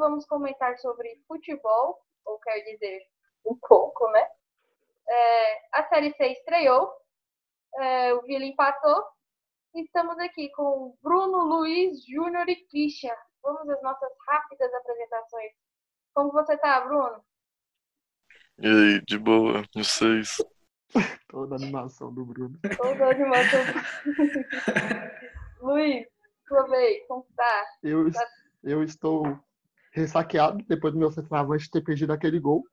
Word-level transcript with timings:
vamos 0.00 0.26
comentar 0.26 0.76
sobre 0.78 1.22
futebol, 1.28 2.00
ou 2.24 2.40
quer 2.40 2.60
dizer, 2.62 3.06
um 3.46 3.56
pouco, 3.56 4.10
né? 4.10 4.26
É, 5.08 5.78
a 5.78 5.88
Série 5.88 6.12
C 6.14 6.26
estreou, 6.28 6.92
é, 7.78 8.14
o 8.14 8.22
Vila 8.22 8.44
empatou. 8.44 9.04
Estamos 9.74 10.18
aqui 10.18 10.50
com 10.52 10.96
Bruno, 11.02 11.44
Luiz, 11.44 12.04
Júnior 12.06 12.48
e 12.48 12.64
Christian. 12.66 13.14
Vamos 13.42 13.68
às 13.68 13.82
nossas 13.82 14.10
rápidas 14.26 14.72
apresentações. 14.74 15.52
Como 16.14 16.32
você 16.32 16.56
tá, 16.56 16.80
Bruno? 16.80 17.22
E 18.58 18.66
aí, 18.66 19.00
de 19.06 19.18
boa, 19.18 19.62
vocês? 19.74 20.38
Toda 21.28 21.54
a 21.54 21.58
animação 21.58 22.12
do 22.12 22.24
Bruno. 22.24 22.58
Toda 22.76 23.06
a 23.06 23.10
animação 23.10 23.60
do 23.64 23.72
Luiz, 25.66 26.06
sua 26.48 26.66
vez, 26.68 27.06
como 27.06 27.24
tá? 27.36 27.66
Eu, 27.82 28.10
eu 28.64 28.82
estou 28.82 29.40
ressaqueado 29.90 30.64
depois 30.68 30.92
do 30.92 30.98
meu 30.98 31.10
centroavante 31.10 31.70
ter 31.70 31.82
perdido 31.82 32.12
aquele 32.12 32.38
gol. 32.38 32.64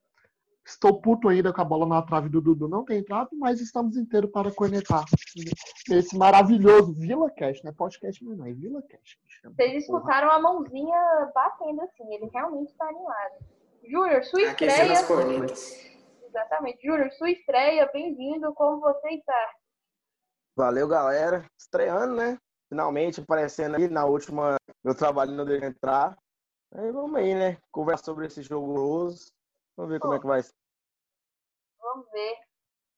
Estou 0.65 0.99
puto 0.99 1.29
ainda 1.29 1.53
com 1.53 1.61
a 1.61 1.65
bola 1.65 1.85
na 1.85 2.01
trave 2.01 2.27
do 2.27 2.41
Dudu 2.41 2.67
não 2.67 2.83
tem 2.83 2.99
entrado, 2.99 3.29
mas 3.33 3.61
estamos 3.61 3.95
inteiros 3.95 4.29
para 4.31 4.51
cornetar 4.51 5.05
esse 5.89 6.17
maravilhoso 6.17 6.93
Vila 6.93 7.31
Cash, 7.31 7.63
não 7.63 7.71
é 7.71 7.73
podcast, 7.73 8.21
mas 8.25 8.37
não 8.37 8.45
é 8.45 8.53
Vila 8.53 8.81
Cash. 8.81 9.17
Vocês 9.45 9.83
escutaram 9.83 10.29
a 10.29 10.39
mãozinha 10.41 11.31
batendo 11.33 11.81
assim, 11.83 12.13
ele 12.13 12.29
realmente 12.33 12.69
está 12.69 12.85
animado. 12.85 13.45
Júnior, 13.89 14.23
sua 14.25 14.41
estreia. 14.41 14.91
As 14.91 15.07
cornetas. 15.07 15.87
Exatamente. 16.27 16.85
Júnior, 16.85 17.09
sua 17.13 17.31
estreia, 17.31 17.89
bem-vindo, 17.93 18.53
como 18.53 18.81
você 18.81 19.09
está? 19.11 19.51
Valeu, 20.57 20.87
galera. 20.87 21.45
Estreando, 21.57 22.15
né? 22.15 22.37
Finalmente 22.67 23.21
aparecendo 23.21 23.77
aí 23.77 23.87
na 23.87 24.03
última. 24.03 24.57
Meu 24.83 24.93
trabalho 24.93 25.31
não 25.31 25.45
deixa 25.45 25.67
entrar. 25.67 26.17
Aí 26.73 26.91
vamos 26.91 27.15
aí, 27.15 27.33
né? 27.33 27.57
Conversar 27.71 28.05
sobre 28.05 28.27
esse 28.27 28.41
jogo 28.43 28.71
horroroso. 28.71 29.31
Vamos 29.75 29.91
ver 29.91 29.99
como 29.99 30.13
é 30.13 30.19
que 30.19 30.27
vai 30.27 30.43
ser. 30.43 30.53
Vamos 31.79 32.05
ver. 32.11 32.35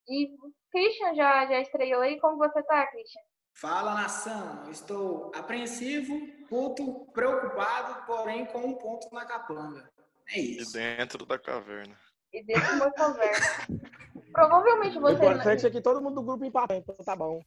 E 0.07 0.35
Christian 0.71 1.13
já, 1.15 1.45
já 1.45 1.59
estreou 1.61 2.01
aí. 2.01 2.19
Como 2.19 2.37
você 2.37 2.63
tá, 2.63 2.87
Christian? 2.87 3.21
Fala, 3.53 3.93
nação. 3.93 4.69
Estou 4.71 5.31
apreensivo, 5.35 6.15
puto, 6.47 7.05
preocupado, 7.13 8.05
porém 8.05 8.45
com 8.45 8.59
um 8.59 8.75
ponto 8.75 9.13
na 9.13 9.25
capanga. 9.25 9.91
É 10.29 10.39
isso. 10.39 10.77
E 10.77 10.79
dentro 10.97 11.25
da 11.25 11.37
caverna. 11.37 11.97
E 12.33 12.43
dentro 12.43 12.65
de 12.67 12.75
uma 12.75 12.91
caverna. 12.91 13.45
Provavelmente 14.31 14.97
O 14.97 15.01
você. 15.01 15.13
importante 15.15 15.65
é 15.65 15.69
que 15.71 15.81
todo 15.81 16.01
mundo 16.01 16.15
do 16.15 16.23
grupo 16.23 16.45
empatou, 16.45 16.77
então 16.77 16.95
tá 16.95 17.15
bom. 17.15 17.41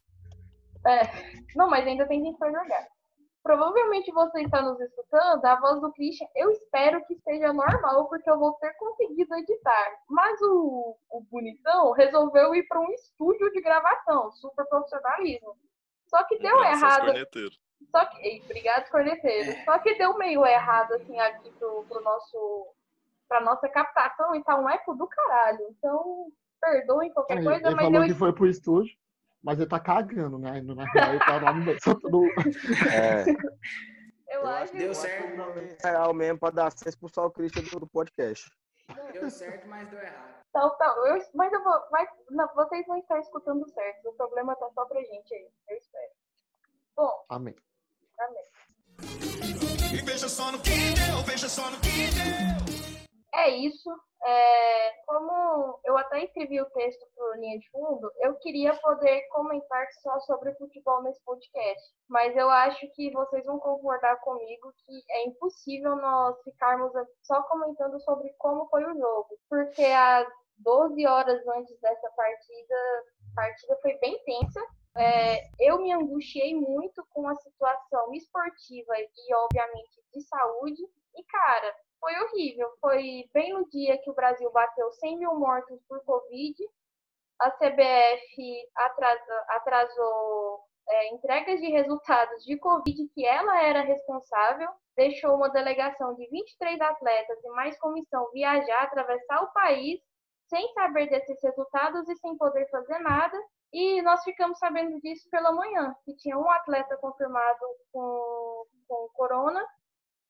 É. 0.87 1.03
Não, 1.55 1.71
mas 1.71 1.87
ainda 1.87 2.07
tem 2.07 2.23
gente 2.25 2.37
pra 2.39 2.51
jogar. 2.51 2.89
Provavelmente 3.43 4.13
você 4.13 4.43
está 4.43 4.63
nos 4.63 4.81
escutando, 4.81 5.45
a 5.45 5.59
voz 5.59 5.81
do 5.81 5.93
Christian, 5.93 6.29
eu 6.37 6.51
espero 6.51 7.05
que 7.07 7.15
esteja 7.15 7.53
normal, 7.53 8.09
porque 8.09 8.31
eu 8.31 8.39
vou 8.39 8.53
ter 8.55 8.73
conseguido 8.75 9.35
editar. 9.35 9.99
Mas 10.09 10.41
o, 10.43 10.97
o 11.11 11.21
bonitão 11.23 11.91
resolveu 11.93 12.55
ir 12.55 12.63
para 12.69 12.81
um 12.81 12.91
estúdio 12.93 13.51
de 13.51 13.61
gravação, 13.61 14.31
super 14.33 14.65
profissionalismo. 14.67 15.57
Só 16.07 16.23
que 16.25 16.39
deu 16.39 16.57
Graças 16.57 16.83
errado. 16.83 17.13
Só 17.91 18.05
que, 18.07 18.23
ei, 18.23 18.43
obrigado, 18.45 18.91
corneteiro. 18.91 19.53
Só 19.65 19.79
que 19.81 19.95
deu 19.97 20.17
meio 20.17 20.47
errado, 20.47 20.93
assim, 20.95 21.19
aqui 21.19 21.51
pro, 21.59 21.85
pro 21.89 22.01
nosso, 22.01 22.67
pra 23.29 23.41
nossa 23.41 23.69
captação 23.69 24.35
e 24.37 24.45
tá 24.45 24.57
um 24.57 24.71
eco 24.71 24.95
do 24.95 25.07
caralho. 25.09 25.67
Então, 25.71 26.31
perdoem 26.61 27.13
qualquer 27.13 27.43
coisa, 27.43 27.67
ele 27.67 27.75
mas 27.75 27.85
falou 27.85 28.03
eu 28.03 28.07
que 28.07 28.15
foi 28.15 28.33
pro 28.33 28.47
estúdio, 28.47 28.97
mas 29.43 29.59
ele 29.59 29.69
tá 29.69 29.81
cagando, 29.81 30.39
né? 30.39 30.61
Na 30.63 30.85
real, 30.93 31.11
ele 31.11 31.19
tá 31.25 31.41
lá 31.41 31.53
no 31.53 31.81
só 31.81 31.95
tudo. 31.95 32.25
É. 32.93 33.25
Eu 34.29 34.41
Eu 34.41 34.47
acho 34.47 34.63
acho 34.65 34.73
Deu 34.73 34.89
que 34.89 34.95
certo. 34.95 35.87
é 35.87 35.91
real 35.91 36.15
mesmo 36.15 36.39
pra 36.39 36.51
dar 36.51 36.69
acesso 36.69 36.99
pro 36.99 37.09
Sal 37.13 37.31
Christian 37.31 37.65
do 37.65 37.81
do 37.81 37.87
podcast. 37.89 38.51
Deu 39.13 39.31
certo, 39.31 39.69
mas 39.69 39.89
deu 39.91 39.99
errado. 40.01 40.33
Então, 40.49 40.77
tá, 40.77 40.87
eu, 41.07 41.25
mas 41.35 41.53
eu 41.53 41.63
vou. 41.65 41.81
Mas, 41.91 42.09
não, 42.31 42.47
vocês 42.55 42.87
vão 42.87 42.99
estar 42.99 43.19
escutando 43.21 43.67
certo. 43.71 44.09
O 44.09 44.13
problema 44.15 44.55
tá 44.57 44.69
só 44.75 44.85
pra 44.87 45.01
gente 45.01 45.35
aí. 45.35 45.49
Eu 45.69 45.77
espero. 45.77 46.13
Bom, 46.97 47.25
Amém. 47.31 47.55
amém. 48.21 48.45
E 49.93 50.03
veja 50.05 50.29
só 50.29 50.53
no 50.53 50.59
que 50.61 50.71
deu, 50.71 51.23
veja 51.27 51.49
só 51.49 51.71
no 51.71 51.79
que 51.81 52.09
deu. 52.13 52.92
É 53.35 53.49
isso. 53.49 53.91
É, 54.25 54.91
como 55.05 55.81
eu 55.85 55.99
até 55.99 56.23
escrevi 56.23 56.61
o 56.61 56.71
texto 56.71 57.05
por 57.17 57.37
linha 57.39 57.59
de 57.59 57.69
fundo, 57.71 58.09
eu 58.21 58.37
queria 58.37 58.73
poder 58.77 59.27
comentar 59.31 59.85
só 60.01 60.21
sobre 60.21 60.55
futebol 60.55 61.03
nesse 61.03 61.21
podcast. 61.25 61.83
Mas 62.09 62.37
eu 62.37 62.49
acho 62.49 62.87
que 62.95 63.11
vocês 63.11 63.45
vão 63.45 63.59
concordar 63.59 64.17
comigo 64.21 64.73
que 64.87 65.03
é 65.11 65.27
impossível 65.27 65.97
nós 65.97 66.41
ficarmos 66.45 66.93
só 67.23 67.43
comentando 67.43 67.99
sobre 68.01 68.33
como 68.39 68.69
foi 68.69 68.85
o 68.85 68.97
jogo. 68.97 69.29
Porque 69.49 69.83
às 69.83 70.29
12 70.59 71.07
horas 71.07 71.47
antes 71.49 71.81
dessa 71.81 72.11
partida, 72.11 72.75
a 73.33 73.35
partida 73.35 73.79
foi 73.83 73.99
bem 73.99 74.23
tensa. 74.25 74.61
É, 74.97 75.49
eu 75.59 75.81
me 75.81 75.93
angustiei 75.93 76.55
muito 76.55 77.05
com 77.11 77.27
a 77.27 77.35
situação 77.37 78.13
esportiva 78.13 78.95
e, 78.99 79.35
obviamente, 79.35 80.03
de 80.15 80.21
saúde. 80.23 80.83
E, 81.17 81.25
cara, 81.25 81.75
foi 82.03 82.13
horrível. 82.21 82.69
Foi 82.81 83.31
bem 83.33 83.53
no 83.55 83.65
dia 83.71 83.97
que 83.99 84.11
o 84.11 84.15
Brasil 84.15 84.51
bateu 84.51 84.91
100 84.91 85.19
mil 85.19 85.37
mortos 85.37 85.81
por 85.89 86.05
Covid. 86.05 86.57
A 87.41 87.51
CBF 87.53 88.69
atrasa- 88.75 89.45
atrasou 89.51 90.61
é, 90.89 91.15
entregas 91.15 91.61
de 91.61 91.69
resultados 91.69 92.45
de 92.45 92.59
Covid 92.59 93.09
que 93.15 93.25
ela 93.25 93.63
era 93.63 93.83
responsável. 93.83 94.69
Deixou 94.97 95.37
uma 95.37 95.49
delegação 95.49 96.15
de 96.17 96.29
23 96.29 96.81
atletas 96.81 97.39
e 97.45 97.49
mais 97.51 97.79
comissão 97.79 98.29
viajar, 98.33 98.83
atravessar 98.83 99.43
o 99.45 99.53
país, 99.53 100.01
sem 100.49 100.73
saber 100.75 101.09
desses 101.09 101.41
resultados 101.41 102.09
e 102.09 102.17
sem 102.17 102.37
poder 102.37 102.69
fazer 102.69 102.99
nada. 102.99 103.41
E 103.73 104.03
nós 104.03 104.23
ficamos 104.25 104.59
sabendo 104.59 105.01
disso 105.01 105.31
pela 105.31 105.53
manhã, 105.53 105.95
que 106.05 106.15
tinha 106.17 106.37
um 106.37 106.51
atleta 106.51 106.97
confirmado 106.99 107.65
com, 107.93 108.65
com 108.89 109.09
corona 109.15 109.65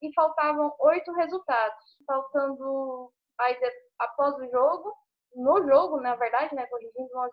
e 0.02 0.12
faltavam 0.14 0.74
oito 0.80 1.12
resultados. 1.12 1.96
Faltando, 2.06 3.12
aí, 3.38 3.58
de- 3.58 3.72
após 3.98 4.34
o 4.36 4.50
jogo, 4.50 4.94
no 5.34 5.62
jogo, 5.66 6.00
na 6.00 6.14
verdade, 6.16 6.54
né, 6.54 6.66
corrigindo, 6.66 7.08
nós, 7.12 7.30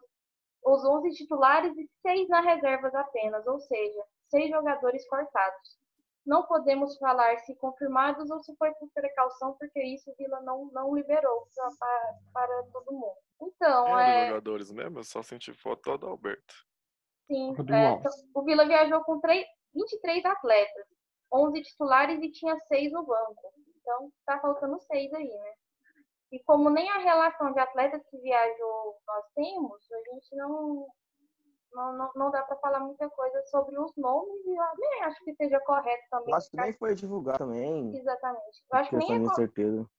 os 0.63 0.85
11 0.85 1.11
titulares 1.13 1.75
e 1.77 1.89
seis 2.01 2.27
na 2.29 2.41
reservas 2.41 2.93
apenas, 2.93 3.45
ou 3.47 3.59
seja, 3.59 4.03
seis 4.29 4.49
jogadores 4.49 5.07
cortados. 5.07 5.79
Não 6.25 6.43
podemos 6.45 6.97
falar 6.97 7.39
se 7.39 7.55
confirmados 7.55 8.29
ou 8.29 8.39
se 8.41 8.55
foi 8.57 8.71
por 8.75 8.89
precaução, 8.93 9.53
porque 9.57 9.81
isso 9.81 10.11
o 10.11 10.15
Vila 10.15 10.41
não, 10.41 10.65
não 10.71 10.93
liberou 10.93 11.47
pra- 11.55 11.71
para, 11.79 12.13
para 12.33 12.63
todo 12.71 12.91
mundo. 12.91 13.17
Então, 13.41 13.87
é, 13.99 14.21
os 14.21 14.27
jogadores 14.27 14.71
mesmo? 14.71 14.99
Eu 14.99 15.03
só 15.03 15.23
senti 15.23 15.53
foto 15.53 15.97
do 15.97 16.07
Alberto. 16.07 16.53
Sim, 17.25 17.55
é, 17.73 17.91
então, 17.93 18.11
o 18.35 18.43
Vila 18.43 18.67
viajou 18.67 19.01
com 19.03 19.19
três, 19.21 19.45
23 19.73 20.25
atletas, 20.25 20.85
11 21.31 21.61
titulares 21.61 22.21
e 22.21 22.31
tinha 22.31 22.57
seis 22.67 22.91
no 22.91 23.03
banco. 23.05 23.53
Então, 23.77 24.11
tá 24.25 24.39
faltando 24.39 24.79
seis 24.81 25.11
aí, 25.13 25.27
né? 25.27 25.53
E 26.31 26.43
como 26.43 26.69
nem 26.69 26.89
a 26.89 26.99
relação 26.99 27.51
de 27.53 27.59
atletas 27.59 28.05
que 28.09 28.17
viajou 28.19 28.95
nós 29.07 29.25
temos, 29.33 29.91
a 29.91 30.13
gente 30.13 30.35
não 30.35 30.87
não, 31.71 31.97
não, 31.97 32.11
não 32.15 32.31
dá 32.31 32.43
para 32.43 32.57
falar 32.57 32.79
muita 32.79 33.07
coisa 33.09 33.41
sobre 33.47 33.77
os 33.77 33.95
nomes 33.95 34.45
e 34.45 34.55
eu 34.55 34.63
nem 34.77 35.03
acho 35.03 35.23
que 35.23 35.35
seja 35.35 35.59
correto 35.59 36.03
também. 36.09 36.31
Eu 36.31 36.37
acho 36.37 36.49
que 36.49 36.57
nem 36.57 36.73
foi 36.73 36.95
divulgado 36.95 37.39
também. 37.39 37.95
Exatamente. 37.95 38.63
Eu 38.71 38.79
acho 38.79 38.89
que 38.89 38.97
nem 38.97 39.25
é, 39.25 39.33
certeza. 39.35 39.89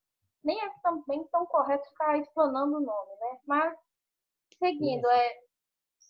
nem 0.43 0.60
é 0.60 0.70
também 0.82 1.25
tão 1.31 1.46
correto 1.46 1.88
ficar 1.88 2.19
explanando 2.19 2.76
o 2.76 2.81
nome, 2.81 3.10
né? 3.20 3.40
Mas, 3.46 3.78
seguindo, 4.58 5.08
é 5.08 5.40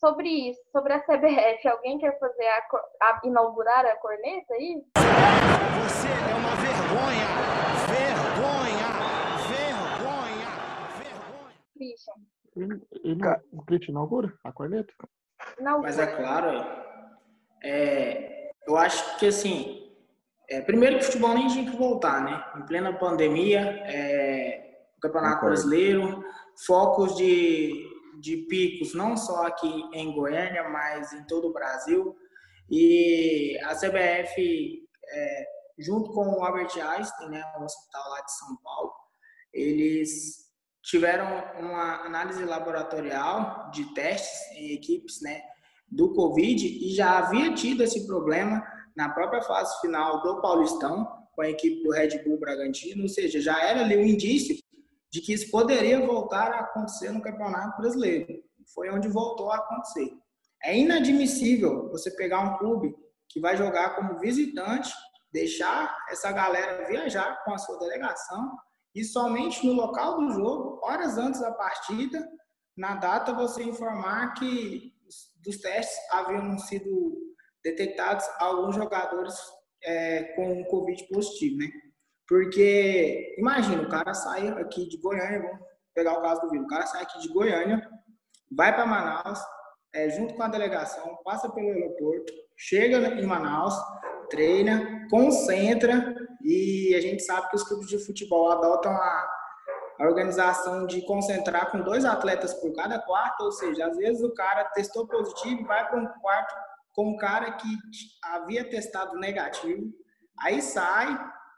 sobre 0.00 0.28
isso, 0.50 0.60
sobre 0.72 0.94
a 0.94 1.00
CBF, 1.00 1.68
alguém 1.68 1.98
quer 1.98 2.18
fazer 2.18 2.46
a, 2.48 2.58
a- 3.02 3.20
inaugurar 3.24 3.84
a 3.84 3.96
corneta 3.96 4.54
aí? 4.54 4.82
Você 4.96 6.08
é 6.08 6.34
uma 6.34 6.56
vergonha, 6.56 7.26
vergonha, 7.86 8.88
vergonha, 9.48 10.48
vergonha. 10.98 11.54
Christian, 11.76 12.14
Ele, 12.56 12.82
ele 13.04 13.20
Ca- 13.20 13.40
o 13.52 13.62
Crit 13.62 13.90
inaugura 13.90 14.32
a 14.42 14.50
corneta? 14.52 14.92
inaugura. 15.58 15.86
Mas 15.88 15.98
é 15.98 16.06
claro, 16.06 16.64
é, 17.62 18.50
eu 18.66 18.76
acho 18.78 19.18
que 19.18 19.26
assim, 19.26 19.92
é, 20.48 20.62
primeiro 20.62 20.96
que 20.96 21.02
o 21.02 21.06
futebol 21.06 21.34
nem 21.34 21.46
tinha 21.48 21.70
que 21.70 21.76
voltar, 21.76 22.24
né? 22.24 22.42
Em 22.56 22.66
plena 22.66 22.92
pandemia, 22.98 23.60
é, 23.84 24.82
o 24.96 25.00
Campeonato. 25.00 25.44
Brasileiro, 25.44 26.24
focos 26.66 27.16
de, 27.16 27.86
de 28.18 28.38
picos, 28.48 28.94
não 28.94 29.16
só 29.16 29.46
aqui 29.46 29.68
em 29.92 30.12
Goiânia, 30.12 30.68
mas 30.68 31.12
em 31.12 31.24
todo 31.26 31.48
o 31.48 31.52
Brasil. 31.52 32.16
E 32.70 33.58
a 33.64 33.74
CBF, 33.74 34.82
é, 35.08 35.44
junto 35.78 36.12
com 36.12 36.26
o 36.28 36.44
Albert 36.44 36.76
Einstein, 36.76 37.30
né, 37.30 37.42
o 37.58 37.64
hospital 37.64 38.10
lá 38.10 38.20
de 38.22 38.32
São 38.32 38.56
Paulo, 38.62 38.92
eles 39.52 40.50
tiveram 40.82 41.26
uma 41.58 42.06
análise 42.06 42.44
laboratorial 42.44 43.70
de 43.70 43.92
testes 43.94 44.56
em 44.56 44.72
equipes, 44.72 45.20
né, 45.20 45.42
do 45.90 46.12
Covid 46.14 46.64
e 46.64 46.94
já 46.94 47.18
havia 47.18 47.52
tido 47.52 47.82
esse 47.82 48.06
problema 48.06 48.62
na 48.96 49.08
própria 49.08 49.42
fase 49.42 49.80
final 49.80 50.22
do 50.22 50.40
Paulistão 50.40 51.06
com 51.34 51.42
a 51.42 51.50
equipe 51.50 51.82
do 51.82 51.90
Red 51.90 52.22
Bull 52.22 52.38
Bragantino, 52.38 53.02
ou 53.02 53.08
seja, 53.08 53.40
já 53.40 53.60
era 53.62 53.80
ali 53.80 53.96
um 53.96 54.04
indício 54.04 54.56
de 55.10 55.20
que 55.20 55.32
isso 55.32 55.50
poderia 55.50 56.04
voltar 56.06 56.52
a 56.52 56.60
acontecer 56.60 57.10
no 57.10 57.22
Campeonato 57.22 57.80
Brasileiro. 57.80 58.42
Foi 58.74 58.90
onde 58.90 59.08
voltou 59.08 59.50
a 59.50 59.56
acontecer. 59.56 60.12
É 60.62 60.76
inadmissível 60.76 61.88
você 61.90 62.10
pegar 62.12 62.40
um 62.40 62.58
clube 62.58 62.94
que 63.28 63.40
vai 63.40 63.56
jogar 63.56 63.96
como 63.96 64.18
visitante, 64.18 64.92
deixar 65.32 65.96
essa 66.10 66.30
galera 66.30 66.86
viajar 66.86 67.42
com 67.44 67.52
a 67.52 67.58
sua 67.58 67.78
delegação 67.78 68.56
e 68.94 69.04
somente 69.04 69.64
no 69.66 69.72
local 69.72 70.18
do 70.18 70.32
jogo, 70.32 70.80
horas 70.84 71.16
antes 71.16 71.40
da 71.40 71.52
partida, 71.52 72.28
na 72.76 72.96
data 72.96 73.32
você 73.32 73.62
informar 73.62 74.34
que 74.34 74.92
dos 75.44 75.58
testes 75.58 75.96
haviam 76.12 76.58
sido 76.58 77.16
detectados 77.62 78.26
alguns 78.38 78.74
jogadores 78.74 79.34
é, 79.82 80.24
com 80.34 80.64
Covid 80.64 81.06
positivo, 81.08 81.58
né? 81.58 81.66
Porque, 82.30 83.34
imagina, 83.36 83.82
o 83.82 83.88
cara 83.88 84.14
sai 84.14 84.46
aqui 84.50 84.88
de 84.88 84.98
Goiânia, 84.98 85.42
vamos 85.42 85.58
pegar 85.92 86.16
o 86.16 86.22
caso 86.22 86.42
do 86.42 86.50
Vila, 86.50 86.62
o 86.62 86.68
cara 86.68 86.86
sai 86.86 87.02
aqui 87.02 87.18
de 87.18 87.28
Goiânia, 87.28 87.82
vai 88.56 88.72
para 88.72 88.86
Manaus, 88.86 89.40
é, 89.92 90.08
junto 90.10 90.34
com 90.34 90.42
a 90.44 90.48
delegação, 90.48 91.18
passa 91.24 91.50
pelo 91.50 91.66
aeroporto, 91.66 92.32
chega 92.56 92.98
em 93.20 93.26
Manaus, 93.26 93.74
treina, 94.28 95.08
concentra 95.10 96.14
e 96.44 96.94
a 96.94 97.00
gente 97.00 97.20
sabe 97.24 97.50
que 97.50 97.56
os 97.56 97.64
clubes 97.64 97.88
de 97.88 97.98
futebol 97.98 98.48
adotam 98.52 98.92
a, 98.92 99.28
a 99.98 100.04
organização 100.06 100.86
de 100.86 101.04
concentrar 101.06 101.72
com 101.72 101.82
dois 101.82 102.04
atletas 102.04 102.54
por 102.54 102.72
cada 102.76 103.00
quarto, 103.00 103.40
ou 103.40 103.50
seja, 103.50 103.88
às 103.88 103.96
vezes 103.96 104.22
o 104.22 104.32
cara 104.34 104.66
testou 104.66 105.04
positivo 105.08 105.62
e 105.62 105.66
vai 105.66 105.84
para 105.88 105.98
um 105.98 106.06
quarto 106.20 106.54
com 106.94 107.08
um 107.08 107.16
cara 107.16 107.50
que 107.50 107.68
havia 108.22 108.70
testado 108.70 109.18
negativo, 109.18 109.92
aí 110.38 110.62
sai, 110.62 111.08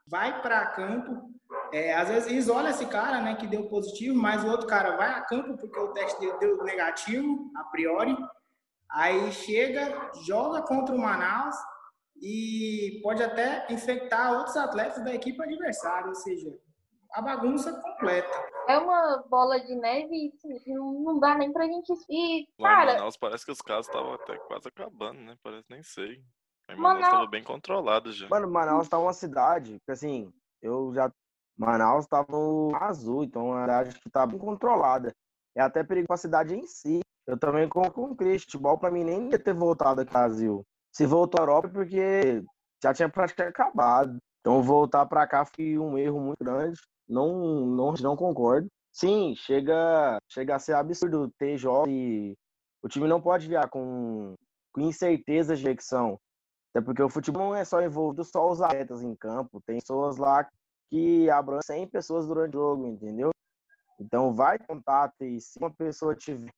vai 0.06 0.40
para 0.42 0.66
campo, 0.66 1.30
é, 1.72 1.94
às 1.94 2.08
vezes 2.08 2.32
isola 2.32 2.70
esse 2.70 2.86
cara, 2.86 3.20
né, 3.20 3.36
que 3.36 3.46
deu 3.46 3.68
positivo, 3.68 4.16
mas 4.16 4.44
o 4.44 4.48
outro 4.48 4.66
cara 4.66 4.96
vai 4.96 5.10
a 5.10 5.22
campo 5.22 5.56
porque 5.56 5.78
o 5.78 5.92
teste 5.92 6.20
dele 6.20 6.38
deu 6.38 6.62
negativo, 6.64 7.50
a 7.56 7.64
priori, 7.64 8.16
aí 8.90 9.32
chega, 9.32 10.10
joga 10.24 10.62
contra 10.62 10.94
o 10.94 10.98
Manaus 10.98 11.56
e 12.20 13.00
pode 13.02 13.22
até 13.22 13.66
infectar 13.70 14.32
outros 14.38 14.56
atletas 14.56 15.02
da 15.02 15.14
equipe 15.14 15.42
adversária, 15.42 16.08
ou 16.08 16.14
seja, 16.14 16.56
a 17.12 17.20
bagunça 17.20 17.72
completa. 17.72 18.52
É 18.68 18.78
uma 18.78 19.24
bola 19.28 19.58
de 19.60 19.74
neve 19.74 20.32
e 20.44 20.74
não 20.74 21.18
dá 21.18 21.36
nem 21.36 21.52
pra 21.52 21.66
gente. 21.66 21.92
E, 22.08 22.46
Lá 22.58 22.72
em 22.72 22.74
cara, 22.74 22.92
Manaus 22.94 23.16
parece 23.16 23.44
que 23.44 23.52
os 23.52 23.60
casos 23.60 23.86
estavam 23.86 24.14
até 24.14 24.36
quase 24.38 24.68
acabando, 24.68 25.20
né? 25.20 25.36
Parece, 25.42 25.66
nem 25.68 25.82
sei. 25.82 26.22
Aí 26.74 26.80
Manaus- 26.80 27.10
tava 27.10 27.26
bem 27.26 27.42
controlado 27.42 28.12
já. 28.12 28.28
Mano, 28.28 28.50
Manaus 28.50 28.88
tá 28.88 28.98
uma 28.98 29.12
cidade 29.12 29.78
que, 29.84 29.92
assim, 29.92 30.32
eu 30.60 30.92
já. 30.94 31.10
Manaus 31.56 32.06
tava 32.06 32.26
no 32.30 32.70
azul, 32.74 33.24
então 33.24 33.48
é 33.48 33.52
uma 33.52 33.60
cidade 33.62 34.00
que 34.00 34.10
tá 34.10 34.26
bem 34.26 34.38
controlada. 34.38 35.12
É 35.54 35.60
até 35.60 35.84
perigo 35.84 36.08
pra 36.08 36.16
cidade 36.16 36.54
em 36.54 36.66
si. 36.66 37.00
Eu 37.26 37.38
também 37.38 37.68
concordo 37.68 37.92
com 37.94 38.04
o 38.12 38.16
Cris. 38.16 38.42
Futebol 38.42 38.78
pra 38.78 38.90
mim 38.90 39.04
nem 39.04 39.30
ia 39.30 39.38
ter 39.38 39.52
voltado 39.54 40.00
aqui 40.00 40.12
no 40.12 40.18
Brasil. 40.18 40.62
Se 40.92 41.06
voltou 41.06 41.40
à 41.40 41.42
Europa 41.42 41.68
é 41.68 41.70
porque 41.70 42.44
já 42.82 42.92
tinha 42.94 43.08
praticamente 43.08 43.54
acabado. 43.54 44.16
Então 44.40 44.62
voltar 44.62 45.06
pra 45.06 45.26
cá 45.26 45.44
foi 45.44 45.78
um 45.78 45.96
erro 45.98 46.20
muito 46.20 46.42
grande. 46.42 46.80
Não, 47.08 47.66
não, 47.66 47.92
não 48.00 48.16
concordo. 48.16 48.66
Sim, 48.92 49.34
chega, 49.36 50.18
chega 50.28 50.56
a 50.56 50.58
ser 50.58 50.74
absurdo 50.74 51.30
ter 51.38 51.56
jogos 51.56 51.88
e 51.90 52.34
o 52.82 52.88
time 52.88 53.06
não 53.06 53.20
pode 53.20 53.46
viajar 53.46 53.68
com, 53.68 54.34
com 54.72 54.80
incertezas 54.80 55.58
de 55.60 55.66
eleição. 55.66 56.18
Até 56.74 56.80
porque 56.84 57.02
o 57.02 57.08
futebol 57.10 57.48
não 57.48 57.54
é 57.54 57.64
só 57.64 57.82
envolvido 57.82 58.24
só 58.24 58.50
os 58.50 58.62
atletas 58.62 59.02
em 59.02 59.14
campo, 59.14 59.60
tem 59.66 59.78
pessoas 59.78 60.16
lá 60.16 60.48
que 60.88 61.28
abrangem 61.28 61.62
100 61.62 61.86
pessoas 61.88 62.26
durante 62.26 62.56
o 62.56 62.60
jogo, 62.60 62.86
entendeu? 62.86 63.30
Então 64.00 64.32
vai 64.32 64.58
contato 64.58 65.22
e 65.22 65.38
se 65.40 65.58
uma 65.58 65.70
pessoa 65.70 66.16
tiver 66.16 66.50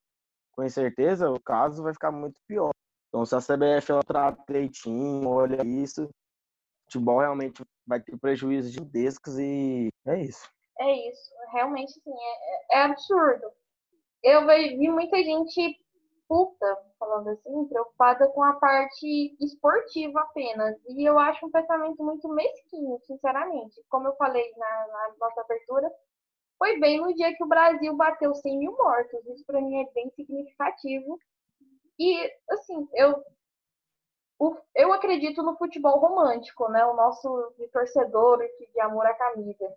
com 0.52 0.62
incerteza, 0.62 1.28
o 1.28 1.40
caso 1.40 1.82
vai 1.82 1.92
ficar 1.92 2.12
muito 2.12 2.40
pior. 2.46 2.70
Então 3.08 3.26
se 3.26 3.34
a 3.34 3.38
CBF 3.38 3.90
ela 3.90 4.02
trata 4.04 4.40
direitinho, 4.46 5.28
olha 5.28 5.64
isso, 5.64 6.04
o 6.04 6.10
futebol 6.84 7.18
realmente 7.18 7.62
vai 7.84 8.00
ter 8.00 8.16
prejuízos 8.16 8.70
gigantescos 8.70 9.36
e 9.38 9.88
é 10.06 10.20
isso. 10.20 10.48
é 10.78 11.08
isso. 11.10 11.30
Realmente, 11.52 11.90
assim, 11.90 12.12
é, 12.70 12.78
é 12.78 12.82
absurdo. 12.82 13.50
Eu 14.22 14.46
vi 14.46 14.88
muita 14.88 15.16
gente 15.18 15.83
falando 16.98 17.28
assim, 17.28 17.66
preocupada 17.68 18.26
com 18.28 18.42
a 18.42 18.54
parte 18.54 19.36
esportiva 19.40 20.20
apenas. 20.20 20.76
E 20.88 21.08
eu 21.08 21.18
acho 21.18 21.46
um 21.46 21.50
pensamento 21.50 22.02
muito 22.02 22.28
mesquinho, 22.28 22.98
sinceramente. 23.06 23.82
Como 23.88 24.08
eu 24.08 24.16
falei 24.16 24.52
na, 24.56 24.86
na 24.88 25.14
nossa 25.20 25.40
abertura, 25.40 25.90
foi 26.58 26.78
bem 26.80 27.00
no 27.00 27.14
dia 27.14 27.34
que 27.36 27.44
o 27.44 27.48
Brasil 27.48 27.94
bateu 27.96 28.34
100 28.34 28.58
mil 28.58 28.72
mortos. 28.72 29.24
Isso 29.26 29.44
para 29.46 29.60
mim 29.60 29.80
é 29.80 29.90
bem 29.92 30.10
significativo. 30.10 31.18
E, 31.98 32.32
assim, 32.50 32.88
eu, 32.94 33.22
eu 34.74 34.92
acredito 34.92 35.42
no 35.42 35.56
futebol 35.56 35.98
romântico, 35.98 36.68
né? 36.68 36.84
O 36.86 36.94
nosso 36.94 37.54
de 37.58 37.68
torcedor, 37.68 38.38
de 38.72 38.80
amor 38.80 39.06
à 39.06 39.14
camisa. 39.14 39.72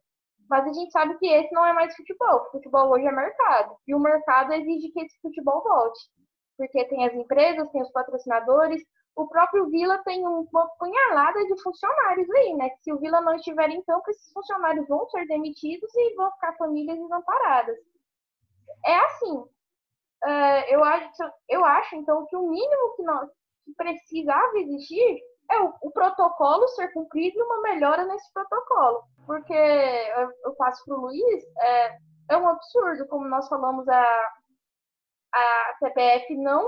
Mas 0.49 0.65
a 0.65 0.73
gente 0.73 0.91
sabe 0.91 1.17
que 1.17 1.27
esse 1.27 1.53
não 1.53 1.65
é 1.65 1.73
mais 1.73 1.95
futebol. 1.95 2.41
O 2.41 2.51
futebol 2.51 2.89
hoje 2.89 3.05
é 3.05 3.11
mercado. 3.11 3.75
E 3.85 3.93
o 3.93 3.99
mercado 3.99 4.53
exige 4.53 4.89
que 4.89 5.01
esse 5.01 5.19
futebol 5.21 5.61
volte. 5.61 5.99
Porque 6.57 6.85
tem 6.85 7.05
as 7.05 7.13
empresas, 7.13 7.69
tem 7.71 7.81
os 7.81 7.91
patrocinadores. 7.91 8.81
O 9.15 9.27
próprio 9.27 9.67
Vila 9.69 9.97
tem 10.03 10.27
um- 10.27 10.47
uma 10.51 10.67
punhalada 10.79 11.45
de 11.45 11.61
funcionários 11.63 12.29
aí, 12.31 12.53
né? 12.55 12.69
Que 12.69 12.83
se 12.83 12.93
o 12.93 12.99
Vila 12.99 13.21
não 13.21 13.35
estiver 13.35 13.69
em 13.69 13.83
campo, 13.83 14.09
esses 14.09 14.31
funcionários 14.33 14.87
vão 14.87 15.07
ser 15.09 15.25
demitidos 15.27 15.93
e 15.95 16.15
vão 16.15 16.31
ficar 16.33 16.55
famílias 16.57 16.97
desamparadas. 16.97 17.77
É 18.85 18.95
assim. 19.05 19.45
É, 20.23 20.75
eu, 20.75 20.83
acho, 20.83 21.09
eu 21.49 21.63
acho, 21.65 21.95
então, 21.95 22.25
que 22.27 22.35
o 22.35 22.49
mínimo 22.49 22.95
que, 22.95 23.03
nós, 23.03 23.29
que 23.65 23.73
precisava 23.75 24.57
existir 24.57 25.19
é 25.51 25.59
o, 25.61 25.73
o 25.81 25.91
protocolo 25.91 26.67
ser 26.69 26.91
cumprido 26.93 27.37
e 27.37 27.43
uma 27.43 27.61
melhora 27.61 28.05
nesse 28.05 28.31
protocolo. 28.33 29.03
Porque 29.25 29.53
eu, 29.53 30.29
eu 30.45 30.55
passo 30.55 30.83
para 30.85 30.95
o 30.95 31.01
Luiz, 31.01 31.43
é, 31.59 31.97
é 32.31 32.37
um 32.37 32.47
absurdo, 32.47 33.07
como 33.07 33.27
nós 33.27 33.47
falamos, 33.47 33.87
a, 33.87 34.29
a 35.33 35.73
CBF 35.79 36.35
não 36.37 36.67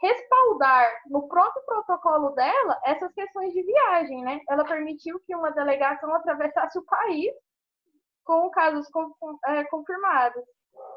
respaldar 0.00 0.90
no 1.08 1.26
próprio 1.28 1.62
protocolo 1.64 2.30
dela 2.30 2.78
essas 2.84 3.12
questões 3.14 3.52
de 3.52 3.62
viagem, 3.62 4.22
né? 4.22 4.40
Ela 4.48 4.64
permitiu 4.64 5.18
que 5.26 5.34
uma 5.34 5.50
delegação 5.50 6.14
atravessasse 6.14 6.78
o 6.78 6.84
país 6.84 7.32
com 8.24 8.50
casos 8.50 8.86
é, 9.46 9.64
confirmados. 9.64 10.42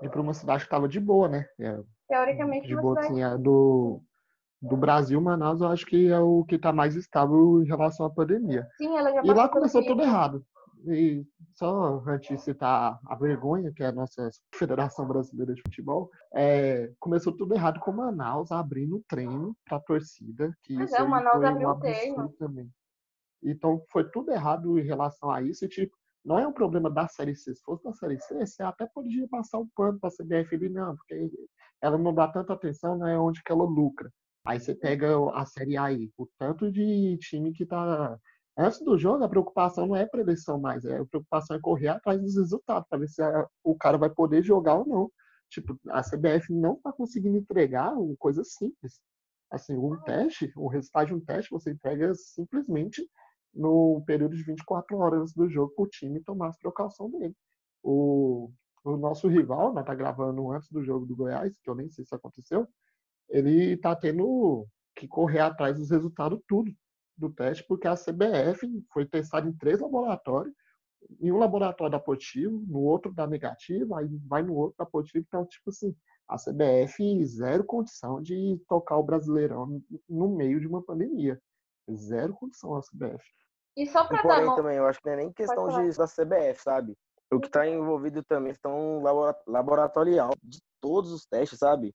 E 0.02 0.10
para 0.10 0.22
uma 0.22 0.34
cidade 0.34 0.60
que 0.60 0.66
estava 0.68 0.88
de 0.88 1.00
boa, 1.00 1.28
né? 1.30 1.46
É, 1.60 1.80
Teoricamente, 2.08 2.68
de 2.68 2.76
boa, 2.76 2.96
cidade- 3.02 3.08
assim, 3.14 3.24
é 3.24 3.38
do, 3.38 4.02
do 4.62 4.76
Brasil, 4.78 5.20
Manaus, 5.22 5.62
eu 5.62 5.68
acho 5.68 5.86
que 5.86 6.10
é 6.12 6.20
o 6.20 6.44
que 6.46 6.56
está 6.56 6.74
mais 6.74 6.96
estável 6.96 7.62
em 7.62 7.68
relação 7.68 8.06
à 8.06 8.10
pandemia. 8.10 8.68
sim, 8.78 8.98
ela 8.98 9.12
já 9.14 9.22
E 9.24 9.34
lá 9.34 9.48
começou 9.48 9.86
tudo 9.86 10.02
errado. 10.02 10.44
E 10.86 11.26
só 11.54 12.02
antes 12.08 12.30
de 12.30 12.38
citar 12.44 13.00
a 13.06 13.16
vergonha, 13.16 13.72
que 13.74 13.84
é 13.84 13.88
a 13.88 13.92
nossa 13.92 14.30
Federação 14.54 15.08
Brasileira 15.08 15.54
de 15.54 15.62
Futebol, 15.62 16.10
é, 16.34 16.92
começou 17.00 17.36
tudo 17.36 17.54
errado 17.54 17.80
com 17.80 17.92
Manaus 17.92 18.52
abrindo 18.52 19.04
treino 19.08 19.56
para 19.66 19.78
a 19.78 19.82
torcida, 19.82 20.56
que 20.64 20.76
Pois 20.76 20.90
isso 20.90 21.00
é, 21.00 21.04
o 21.04 21.10
Manaus 21.10 21.44
abriu 21.44 21.68
um 21.68 21.72
o 21.72 21.80
treino. 21.80 22.30
também. 22.38 22.70
Então 23.44 23.84
foi 23.92 24.10
tudo 24.10 24.32
errado 24.32 24.78
em 24.80 24.84
relação 24.84 25.30
a 25.32 25.42
isso. 25.42 25.66
E, 25.66 25.70
tipo, 25.70 25.96
não 26.24 26.38
é 26.38 26.48
um 26.48 26.54
problema 26.54 26.90
da 26.90 27.08
Série 27.08 27.36
C. 27.36 27.56
Se 27.56 27.64
fosse 27.64 27.84
da 27.84 27.94
Série 27.94 28.20
C, 28.20 28.46
você 28.46 28.64
até 28.64 28.86
poderia 28.88 29.28
passar 29.30 29.60
o 29.60 29.68
pano 29.76 30.00
para 30.00 30.10
a 30.10 30.12
CBF 30.12 30.56
ali, 30.56 30.70
não, 30.70 30.96
porque 30.96 31.30
ela 31.82 31.98
não 31.98 32.14
dá 32.14 32.28
tanta 32.28 32.54
atenção, 32.54 32.98
não 32.98 33.08
é 33.08 33.18
onde 33.18 33.42
que 33.42 33.52
ela 33.52 33.64
lucra. 33.64 34.12
Aí 34.46 34.60
você 34.60 34.74
pega 34.74 35.10
a 35.34 35.46
Série 35.46 35.78
A 35.78 35.86
aí, 35.86 36.10
o 36.18 36.28
tanto 36.38 36.72
de 36.72 37.18
time 37.20 37.52
que 37.54 37.66
tá. 37.66 38.18
Antes 38.58 38.80
do 38.82 38.98
jogo, 38.98 39.24
a 39.24 39.30
preocupação 39.30 39.86
não 39.88 39.96
é 39.96 40.06
prevenção 40.06 40.60
mais, 40.60 40.84
é 40.86 40.98
a 40.98 41.06
preocupação 41.06 41.56
é 41.58 41.60
correr 41.62 41.90
atrás 41.90 42.20
dos 42.22 42.36
resultados, 42.36 42.88
para 42.90 43.00
ver 43.00 43.08
se 43.08 43.22
a- 43.22 43.48
o 43.64 43.76
cara 43.76 43.98
vai 43.98 44.10
poder 44.10 44.44
jogar 44.44 44.76
ou 44.76 44.86
não. 44.88 45.12
Tipo, 45.50 45.80
a 45.90 46.02
CBF 46.04 46.52
não 46.54 46.74
está 46.74 46.92
conseguindo 46.92 47.38
entregar 47.38 47.94
uma 47.94 48.16
coisa 48.18 48.44
simples. 48.44 49.00
Assim, 49.52 49.76
um 49.78 49.96
teste, 50.02 50.52
o 50.58 50.68
resultado 50.68 51.08
de 51.08 51.14
um 51.16 51.20
teste, 51.22 51.52
você 51.52 51.72
entrega 51.72 52.14
simplesmente 52.16 53.08
no 53.54 54.04
período 54.06 54.36
de 54.36 54.44
24 54.44 54.98
horas 54.98 55.22
antes 55.22 55.34
do 55.34 55.50
jogo 55.50 55.74
para 55.76 55.84
o 55.86 55.88
time 55.88 56.20
tomar 56.22 56.50
as 56.50 56.58
precauções 56.58 57.12
dele. 57.12 57.36
O, 57.84 58.52
o 58.84 58.98
nosso 58.98 59.28
rival, 59.28 59.74
nós 59.74 59.86
tá 59.86 59.96
gravando 59.96 60.52
antes 60.52 60.70
do 60.70 60.84
jogo 60.84 61.06
do 61.06 61.16
Goiás, 61.16 61.58
que 61.60 61.70
eu 61.70 61.76
nem 61.76 61.90
sei 61.90 62.04
se 62.06 62.14
aconteceu, 62.16 62.68
ele 63.30 63.78
tá 63.78 63.96
tendo 63.96 64.68
que 64.96 65.08
correr 65.08 65.40
atrás 65.40 65.78
dos 65.78 65.92
resultados 65.92 66.40
tudo 66.48 66.72
do 67.18 67.30
teste, 67.30 67.64
porque 67.68 67.88
a 67.88 67.96
CBF 67.96 68.68
foi 68.94 69.06
testada 69.06 69.48
em 69.48 69.54
três 69.54 69.80
laboratórios, 69.80 70.54
em 71.20 71.32
um 71.32 71.38
laboratório 71.38 71.92
dá 71.92 72.00
positivo, 72.00 72.64
no 72.68 72.80
outro 72.80 73.14
dá 73.14 73.26
negativo, 73.28 73.96
aí 73.96 74.08
vai 74.26 74.42
no 74.44 74.56
outro 74.56 74.76
dá 74.78 74.86
positivo. 74.86 75.26
Então, 75.28 75.46
tipo 75.46 75.70
assim, 75.70 75.96
a 76.28 76.36
CBF 76.36 77.26
zero 77.26 77.64
condição 77.64 78.22
de 78.22 78.60
tocar 78.68 78.98
o 78.98 79.04
Brasileirão 79.04 79.82
no 80.10 80.28
meio 80.30 80.60
de 80.60 80.68
uma 80.68 80.82
pandemia. 80.84 81.40
Zero 81.94 82.34
condição 82.34 82.76
a 82.76 82.82
CBF. 82.82 83.24
E 83.78 83.86
só 83.86 84.04
E 84.04 84.08
pra 84.08 84.18
dar 84.18 84.24
porém 84.24 84.44
uma... 84.46 84.56
também, 84.56 84.78
eu 84.78 84.86
acho 84.88 85.00
que 85.00 85.06
não 85.06 85.14
é 85.14 85.18
nem 85.18 85.32
questão 85.32 85.68
de, 85.70 85.98
da 85.98 86.06
CBF, 86.08 86.62
sabe? 86.62 86.98
O 87.32 87.40
que 87.40 87.48
está 87.48 87.68
envolvido 87.68 88.24
também 88.24 88.54
são 88.56 89.02
labora- 89.02 89.40
laboratorial 89.46 90.32
de 90.44 90.60
todos 90.82 91.12
os 91.12 91.26
testes, 91.26 91.60
sabe? 91.60 91.94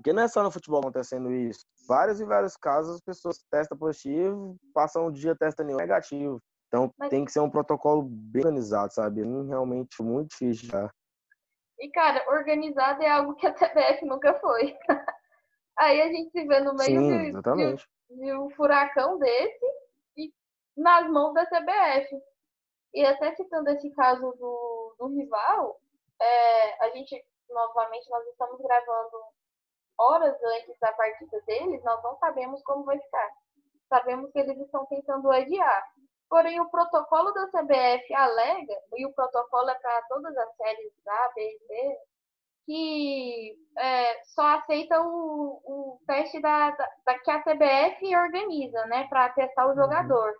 Porque 0.00 0.14
não 0.14 0.22
é 0.22 0.28
só 0.28 0.42
no 0.42 0.50
futebol 0.50 0.80
acontecendo 0.80 1.30
isso. 1.30 1.66
Vários 1.86 2.22
e 2.22 2.24
vários 2.24 2.56
casos 2.56 2.94
as 2.96 3.00
pessoas 3.02 3.44
testam 3.50 3.76
positivo, 3.76 4.56
passam 4.72 5.06
um 5.08 5.12
dia 5.12 5.36
testando 5.36 5.76
negativo. 5.76 6.40
Então 6.68 6.90
Mas- 6.96 7.10
tem 7.10 7.22
que 7.22 7.30
ser 7.30 7.40
um 7.40 7.50
protocolo 7.50 8.02
bem 8.02 8.40
organizado, 8.42 8.94
sabe? 8.94 9.22
Hum, 9.22 9.46
Realmente 9.46 10.02
muito 10.02 10.30
difícil 10.30 10.70
já. 10.70 10.90
E, 11.78 11.90
cara, 11.90 12.24
organizado 12.30 13.02
é 13.02 13.10
algo 13.10 13.34
que 13.34 13.46
a 13.46 13.52
CBF 13.52 14.06
nunca 14.06 14.32
foi. 14.40 14.74
Aí 15.78 16.00
a 16.00 16.08
gente 16.08 16.30
se 16.30 16.46
vê 16.46 16.60
no 16.60 16.74
meio 16.74 17.00
Sim, 17.00 17.32
de, 17.32 17.76
de, 17.76 18.24
de 18.24 18.36
um 18.38 18.48
furacão 18.50 19.18
desse 19.18 19.66
e 20.16 20.32
nas 20.78 21.10
mãos 21.10 21.34
da 21.34 21.44
CBF. 21.44 22.18
E 22.94 23.04
até 23.04 23.34
citando 23.34 23.68
esse 23.68 23.90
caso 23.90 24.20
do, 24.38 24.94
do 24.98 25.08
rival, 25.08 25.78
é, 26.20 26.84
a 26.86 26.90
gente, 26.90 27.22
novamente, 27.50 28.08
nós 28.08 28.26
estamos 28.28 28.58
gravando 28.62 29.16
horas 30.00 30.36
antes 30.42 30.78
da 30.80 30.92
partida 30.92 31.40
deles, 31.46 31.82
nós 31.84 32.02
não 32.02 32.16
sabemos 32.18 32.62
como 32.64 32.84
vai 32.84 32.98
ficar. 32.98 33.30
Sabemos 33.88 34.30
que 34.32 34.38
eles 34.40 34.58
estão 34.58 34.86
tentando 34.86 35.30
adiar. 35.30 35.84
Porém, 36.28 36.60
o 36.60 36.70
protocolo 36.70 37.32
da 37.32 37.48
CBF 37.48 38.14
alega, 38.14 38.74
e 38.96 39.06
o 39.06 39.12
protocolo 39.14 39.70
é 39.70 39.74
para 39.74 40.02
todas 40.08 40.36
as 40.36 40.56
séries 40.56 40.92
A, 41.06 41.32
B 41.34 41.42
e 41.42 41.58
C, 41.66 41.98
que 42.66 43.56
é, 43.78 44.24
só 44.26 44.42
aceita 44.58 45.00
o, 45.02 45.60
o 45.64 46.00
teste 46.06 46.40
da, 46.40 46.70
da, 46.70 46.88
da- 47.06 47.18
que 47.18 47.30
a 47.30 47.42
CBF 47.42 48.16
organiza, 48.16 48.86
né, 48.86 49.08
para 49.08 49.28
testar 49.30 49.66
o 49.68 49.74
jogador. 49.74 50.32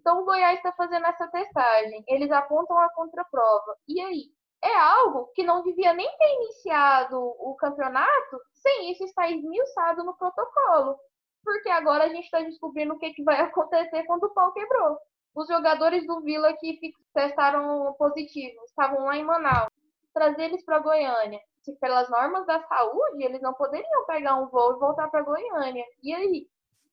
Então, 0.00 0.20
o 0.20 0.24
Goiás 0.24 0.56
está 0.58 0.72
fazendo 0.72 1.06
essa 1.06 1.26
testagem. 1.28 2.04
Eles 2.08 2.30
apontam 2.30 2.78
a 2.78 2.90
contraprova. 2.94 3.76
E 3.88 4.00
aí? 4.00 4.30
É 4.62 4.76
algo 4.76 5.26
que 5.34 5.44
não 5.44 5.62
devia 5.62 5.94
nem 5.94 6.08
ter 6.16 6.34
iniciado 6.34 7.16
o 7.16 7.54
campeonato 7.56 8.40
sem 8.54 8.90
isso 8.92 9.04
estar 9.04 9.30
esmiuçado 9.30 10.02
no 10.04 10.16
protocolo. 10.16 10.98
Porque 11.44 11.68
agora 11.68 12.04
a 12.04 12.08
gente 12.08 12.24
está 12.24 12.40
descobrindo 12.40 12.94
o 12.94 12.98
que, 12.98 13.12
que 13.12 13.22
vai 13.22 13.40
acontecer 13.42 14.04
quando 14.04 14.24
o 14.24 14.34
pau 14.34 14.52
quebrou. 14.52 14.98
Os 15.34 15.46
jogadores 15.46 16.06
do 16.06 16.20
Vila 16.22 16.52
que 16.54 16.78
testaram 17.14 17.94
positivo 17.94 18.60
estavam 18.64 19.04
lá 19.04 19.16
em 19.16 19.24
Manaus. 19.24 19.70
Trazer 20.12 20.44
eles 20.44 20.64
para 20.64 20.80
Goiânia. 20.80 21.40
Se 21.62 21.72
pelas 21.76 22.10
normas 22.10 22.46
da 22.46 22.60
saúde, 22.66 23.22
eles 23.22 23.40
não 23.40 23.54
poderiam 23.54 24.06
pegar 24.06 24.36
um 24.36 24.48
voo 24.48 24.76
e 24.76 24.80
voltar 24.80 25.08
para 25.08 25.22
Goiânia. 25.22 25.84
E 26.02 26.12
aí? 26.12 26.48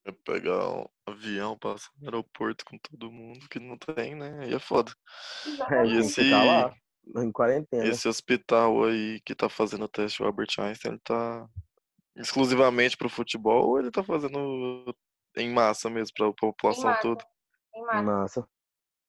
É 0.06 0.12
pegar 0.12 0.70
um 0.70 0.86
avião, 1.08 1.58
passar 1.58 1.90
no 2.00 2.06
aeroporto 2.06 2.64
com 2.66 2.78
todo 2.78 3.12
mundo 3.12 3.50
que 3.50 3.60
não 3.60 3.78
tem, 3.78 4.14
né? 4.14 4.42
Aí 4.42 4.54
é 4.54 4.60
foda. 4.60 4.92
É, 5.46 5.50
Exatamente. 5.50 5.88
E 5.88 5.92
tem 5.92 6.02
que 6.02 6.06
esse, 6.06 6.24
ficar 6.24 6.44
lá, 6.44 6.76
em 7.18 7.32
quarentena. 7.32 7.86
esse 7.86 8.08
hospital 8.08 8.84
aí 8.86 9.20
que 9.22 9.36
tá 9.36 9.48
fazendo 9.50 9.86
o 9.86 9.88
teste, 9.90 10.22
o 10.22 10.26
Albert 10.26 10.50
Einstein, 10.60 10.92
ele 10.94 11.02
tá 11.04 11.48
exclusivamente 12.16 12.96
pro 12.98 13.10
futebol 13.10 13.68
ou 13.70 13.80
ele 13.80 13.92
tá 13.92 14.04
fazendo 14.04 14.96
em 15.36 15.50
massa 15.52 15.90
mesmo, 15.90 16.14
pra 16.16 16.28
Em 16.28 16.34
população 16.34 16.90
massa. 16.90 17.02
toda? 17.02 17.26
Em 17.76 17.82
massa. 17.84 18.04
Massa. 18.04 18.48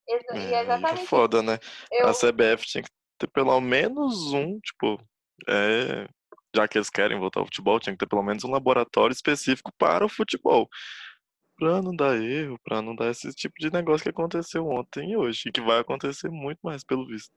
Exa- 0.09 0.26
É, 0.33 0.37
e 0.38 0.45
é 0.47 0.50
já 0.50 0.62
exatamente 0.62 1.07
foda, 1.07 1.43
né? 1.43 1.59
Eu, 1.91 2.09
A 2.09 2.12
CBF 2.15 2.67
tinha 2.67 2.83
que 2.83 2.91
ter 3.19 3.26
pelo 3.29 3.61
menos 3.61 4.33
um, 4.33 4.59
tipo, 4.61 5.00
é, 5.49 6.09
já 6.55 6.67
que 6.69 6.79
eles 6.79 6.91
querem 6.91 7.19
voltar 7.19 7.41
ao 7.41 7.47
futebol, 7.47 7.79
tinha 7.81 7.93
que 7.93 7.99
ter 7.99 8.09
pelo 8.09 8.23
menos 8.23 8.45
um 8.45 8.50
laboratório 8.50 9.12
específico 9.12 9.73
para 9.79 10.05
o 10.05 10.09
futebol. 10.09 10.69
Pra 11.59 11.81
não 11.81 11.95
dar 11.97 12.17
erro, 12.21 12.59
pra 12.62 12.83
não 12.83 12.95
dar 12.95 13.11
esse 13.11 13.33
tipo 13.33 13.55
de 13.59 13.73
negócio 13.73 14.03
que 14.03 14.11
aconteceu 14.11 14.67
ontem 14.69 15.12
e 15.12 15.17
hoje, 15.17 15.49
e 15.49 15.53
que 15.53 15.61
vai 15.61 15.79
acontecer 15.79 16.29
muito 16.31 16.59
mais, 16.62 16.85
pelo 16.85 17.07
visto. 17.07 17.33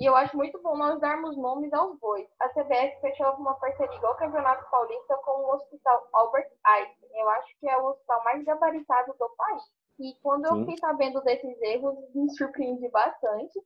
E 0.00 0.06
eu 0.06 0.16
acho 0.16 0.34
muito 0.34 0.58
bom 0.62 0.78
nós 0.78 0.98
darmos 0.98 1.36
nomes 1.36 1.70
aos 1.74 1.98
bois. 1.98 2.26
A 2.40 2.48
CBF 2.48 2.98
fechou 3.02 3.34
uma 3.34 3.52
parceria 3.56 3.94
igual 3.94 4.14
o 4.14 4.16
Campeonato 4.16 4.68
Paulista 4.70 5.14
com 5.18 5.32
o 5.32 5.54
Hospital 5.54 6.08
Albert 6.14 6.50
Einstein. 6.64 7.20
Eu 7.20 7.28
acho 7.28 7.58
que 7.60 7.68
é 7.68 7.76
o 7.76 7.84
hospital 7.84 8.24
mais 8.24 8.42
gabaritado 8.42 9.14
do 9.18 9.28
país. 9.36 9.62
E 9.98 10.14
quando 10.22 10.46
eu 10.46 10.54
Sim. 10.54 10.60
fiquei 10.60 10.78
sabendo 10.78 11.20
desses 11.20 11.60
erros, 11.60 11.94
me 12.16 12.30
surpreendi 12.30 12.88
bastante. 12.88 13.60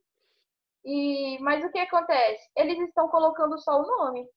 E, 0.84 1.38
mas 1.40 1.64
o 1.64 1.70
que 1.70 1.78
acontece? 1.78 2.50
Eles 2.56 2.80
estão 2.80 3.08
colocando 3.08 3.56
só 3.60 3.80
o 3.80 3.86
nome. 3.86 4.28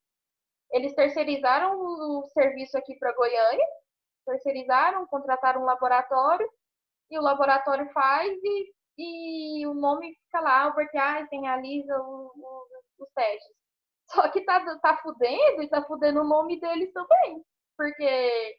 Eles 0.71 0.93
terceirizaram 0.93 1.79
o, 1.79 2.19
o 2.19 2.25
serviço 2.27 2.77
aqui 2.77 2.95
para 2.99 3.15
Goiânia, 3.15 3.65
terceirizaram, 4.23 5.07
contrataram 5.07 5.61
um 5.61 5.65
laboratório, 5.65 6.47
e 7.09 7.17
o 7.17 7.21
laboratório 7.21 7.89
faz 7.91 8.37
e, 8.43 8.73
e 8.97 9.65
o 9.67 9.73
nome 9.73 10.13
fica 10.25 10.39
lá, 10.41 10.63
Albert 10.63 10.89
Einstein 10.95 11.41
realiza 11.41 11.97
o- 11.99 12.31
o- 12.35 12.67
os 12.99 13.09
testes. 13.15 13.55
Só 14.11 14.29
que 14.31 14.41
tá, 14.45 14.63
tá 14.79 14.97
fudendo 15.03 15.61
e 15.63 15.69
tá 15.69 15.83
fudendo 15.85 16.21
o 16.21 16.27
nome 16.27 16.59
deles 16.59 16.91
também. 16.93 17.43
Porque, 17.77 18.57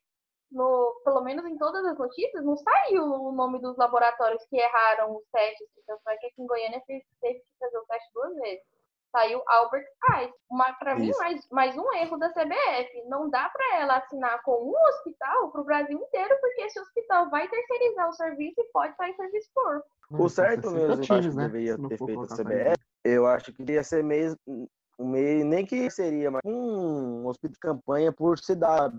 no, 0.52 1.00
pelo 1.04 1.22
menos 1.22 1.44
em 1.46 1.56
todas 1.58 1.84
as 1.86 1.98
notícias, 1.98 2.44
não 2.44 2.56
saiu 2.56 3.02
o 3.04 3.32
nome 3.32 3.60
dos 3.60 3.76
laboratórios 3.76 4.44
que 4.48 4.56
erraram 4.58 5.16
os 5.16 5.24
testes. 5.32 5.68
Então, 5.78 5.98
foi 6.04 6.16
que 6.18 6.26
aqui 6.26 6.42
em 6.42 6.46
Goiânia 6.46 6.82
teve 6.86 7.00
que 7.20 7.44
fazer 7.58 7.78
o 7.78 7.86
teste 7.86 8.10
duas 8.14 8.34
vezes. 8.36 8.64
Saiu 9.10 9.42
Albert 9.46 9.86
Einstein. 10.10 10.34
Uma, 10.50 10.72
pra 10.74 10.94
mim, 10.94 11.10
mais, 11.18 11.46
mais 11.50 11.76
um 11.76 11.92
erro 11.94 12.18
da 12.18 12.28
CBF. 12.30 13.04
Não 13.08 13.30
dá 13.30 13.48
pra 13.48 13.80
ela 13.80 13.98
assinar 13.98 14.42
com 14.42 14.70
um 14.70 14.88
hospital 14.88 15.50
pro 15.50 15.64
Brasil 15.64 15.98
inteiro, 15.98 16.36
porque 16.40 16.62
esse 16.62 16.80
hospital 16.80 17.30
vai 17.30 17.48
terceirizar 17.48 18.08
o 18.08 18.12
serviço 18.12 18.60
e 18.60 18.64
pode 18.72 18.96
sair 18.96 19.14
serviço 19.14 19.50
por. 19.54 19.82
O 20.10 20.28
certo 20.28 20.70
60 20.70 20.70
mesmo, 20.70 20.92
eu 20.94 21.16
acho 21.18 21.30
que 21.30 21.36
né? 21.36 21.42
deveria 21.44 21.76
não 21.76 21.88
ter 21.88 21.98
feito 21.98 22.22
a 22.22 22.36
CBF, 22.36 22.84
eu 23.04 23.26
acho 23.26 23.52
que 23.52 23.72
ia 23.72 23.84
ser 23.84 24.02
meio, 24.02 24.36
um 24.46 25.06
meio, 25.06 25.44
nem 25.44 25.66
que 25.66 25.90
seria, 25.90 26.30
mas 26.30 26.40
um 26.44 27.26
hospital 27.26 27.52
de 27.52 27.58
campanha 27.58 28.12
por 28.12 28.38
cidade. 28.38 28.98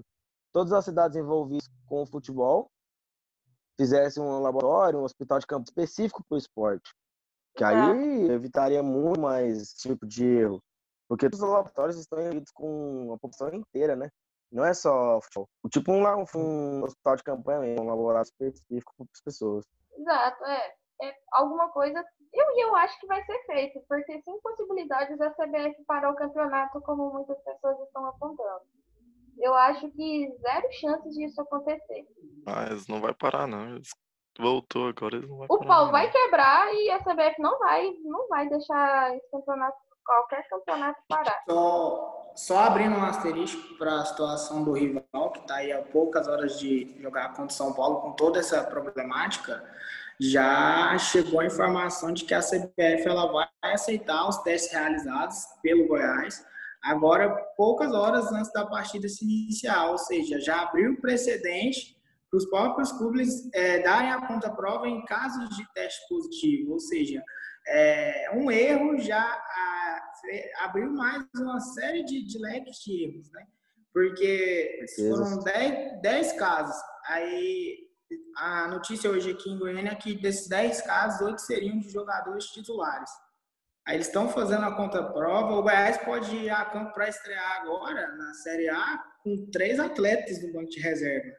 Todas 0.53 0.73
as 0.73 0.85
cidades 0.85 1.17
envolvidas 1.17 1.67
com 1.87 2.03
o 2.03 2.07
futebol 2.07 2.69
fizessem 3.77 4.21
um 4.21 4.39
laboratório, 4.39 4.99
um 4.99 5.03
hospital 5.03 5.39
de 5.39 5.47
campo 5.47 5.63
específico 5.63 6.23
para 6.27 6.35
o 6.35 6.39
esporte. 6.39 6.91
Que 7.59 7.63
aí 7.65 8.29
evitaria 8.31 8.81
muito 8.81 9.19
mais 9.19 9.61
esse 9.61 9.75
tipo 9.77 10.07
de 10.07 10.25
erro. 10.25 10.63
Porque 11.09 11.25
todos 11.29 11.41
os 11.43 11.49
laboratórios 11.49 11.97
estão 11.97 12.17
envolvidos 12.19 12.51
com 12.53 13.11
a 13.13 13.17
população 13.19 13.53
inteira, 13.53 13.95
né? 13.97 14.09
Não 14.49 14.63
é 14.63 14.73
só. 14.73 15.19
Tipo 15.69 15.91
um, 15.91 16.01
la- 16.01 16.15
um 16.15 16.83
hospital 16.83 17.15
de 17.17 17.23
campanha 17.23 17.59
mesmo, 17.59 17.83
um 17.83 17.89
laboratório 17.89 18.29
específico 18.29 18.93
para 18.95 19.05
as 19.13 19.21
pessoas. 19.21 19.65
Exato, 19.97 20.43
é. 20.45 20.73
é 21.03 21.13
alguma 21.33 21.67
coisa. 21.69 22.01
Eu, 22.31 22.45
e 22.55 22.63
eu 22.63 22.75
acho 22.77 22.97
que 22.99 23.07
vai 23.07 23.21
ser 23.25 23.37
feito, 23.45 23.81
porque 23.89 24.21
sem 24.21 24.39
possibilidades 24.41 25.17
da 25.17 25.31
CBF 25.31 25.83
parar 25.85 26.11
o 26.11 26.15
campeonato, 26.15 26.79
como 26.81 27.11
muitas 27.11 27.37
pessoas 27.43 27.77
estão 27.81 28.05
apontando. 28.05 28.61
Eu 29.37 29.53
acho 29.53 29.89
que 29.91 30.31
zero 30.41 30.67
chances 30.79 31.13
disso 31.15 31.41
acontecer. 31.41 32.07
Mas 32.45 32.87
não 32.87 33.01
vai 33.01 33.13
parar, 33.13 33.47
não. 33.47 33.75
Eles 33.75 33.89
voltou 34.39 34.87
agora, 34.87 35.17
eles 35.17 35.29
não 35.29 35.37
vai 35.37 35.47
O 35.49 35.59
pau 35.59 35.91
vai 35.91 36.09
quebrar 36.09 36.73
e 36.73 36.89
a 36.89 36.99
CBF 36.99 37.41
não 37.41 37.59
vai, 37.59 37.91
não 38.03 38.27
vai 38.27 38.47
deixar 38.47 39.15
esse 39.15 39.29
campeonato, 39.29 39.77
qualquer 40.05 40.47
campeonato 40.47 41.01
parar. 41.07 41.43
Só, 41.47 42.31
só 42.35 42.59
abrindo 42.59 42.95
um 42.95 43.03
asterisco 43.03 43.77
para 43.77 43.99
a 43.99 44.05
situação 44.05 44.63
do 44.63 44.71
rival, 44.71 45.31
que 45.31 45.39
está 45.39 45.55
aí 45.55 45.71
a 45.71 45.81
poucas 45.81 46.27
horas 46.27 46.57
de 46.57 46.95
jogar 47.01 47.29
contra 47.29 47.45
o 47.45 47.51
São 47.51 47.73
Paulo 47.73 48.01
com 48.01 48.13
toda 48.13 48.39
essa 48.39 48.63
problemática, 48.63 49.63
já 50.19 50.97
chegou 50.97 51.39
a 51.39 51.45
informação 51.45 52.11
de 52.11 52.25
que 52.25 52.33
a 52.33 52.41
CBF 52.41 53.07
ela 53.07 53.31
vai 53.31 53.47
aceitar 53.63 54.27
os 54.27 54.37
testes 54.37 54.71
realizados 54.71 55.37
pelo 55.61 55.87
Goiás, 55.87 56.45
agora 56.81 57.29
poucas 57.55 57.93
horas 57.93 58.31
antes 58.31 58.51
da 58.51 58.65
partida 58.65 59.07
se 59.07 59.23
iniciar, 59.23 59.91
ou 59.91 59.97
seja, 59.97 60.39
já 60.39 60.61
abriu 60.61 60.93
o 60.93 61.01
precedente 61.01 61.98
para 62.29 62.37
os 62.37 62.45
próprios 62.49 62.91
clubes 62.91 63.29
eh, 63.53 63.79
darem 63.81 64.11
a 64.11 64.27
contraprova 64.27 64.87
em 64.87 65.03
casos 65.05 65.49
de 65.55 65.65
teste 65.73 65.99
positivo, 66.07 66.73
ou 66.73 66.79
seja, 66.79 67.23
é, 67.67 68.31
um 68.35 68.49
erro 68.51 68.97
já 68.99 69.21
fe- 70.21 70.51
abriu 70.61 70.91
mais 70.91 71.23
uma 71.35 71.59
série 71.59 72.03
de, 72.03 72.25
de 72.25 72.37
leques 72.39 72.77
de 72.77 73.03
erros, 73.05 73.31
né? 73.31 73.45
Porque 73.93 74.85
foram 74.95 75.39
10, 75.43 76.01
10 76.01 76.33
casos. 76.33 76.75
Aí 77.07 77.77
a 78.37 78.67
notícia 78.67 79.09
hoje 79.09 79.31
aqui 79.31 79.49
em 79.49 79.57
Goiânia 79.57 79.91
é 79.91 79.95
que 79.95 80.13
desses 80.15 80.47
10 80.47 80.81
casos, 80.81 81.21
8 81.21 81.39
seriam 81.41 81.79
de 81.79 81.89
jogadores 81.89 82.45
titulares. 82.45 83.09
Aí 83.87 83.95
eles 83.95 84.07
estão 84.07 84.29
fazendo 84.29 84.63
a 84.65 84.75
contraprova. 84.75 85.53
O 85.55 85.63
Goiás 85.63 85.97
pode 85.97 86.35
ir 86.35 86.49
a 86.51 86.63
campo 86.65 86.93
para 86.93 87.09
estrear 87.09 87.61
agora 87.61 88.07
na 88.15 88.33
Série 88.35 88.69
A 88.69 89.03
com 89.23 89.49
três 89.51 89.79
atletas 89.79 90.41
no 90.43 90.53
banco 90.53 90.69
de 90.69 90.79
reserva. 90.79 91.35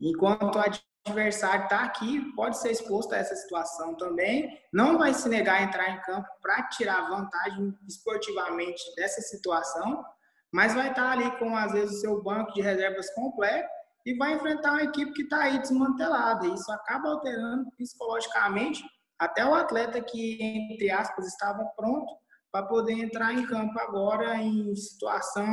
Enquanto 0.00 0.58
adversário 1.06 1.64
está 1.64 1.80
aqui, 1.84 2.20
pode 2.34 2.58
ser 2.58 2.70
exposto 2.70 3.14
a 3.14 3.18
essa 3.18 3.34
situação 3.34 3.94
também, 3.94 4.58
não 4.72 4.98
vai 4.98 5.12
se 5.14 5.28
negar 5.28 5.60
a 5.60 5.62
entrar 5.62 5.90
em 5.90 6.00
campo 6.02 6.28
para 6.40 6.62
tirar 6.68 7.08
vantagem 7.08 7.76
esportivamente 7.86 8.82
dessa 8.96 9.20
situação, 9.20 10.04
mas 10.52 10.74
vai 10.74 10.90
estar 10.90 11.12
ali 11.12 11.30
com, 11.38 11.56
às 11.56 11.72
vezes, 11.72 11.98
o 11.98 12.00
seu 12.00 12.22
banco 12.22 12.52
de 12.52 12.60
reservas 12.60 13.12
completo 13.14 13.68
e 14.04 14.14
vai 14.16 14.34
enfrentar 14.34 14.72
uma 14.72 14.82
equipe 14.82 15.12
que 15.12 15.22
está 15.22 15.42
aí 15.42 15.58
desmantelada. 15.58 16.46
Isso 16.46 16.70
acaba 16.72 17.10
alterando 17.10 17.70
psicologicamente 17.76 18.82
até 19.18 19.44
o 19.44 19.54
atleta 19.54 20.00
que, 20.00 20.38
entre 20.40 20.90
aspas, 20.90 21.26
estava 21.26 21.64
pronto 21.76 22.10
para 22.50 22.66
poder 22.66 22.94
entrar 22.94 23.32
em 23.32 23.46
campo 23.46 23.78
agora 23.78 24.36
em 24.36 24.74
situação, 24.74 25.46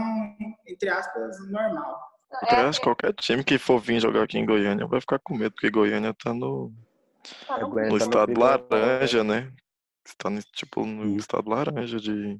entre 0.66 0.90
aspas, 0.90 1.38
normal. 1.52 2.17
Eu 2.32 2.68
acho 2.68 2.80
que 2.80 2.86
qualquer 2.86 3.14
time 3.14 3.44
que 3.44 3.58
for 3.58 3.80
vir 3.80 4.00
jogar 4.00 4.24
aqui 4.24 4.38
em 4.38 4.46
Goiânia 4.46 4.86
vai 4.86 5.00
ficar 5.00 5.20
com 5.20 5.36
medo, 5.36 5.52
porque 5.54 5.70
Goiânia 5.70 6.14
tá 6.14 6.34
no, 6.34 6.74
Tá 7.46 7.58
no- 7.58 7.66
Aguenta 7.68 7.88
no 7.88 7.92
no 7.92 7.98
estado 7.98 8.26
primeiro 8.34 8.68
laranja, 8.70 9.24
né? 9.24 9.52
Está 10.06 10.30
no, 10.30 10.42
tipo 10.54 10.86
no 10.86 11.18
estado 11.18 11.50
laranja 11.50 12.00
de, 12.00 12.40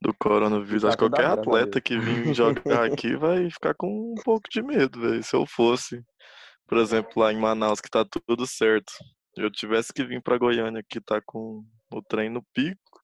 do 0.00 0.12
coronavírus. 0.14 0.82
Tá 0.82 0.88
Acho 0.88 0.96
que 0.98 1.04
qualquer 1.08 1.26
atleta 1.26 1.80
que 1.80 1.98
vir 1.98 2.34
jogar 2.34 2.84
aqui 2.84 3.16
vai 3.16 3.50
ficar 3.50 3.74
com 3.74 4.12
um 4.12 4.14
pouco 4.22 4.48
de 4.50 4.62
medo, 4.62 5.00
velho. 5.00 5.22
Se 5.22 5.34
eu 5.36 5.46
fosse, 5.46 6.02
por 6.66 6.78
exemplo, 6.78 7.12
lá 7.22 7.32
em 7.32 7.38
Manaus, 7.38 7.80
que 7.80 7.90
tá 7.90 8.04
tudo 8.26 8.46
certo, 8.46 8.92
eu 9.36 9.50
tivesse 9.50 9.92
que 9.92 10.04
vir 10.04 10.22
pra 10.22 10.38
Goiânia, 10.38 10.82
que 10.88 11.00
tá 11.00 11.20
com 11.24 11.64
o 11.90 12.02
trem 12.02 12.28
no 12.28 12.42
pico, 12.52 13.00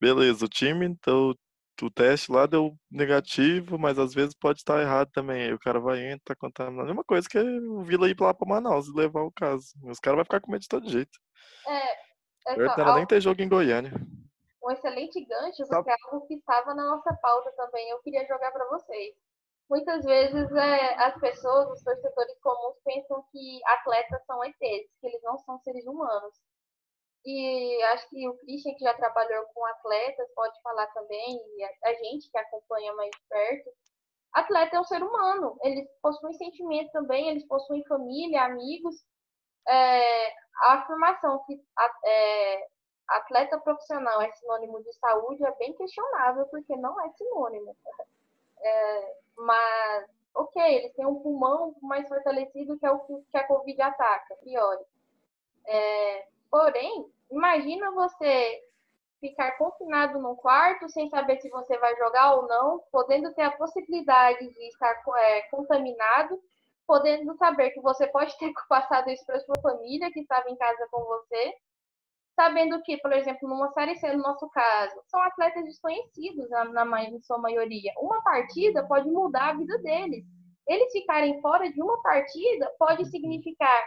beleza, 0.00 0.44
o 0.44 0.48
time, 0.48 0.86
então 0.86 1.34
o 1.84 1.90
teste 1.90 2.30
lá 2.32 2.46
deu 2.46 2.74
negativo, 2.90 3.78
mas 3.78 3.98
às 3.98 4.12
vezes 4.14 4.34
pode 4.34 4.58
estar 4.60 4.80
errado 4.80 5.10
também. 5.12 5.42
Aí 5.44 5.52
o 5.54 5.58
cara 5.58 5.80
vai 5.80 5.98
entrar, 6.12 6.34
tá 6.34 6.36
contaminado. 6.36 6.82
A 6.82 6.86
mesma 6.86 7.04
coisa 7.04 7.28
que 7.28 7.38
o 7.38 7.82
Vila 7.84 8.08
ir 8.08 8.16
lá 8.20 8.32
pra 8.34 8.48
Manaus 8.48 8.88
e 8.88 8.92
levar 8.96 9.22
o 9.22 9.32
caso. 9.32 9.66
Os 9.84 9.98
caras 9.98 10.16
vão 10.18 10.24
ficar 10.24 10.40
com 10.40 10.50
medo 10.50 10.62
de 10.62 10.68
todo 10.68 10.88
jeito. 10.88 11.18
É, 11.66 11.92
é 11.92 12.54
só 12.54 12.56
Não 12.56 12.62
era 12.64 12.84
nem 12.84 12.94
algo- 12.94 13.06
ter 13.06 13.20
jogo 13.20 13.42
em 13.42 13.48
Goiânia. 13.48 13.92
um 14.62 14.70
excelente 14.70 15.24
gancho, 15.24 15.64
Só- 15.66 15.76
porque 15.76 15.90
é 15.90 15.94
algo 16.04 16.26
que 16.26 16.34
estava 16.34 16.74
na 16.74 16.84
nossa 16.84 17.12
pauta 17.22 17.50
também. 17.56 17.88
Eu 17.90 17.98
queria 18.00 18.26
jogar 18.26 18.50
para 18.52 18.68
vocês. 18.68 19.14
Muitas 19.68 20.04
vezes 20.04 20.50
é, 20.52 20.94
as 21.04 21.18
pessoas, 21.20 21.70
os 21.70 21.82
torcedores 21.82 22.38
comuns, 22.42 22.76
pensam 22.84 23.24
que 23.30 23.60
atletas 23.66 24.20
são 24.26 24.44
ETs, 24.44 24.90
que 25.00 25.06
eles 25.06 25.22
não 25.22 25.38
são 25.38 25.58
seres 25.60 25.86
humanos. 25.86 26.34
E 27.24 27.82
acho 27.92 28.08
que 28.08 28.28
o 28.28 28.36
Christian, 28.38 28.74
que 28.74 28.84
já 28.84 28.94
trabalhou 28.94 29.44
com 29.54 29.64
atletas, 29.66 30.28
pode 30.34 30.60
falar 30.62 30.86
também, 30.88 31.38
e 31.56 31.64
a, 31.84 31.92
gente 31.94 32.30
que 32.30 32.38
acompanha 32.38 32.94
mais 32.94 33.10
perto. 33.28 33.70
Atleta 34.32 34.76
é 34.76 34.80
um 34.80 34.84
ser 34.84 35.02
humano, 35.02 35.58
eles 35.62 35.86
possuem 36.00 36.32
sentimentos 36.34 36.92
também, 36.92 37.28
eles 37.28 37.46
possuem 37.46 37.84
família, 37.84 38.44
amigos. 38.44 39.04
É, 39.68 40.28
a 40.62 40.74
afirmação 40.74 41.44
que 41.44 41.60
é, 42.06 42.66
atleta 43.08 43.58
profissional 43.58 44.22
é 44.22 44.30
sinônimo 44.32 44.82
de 44.82 44.92
saúde 44.94 45.44
é 45.44 45.50
bem 45.56 45.74
questionável, 45.74 46.46
porque 46.46 46.76
não 46.76 46.98
é 47.00 47.10
sinônimo. 47.10 47.76
É, 48.62 49.16
mas, 49.36 50.10
ok, 50.34 50.62
eles 50.62 50.92
têm 50.94 51.06
um 51.06 51.20
pulmão 51.20 51.74
mais 51.82 52.08
fortalecido 52.08 52.78
que 52.78 52.86
é 52.86 52.90
o 52.92 53.00
que 53.30 53.36
a 53.36 53.46
Covid 53.46 53.82
ataca, 53.82 54.36
priori. 54.36 54.84
É, 55.66 56.26
porém, 56.50 57.06
imagina 57.30 57.90
você 57.92 58.60
ficar 59.20 59.52
confinado 59.52 60.18
num 60.18 60.34
quarto 60.34 60.88
sem 60.88 61.08
saber 61.10 61.40
se 61.40 61.50
você 61.50 61.78
vai 61.78 61.94
jogar 61.96 62.34
ou 62.36 62.48
não, 62.48 62.82
podendo 62.90 63.32
ter 63.34 63.42
a 63.42 63.56
possibilidade 63.56 64.48
de 64.52 64.68
estar 64.68 65.02
é, 65.18 65.42
contaminado, 65.50 66.40
podendo 66.86 67.36
saber 67.36 67.70
que 67.70 67.80
você 67.80 68.06
pode 68.08 68.36
ter 68.38 68.50
passado 68.68 69.10
isso 69.10 69.24
para 69.26 69.40
sua 69.40 69.60
família 69.62 70.10
que 70.10 70.20
estava 70.20 70.48
em 70.48 70.56
casa 70.56 70.88
com 70.90 71.04
você, 71.04 71.54
sabendo 72.34 72.80
que, 72.82 72.96
por 72.98 73.12
exemplo, 73.12 73.46
numa 73.46 73.70
série 73.72 73.96
C, 73.96 74.10
no 74.12 74.22
nosso 74.22 74.48
caso, 74.48 74.94
são 75.06 75.20
atletas 75.22 75.62
desconhecidos 75.64 76.48
na, 76.48 76.64
na 76.64 77.04
em 77.04 77.20
sua 77.20 77.36
maioria. 77.36 77.92
Uma 77.98 78.22
partida 78.22 78.86
pode 78.86 79.08
mudar 79.10 79.50
a 79.50 79.54
vida 79.54 79.78
deles. 79.78 80.24
Eles 80.66 80.90
ficarem 80.92 81.40
fora 81.42 81.70
de 81.70 81.82
uma 81.82 82.00
partida 82.02 82.72
pode 82.78 83.04
significar 83.06 83.84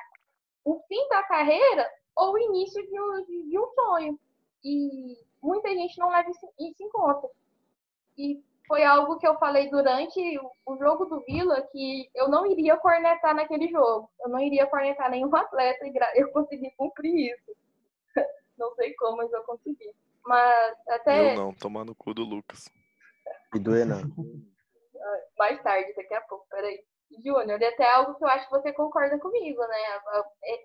o 0.63 0.79
fim 0.87 1.07
da 1.09 1.23
carreira 1.23 1.89
ou 2.15 2.33
o 2.33 2.37
início 2.37 2.85
de 2.87 2.99
um, 2.99 3.25
de- 3.25 3.59
um 3.59 3.67
sonho. 3.73 4.19
E 4.63 5.17
muita 5.41 5.69
gente 5.69 5.97
não 5.99 6.09
leva 6.09 6.29
isso, 6.29 6.47
em 6.57 6.89
conta. 6.89 7.29
E 8.17 8.43
foi 8.67 8.83
algo 8.83 9.17
que 9.17 9.27
eu 9.27 9.37
falei 9.37 9.69
durante 9.69 10.19
o, 10.65 10.77
jogo 10.77 11.05
do 11.05 11.21
Vila, 11.25 11.61
que 11.71 12.09
eu 12.15 12.29
não 12.29 12.45
iria 12.45 12.77
cornetar 12.77 13.35
naquele 13.35 13.67
jogo. 13.69 14.09
Eu 14.21 14.29
não 14.29 14.39
iria 14.39 14.65
cornetar 14.67 15.09
nenhum 15.09 15.33
atleta 15.35 15.85
e 15.85 15.93
eu 16.15 16.31
consegui 16.31 16.71
cumprir 16.77 17.33
isso. 17.33 17.55
Não 18.57 18.73
sei 18.75 18.93
como, 18.93 19.17
mas 19.17 19.33
eu 19.33 19.43
consegui. 19.43 19.91
Mas 20.25 20.77
até 20.87 21.33
Eu 21.33 21.35
não, 21.35 21.53
tomar 21.53 21.83
no 21.83 21.95
cu 21.95 22.13
do 22.13 22.23
Lucas. 22.23 22.69
E 23.53 23.59
doer 23.59 23.85
não. 23.85 23.99
mais 25.37 25.61
tarde, 25.61 25.93
daqui 25.95 26.13
a 26.13 26.21
pouco, 26.21 26.45
peraí. 26.49 26.83
Júnior, 27.21 27.61
até 27.63 27.89
algo 27.91 28.15
que 28.15 28.23
eu 28.23 28.27
acho 28.29 28.45
que 28.45 28.51
você 28.51 28.73
concorda 28.73 29.19
comigo, 29.19 29.61
né? 29.61 29.77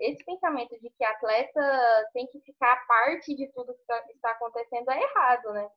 Esse 0.00 0.24
pensamento 0.24 0.78
de 0.80 0.90
que 0.90 1.04
atleta 1.04 2.08
tem 2.12 2.26
que 2.28 2.40
ficar 2.40 2.86
parte 2.86 3.34
de 3.34 3.50
tudo 3.52 3.74
que 3.74 3.84
tá- 3.86 4.04
está 4.14 4.30
acontecendo 4.30 4.90
é 4.90 5.02
errado, 5.02 5.52
né? 5.52 5.70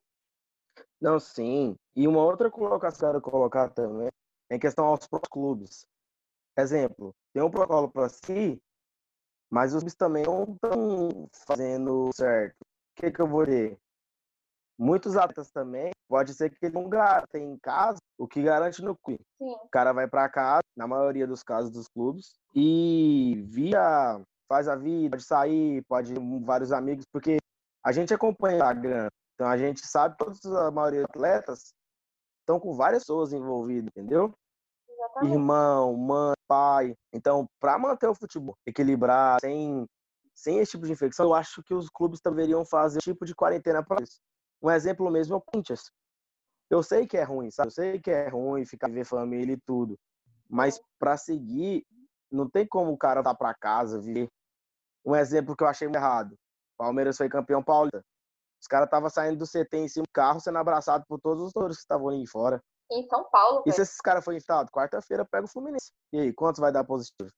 Não, 1.00 1.18
sim. 1.20 1.76
E 1.94 2.06
uma 2.08 2.22
outra 2.24 2.50
colocação 2.50 3.10
que 3.10 3.16
eu 3.16 3.20
quero 3.22 3.30
colocar 3.30 3.68
também 3.70 4.08
é 4.50 4.56
em 4.56 4.58
questão 4.58 4.86
aos 4.86 5.06
próprios 5.06 5.30
clubes. 5.30 5.86
Exemplo, 6.56 7.14
tem 7.32 7.42
um 7.42 7.50
protocolo 7.50 7.90
para 7.90 8.08
si, 8.08 8.60
mas 9.50 9.74
os 9.74 9.80
clubes 9.80 9.94
também 9.94 10.24
não 10.24 10.44
estão 10.44 11.28
fazendo 11.46 12.10
certo. 12.14 12.60
O 12.60 13.00
que, 13.00 13.10
que 13.10 13.20
eu 13.20 13.26
vou 13.26 13.44
dizer? 13.44 13.78
Muitos 14.78 15.16
atletas 15.16 15.50
também, 15.50 15.90
pode 16.08 16.34
ser 16.34 16.50
que 16.50 16.70
não 16.70 16.88
garantem 16.88 17.52
em 17.52 17.58
casa 17.58 17.98
o 18.18 18.26
que 18.26 18.42
garante 18.42 18.82
no 18.82 18.96
clube. 18.96 19.22
Sim, 19.38 19.50
O 19.50 19.68
cara 19.70 19.92
vai 19.92 20.08
para 20.08 20.28
casa, 20.28 20.62
na 20.76 20.86
maioria 20.86 21.26
dos 21.26 21.42
casos 21.42 21.70
dos 21.70 21.86
clubes, 21.88 22.34
e 22.54 23.44
via, 23.46 24.20
faz 24.48 24.68
a 24.68 24.76
vida, 24.76 25.10
pode 25.16 25.24
sair, 25.24 25.82
pode 25.84 26.12
ir 26.12 26.16
com 26.16 26.44
vários 26.44 26.72
amigos, 26.72 27.04
porque 27.12 27.36
a 27.84 27.92
gente 27.92 28.14
acompanha 28.14 28.54
o 28.54 28.58
Instagram, 28.58 29.08
então 29.34 29.46
a 29.46 29.56
gente 29.56 29.86
sabe 29.86 30.16
que 30.16 30.24
todos, 30.24 30.44
a 30.46 30.70
maioria 30.70 31.02
dos 31.02 31.10
atletas 31.10 31.74
estão 32.40 32.58
com 32.58 32.74
várias 32.74 33.02
pessoas 33.02 33.32
envolvidas, 33.32 33.88
entendeu? 33.88 34.34
exatamente. 35.02 35.32
Irmão, 35.32 35.96
mãe, 35.96 36.34
pai. 36.46 36.94
Então, 37.12 37.46
para 37.60 37.78
manter 37.78 38.06
o 38.06 38.14
futebol 38.14 38.56
equilibrado, 38.66 39.40
sem, 39.40 39.86
sem 40.34 40.58
esse 40.58 40.72
tipo 40.72 40.86
de 40.86 40.92
infecção, 40.92 41.26
eu 41.26 41.34
acho 41.34 41.62
que 41.62 41.74
os 41.74 41.88
clubes 41.88 42.20
deveriam 42.20 42.64
fazer 42.64 42.98
um 42.98 43.00
tipo 43.00 43.24
de 43.24 43.34
quarentena 43.34 43.82
para 43.84 44.02
isso. 44.02 44.20
Um 44.62 44.70
exemplo 44.70 45.10
mesmo 45.10 45.34
é 45.34 45.38
o 45.38 45.40
Corinthians. 45.40 45.90
Eu 46.70 46.82
sei 46.82 47.06
que 47.06 47.16
é 47.16 47.22
ruim, 47.22 47.50
sabe? 47.50 47.66
Eu 47.66 47.72
sei 47.72 48.00
que 48.00 48.10
é 48.10 48.28
ruim 48.28 48.64
ficar 48.64 48.88
ver 48.88 49.04
família 49.04 49.54
e 49.54 49.60
tudo. 49.66 49.98
Mas 50.48 50.80
para 50.98 51.16
seguir, 51.16 51.84
não 52.30 52.48
tem 52.48 52.66
como 52.66 52.92
o 52.92 52.98
cara 52.98 53.22
voltar 53.22 53.36
para 53.36 53.54
casa, 53.54 54.00
viver. 54.00 54.28
Um 55.04 55.16
exemplo 55.16 55.56
que 55.56 55.64
eu 55.64 55.68
achei 55.68 55.88
errado. 55.88 56.36
Palmeiras 56.78 57.16
foi 57.16 57.28
campeão 57.28 57.62
paulista. 57.62 58.02
Os 58.60 58.68
caras 58.68 58.86
estavam 58.86 59.10
saindo 59.10 59.38
do 59.38 59.46
CT 59.46 59.76
em 59.76 59.88
cima 59.88 60.04
do 60.04 60.12
carro, 60.12 60.40
sendo 60.40 60.58
abraçado 60.58 61.04
por 61.08 61.20
todos 61.20 61.42
os 61.42 61.52
todos 61.52 61.76
que 61.76 61.82
estavam 61.82 62.08
ali 62.08 62.26
fora. 62.26 62.62
Em 62.90 63.06
São 63.08 63.28
Paulo, 63.30 63.64
E 63.66 63.72
se 63.72 63.82
esses 63.82 63.96
caras 63.98 64.24
forem 64.24 64.38
infectados? 64.38 64.70
Quarta-feira 64.70 65.24
pega 65.24 65.46
o 65.46 65.48
Fluminense. 65.48 65.90
E 66.12 66.20
aí, 66.20 66.32
quantos 66.32 66.60
vai 66.60 66.70
dar 66.70 66.84
positivo? 66.84 67.30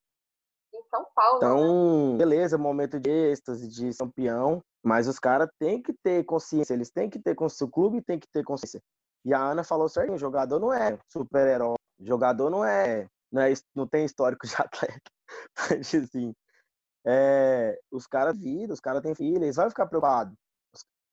Em 0.73 0.83
São 0.89 1.05
Paulo, 1.15 1.39
né? 1.39 1.47
Então, 1.47 2.17
beleza, 2.17 2.57
momento 2.57 2.99
de 2.99 3.09
êxtase, 3.09 3.67
de 3.67 3.97
campeão, 3.97 4.61
mas 4.85 5.07
os 5.07 5.17
caras 5.17 5.49
têm 5.57 5.81
que 5.81 5.91
ter 6.03 6.23
consciência, 6.25 6.75
eles 6.75 6.91
têm 6.91 7.09
que 7.09 7.17
ter 7.17 7.33
consciência, 7.33 7.65
o 7.65 7.71
clube 7.71 8.03
tem 8.03 8.19
que 8.19 8.27
ter 8.31 8.43
consciência. 8.43 8.79
E 9.25 9.33
a 9.33 9.39
Ana 9.39 9.63
falou 9.63 9.89
certinho, 9.89 10.15
jogador 10.15 10.59
não 10.59 10.71
é 10.71 10.95
super-herói, 11.11 11.75
jogador 11.99 12.51
não 12.51 12.63
é, 12.63 13.07
não 13.31 13.41
é, 13.41 13.51
não 13.73 13.87
tem 13.87 14.05
histórico 14.05 14.45
de 14.45 14.53
atleta. 14.61 15.01
Assim, 15.79 16.35
é, 17.03 17.79
os 17.91 18.05
caras 18.05 18.37
viram, 18.37 18.75
os 18.75 18.79
caras 18.79 19.01
têm 19.01 19.15
filho, 19.15 19.43
eles 19.43 19.55
vão 19.55 19.67
ficar 19.69 19.87
preocupados. 19.87 20.35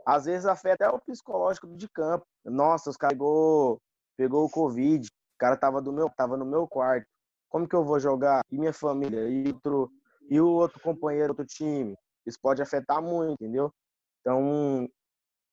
Às 0.05 0.27
vezes 0.27 0.45
afeta 0.45 0.87
até 0.87 0.95
o 0.95 1.01
psicológico 1.01 1.67
de 1.69 1.89
campo. 1.89 2.27
Nossa, 2.45 2.91
os 2.91 2.97
caras 2.99 3.15
pegou, 3.15 3.81
pegou 4.19 4.45
o 4.45 4.51
Covid, 4.51 5.09
o 5.09 5.39
cara 5.39 5.57
tava, 5.57 5.81
do 5.81 5.95
meu, 5.95 6.11
tava 6.11 6.37
no 6.37 6.45
meu 6.45 6.69
quarto. 6.69 7.07
Como 7.49 7.67
que 7.67 7.75
eu 7.75 7.85
vou 7.85 7.99
jogar? 7.99 8.43
E 8.51 8.59
minha 8.59 8.73
família? 8.75 9.27
E, 9.31 9.49
outro, 9.49 9.91
e 10.29 10.39
o 10.39 10.49
outro 10.49 10.79
companheiro, 10.81 11.31
outro 11.31 11.47
time? 11.47 11.97
Isso 12.27 12.39
pode 12.41 12.63
afetar 12.63 13.03
muito, 13.03 13.33
entendeu? 13.33 13.73
Então, 14.21 14.89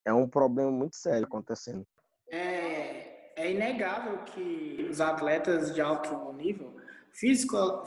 é 0.05 0.13
um 0.13 0.27
problema 0.27 0.71
muito 0.71 0.95
sério 0.95 1.25
acontecendo. 1.25 1.85
É, 2.31 3.31
é 3.35 3.51
inegável 3.51 4.19
que 4.25 4.87
os 4.89 5.01
atletas 5.01 5.73
de 5.73 5.81
alto 5.81 6.31
nível, 6.33 6.75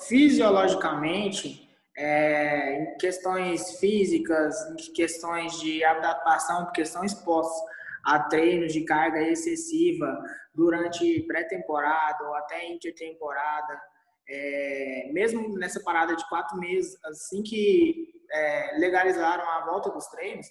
fisiologicamente, 0.00 1.68
é, 1.96 2.82
em 2.82 2.96
questões 2.96 3.78
físicas, 3.78 4.56
em 4.70 4.92
questões 4.92 5.60
de 5.60 5.84
adaptação, 5.84 6.64
porque 6.64 6.84
são 6.84 7.04
expostos 7.04 7.62
a 8.04 8.18
treinos 8.18 8.72
de 8.72 8.84
carga 8.84 9.22
excessiva 9.22 10.20
durante 10.54 11.22
pré-temporada 11.22 12.24
ou 12.24 12.34
até 12.34 12.68
intertemporada, 12.68 13.80
É, 14.28 15.10
mesmo 15.12 15.58
nessa 15.58 15.80
parada 15.82 16.14
de 16.14 16.24
quatro 16.28 16.56
meses, 16.56 16.96
assim 17.04 17.42
que 17.42 18.11
é, 18.32 18.78
legalizaram 18.78 19.48
a 19.48 19.64
volta 19.66 19.90
dos 19.90 20.06
treinos, 20.06 20.46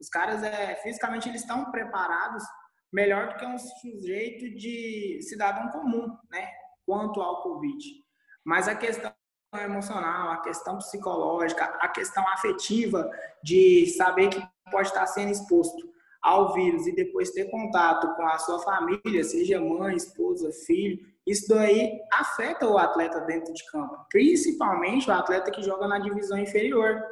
os 0.00 0.08
caras 0.08 0.42
é, 0.42 0.76
fisicamente 0.76 1.28
eles 1.28 1.42
estão 1.42 1.70
preparados 1.70 2.42
melhor 2.92 3.28
do 3.28 3.36
que 3.36 3.46
um 3.46 3.58
sujeito 3.58 4.54
de 4.56 5.18
cidadão 5.22 5.68
comum, 5.70 6.08
né? 6.30 6.48
Quanto 6.84 7.20
ao 7.20 7.42
Covid. 7.42 7.84
Mas 8.44 8.68
a 8.68 8.74
questão 8.74 9.12
emocional, 9.54 10.30
a 10.30 10.40
questão 10.42 10.78
psicológica, 10.78 11.64
a 11.64 11.88
questão 11.88 12.26
afetiva 12.28 13.10
de 13.42 13.86
saber 13.96 14.28
que 14.28 14.42
pode 14.70 14.88
estar 14.88 15.06
sendo 15.06 15.32
exposto 15.32 15.96
ao 16.22 16.52
vírus 16.52 16.86
e 16.86 16.94
depois 16.94 17.30
ter 17.30 17.50
contato 17.50 18.14
com 18.14 18.26
a 18.26 18.38
sua 18.38 18.58
família, 18.60 19.22
seja 19.22 19.60
mãe, 19.60 19.94
esposa, 19.94 20.50
filho, 20.66 20.98
isso 21.26 21.48
daí 21.48 22.00
afeta 22.12 22.68
o 22.68 22.78
atleta 22.78 23.20
dentro 23.20 23.52
de 23.52 23.64
campo, 23.70 23.96
principalmente 24.10 25.08
o 25.08 25.12
atleta 25.12 25.50
que 25.50 25.62
joga 25.62 25.86
na 25.88 25.98
divisão 25.98 26.38
inferior, 26.38 27.02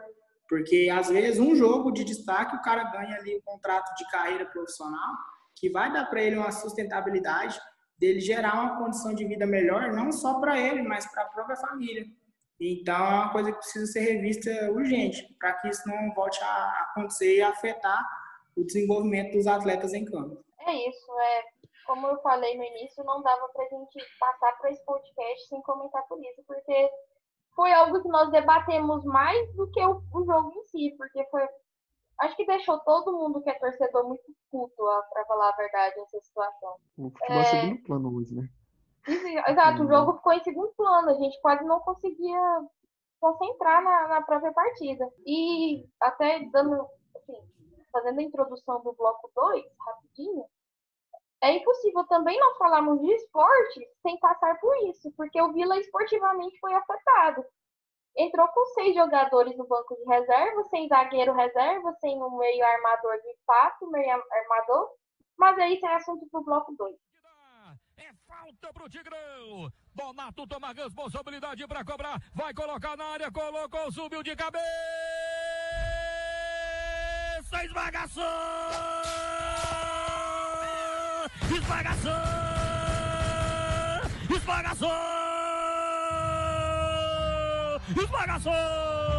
porque 0.49 0.91
às 0.93 1.09
vezes 1.09 1.41
um 1.41 1.55
jogo 1.55 1.91
de 1.91 2.05
destaque 2.05 2.57
o 2.57 2.63
cara 2.63 2.85
ganha 2.85 3.17
ali 3.17 3.37
um 3.37 3.41
contrato 3.41 3.95
de 3.97 4.09
carreira 4.11 4.47
profissional 4.47 5.15
que 5.57 5.71
vai 5.71 5.93
dar 5.93 6.07
para 6.07 6.23
ele 6.23 6.37
uma 6.37 6.53
sustentabilidade 6.53 7.59
dele 7.99 8.21
gerar 8.21 8.61
uma 8.61 8.79
condição 8.79 9.15
de 9.15 9.25
vida 9.25 9.47
melhor, 9.47 9.93
não 9.93 10.11
só 10.11 10.41
para 10.41 10.59
ele, 10.59 10.83
mas 10.83 11.11
para 11.11 11.23
a 11.23 11.29
própria 11.29 11.57
família. 11.57 12.05
Então, 12.61 12.97
é 12.97 13.15
uma 13.15 13.33
coisa 13.33 13.53
que 13.53 13.59
precisa 13.59 13.87
ser 13.87 14.01
revista 14.01 14.51
urgente, 14.71 15.27
para 15.39 15.55
que 15.55 15.69
isso 15.69 15.83
não 15.89 16.13
volte 16.15 16.43
a 16.43 16.89
acontecer 16.91 17.37
e 17.37 17.43
afetar 17.43 18.01
o 18.57 18.65
desenvolvimento 18.65 19.33
dos 19.33 19.47
atletas 19.47 19.93
em 19.93 20.05
campo. 20.05 20.45
É 20.67 20.89
isso, 20.89 21.21
é 21.21 21.43
como 21.87 22.07
eu 22.07 22.21
falei 22.23 22.57
no 22.57 22.65
início, 22.65 23.05
não 23.05 23.23
dava 23.23 23.49
para 23.49 23.65
a 23.65 23.69
gente 23.69 23.99
passar 24.19 24.53
para 24.59 24.71
esse 24.71 24.85
podcast 24.85 25.49
sem 25.49 25.61
comentar 25.63 26.03
por 26.09 26.19
isso, 26.25 26.43
porque 26.47 26.91
foi 27.55 27.73
algo 27.73 28.03
que 28.03 28.09
nós 28.09 28.31
debatemos 28.31 29.05
mais 29.05 29.55
do 29.55 29.71
que 29.71 29.85
o, 29.85 30.03
o 30.13 30.25
jogo 30.25 30.53
em 30.53 30.67
si, 30.67 30.95
porque 30.97 31.25
foi 31.31 31.47
acho 32.21 32.37
que 32.37 32.47
deixou 32.47 32.79
todo 32.81 33.13
mundo 33.13 33.43
que 33.43 33.51
é 33.51 33.59
torcedor 33.59 34.07
muito 34.07 34.25
puto, 34.51 34.85
para 35.11 35.25
falar 35.27 35.49
a 35.49 35.57
verdade, 35.57 35.97
nessa 35.97 36.21
situação. 36.21 36.75
O 36.99 37.11
futebol 37.11 37.37
é, 37.37 37.41
é 37.41 37.45
segundo 37.45 37.83
plano 37.83 38.15
hoje, 38.17 38.35
né? 38.35 38.49
Exato, 39.49 39.83
o 39.83 39.89
jogo 39.89 40.15
ficou 40.15 40.33
em 40.33 40.43
segundo 40.43 40.73
plano, 40.77 41.11
a 41.11 41.15
gente 41.15 41.41
quase 41.43 41.65
não 41.65 41.81
conseguia 41.81 42.41
concentrar 43.21 43.83
na, 43.83 44.09
na 44.09 44.23
própria 44.23 44.53
partida. 44.53 45.11
E 45.27 45.87
até 46.01 46.41
dando, 46.51 46.87
assim, 47.17 47.39
fazendo 47.93 48.19
a 48.19 48.23
introdução 48.23 48.83
do 48.83 48.93
bloco 48.93 49.31
2, 49.35 49.65
rapidinho, 49.87 50.45
é 51.45 51.57
impossível 51.57 52.05
também 52.05 52.39
não 52.39 52.55
falarmos 52.57 53.01
de 53.01 53.13
esporte 53.13 53.89
sem 54.03 54.19
passar 54.19 54.59
por 54.61 54.77
isso, 54.89 55.13
porque 55.17 55.41
o 55.41 55.53
Vila 55.53 55.79
esportivamente 55.79 56.59
foi 56.59 56.75
afetado 56.75 57.45
entrou 58.17 58.47
com 58.49 58.65
seis 58.67 58.95
jogadores 58.95 59.57
no 59.57 59.67
banco 59.67 59.95
de 59.97 60.05
reserva, 60.05 60.63
sem 60.65 60.89
zagueiro 60.89 61.33
reserva, 61.33 61.93
sem 62.01 62.23
um 62.23 62.37
meio 62.39 62.65
armador 62.65 63.17
de 63.17 63.37
fato, 63.47 63.91
meio 63.91 64.11
armador. 64.11 64.91
Mas 65.37 65.59
aí 65.59 65.81
é 65.83 65.95
assunto 65.95 66.27
pro 66.31 66.45
bloco 66.45 66.75
2. 66.77 66.95
É 67.97 68.11
falta 68.27 68.73
pro 68.73 68.89
Tigrão. 68.89 69.71
Donato 69.95 70.47
toma 70.47 70.73
responsabilidade 70.73 71.67
para 71.67 71.85
cobrar. 71.85 72.21
Vai 72.35 72.55
colocar 72.55 72.97
na 72.97 73.05
área, 73.05 73.31
colocou, 73.31 73.93
subiu 73.93 74.23
de 74.23 74.35
cabeça. 74.37 74.65
Esmagação! 77.65 79.24
Esmagação! 81.43 82.13
Esmagação! 84.31 84.91
Esmagação! 87.97 89.14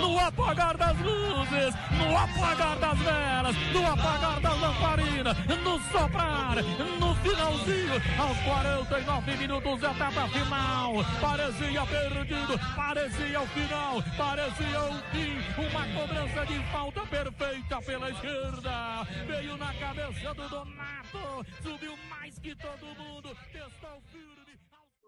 No 0.00 0.18
apagar 0.18 0.76
das 0.76 0.98
luzes, 1.00 1.74
no 1.98 2.16
apagar 2.16 2.78
das 2.78 2.98
velas, 2.98 3.56
no 3.72 3.86
apagar 3.86 4.40
das 4.40 4.60
lamparinas, 4.60 5.36
no 5.62 5.78
soprar, 5.90 6.56
no 6.98 7.14
finalzinho, 7.16 7.94
aos 8.18 8.38
49 8.40 9.36
minutos, 9.36 9.82
etapa 9.82 10.28
final. 10.28 10.92
Parecia 11.20 11.86
perdido, 11.86 12.58
parecia 12.74 13.40
o 13.40 13.46
final, 13.48 14.02
parecia 14.16 14.80
o 14.80 14.94
fim. 15.12 15.34
Uma 15.56 16.00
cobrança 16.00 16.46
de 16.46 16.58
falta 16.72 17.06
perfeita 17.06 17.82
pela 17.82 18.10
esquerda. 18.10 19.04
Veio 19.26 19.56
na 19.56 19.74
cabeça 19.74 20.34
do 20.34 20.48
Donato, 20.48 21.46
subiu 21.62 21.96
mais 22.08 22.38
que 22.38 22.54
todo 22.56 22.86
mundo, 22.98 23.36
testou 23.52 24.00
firme. 24.10 24.58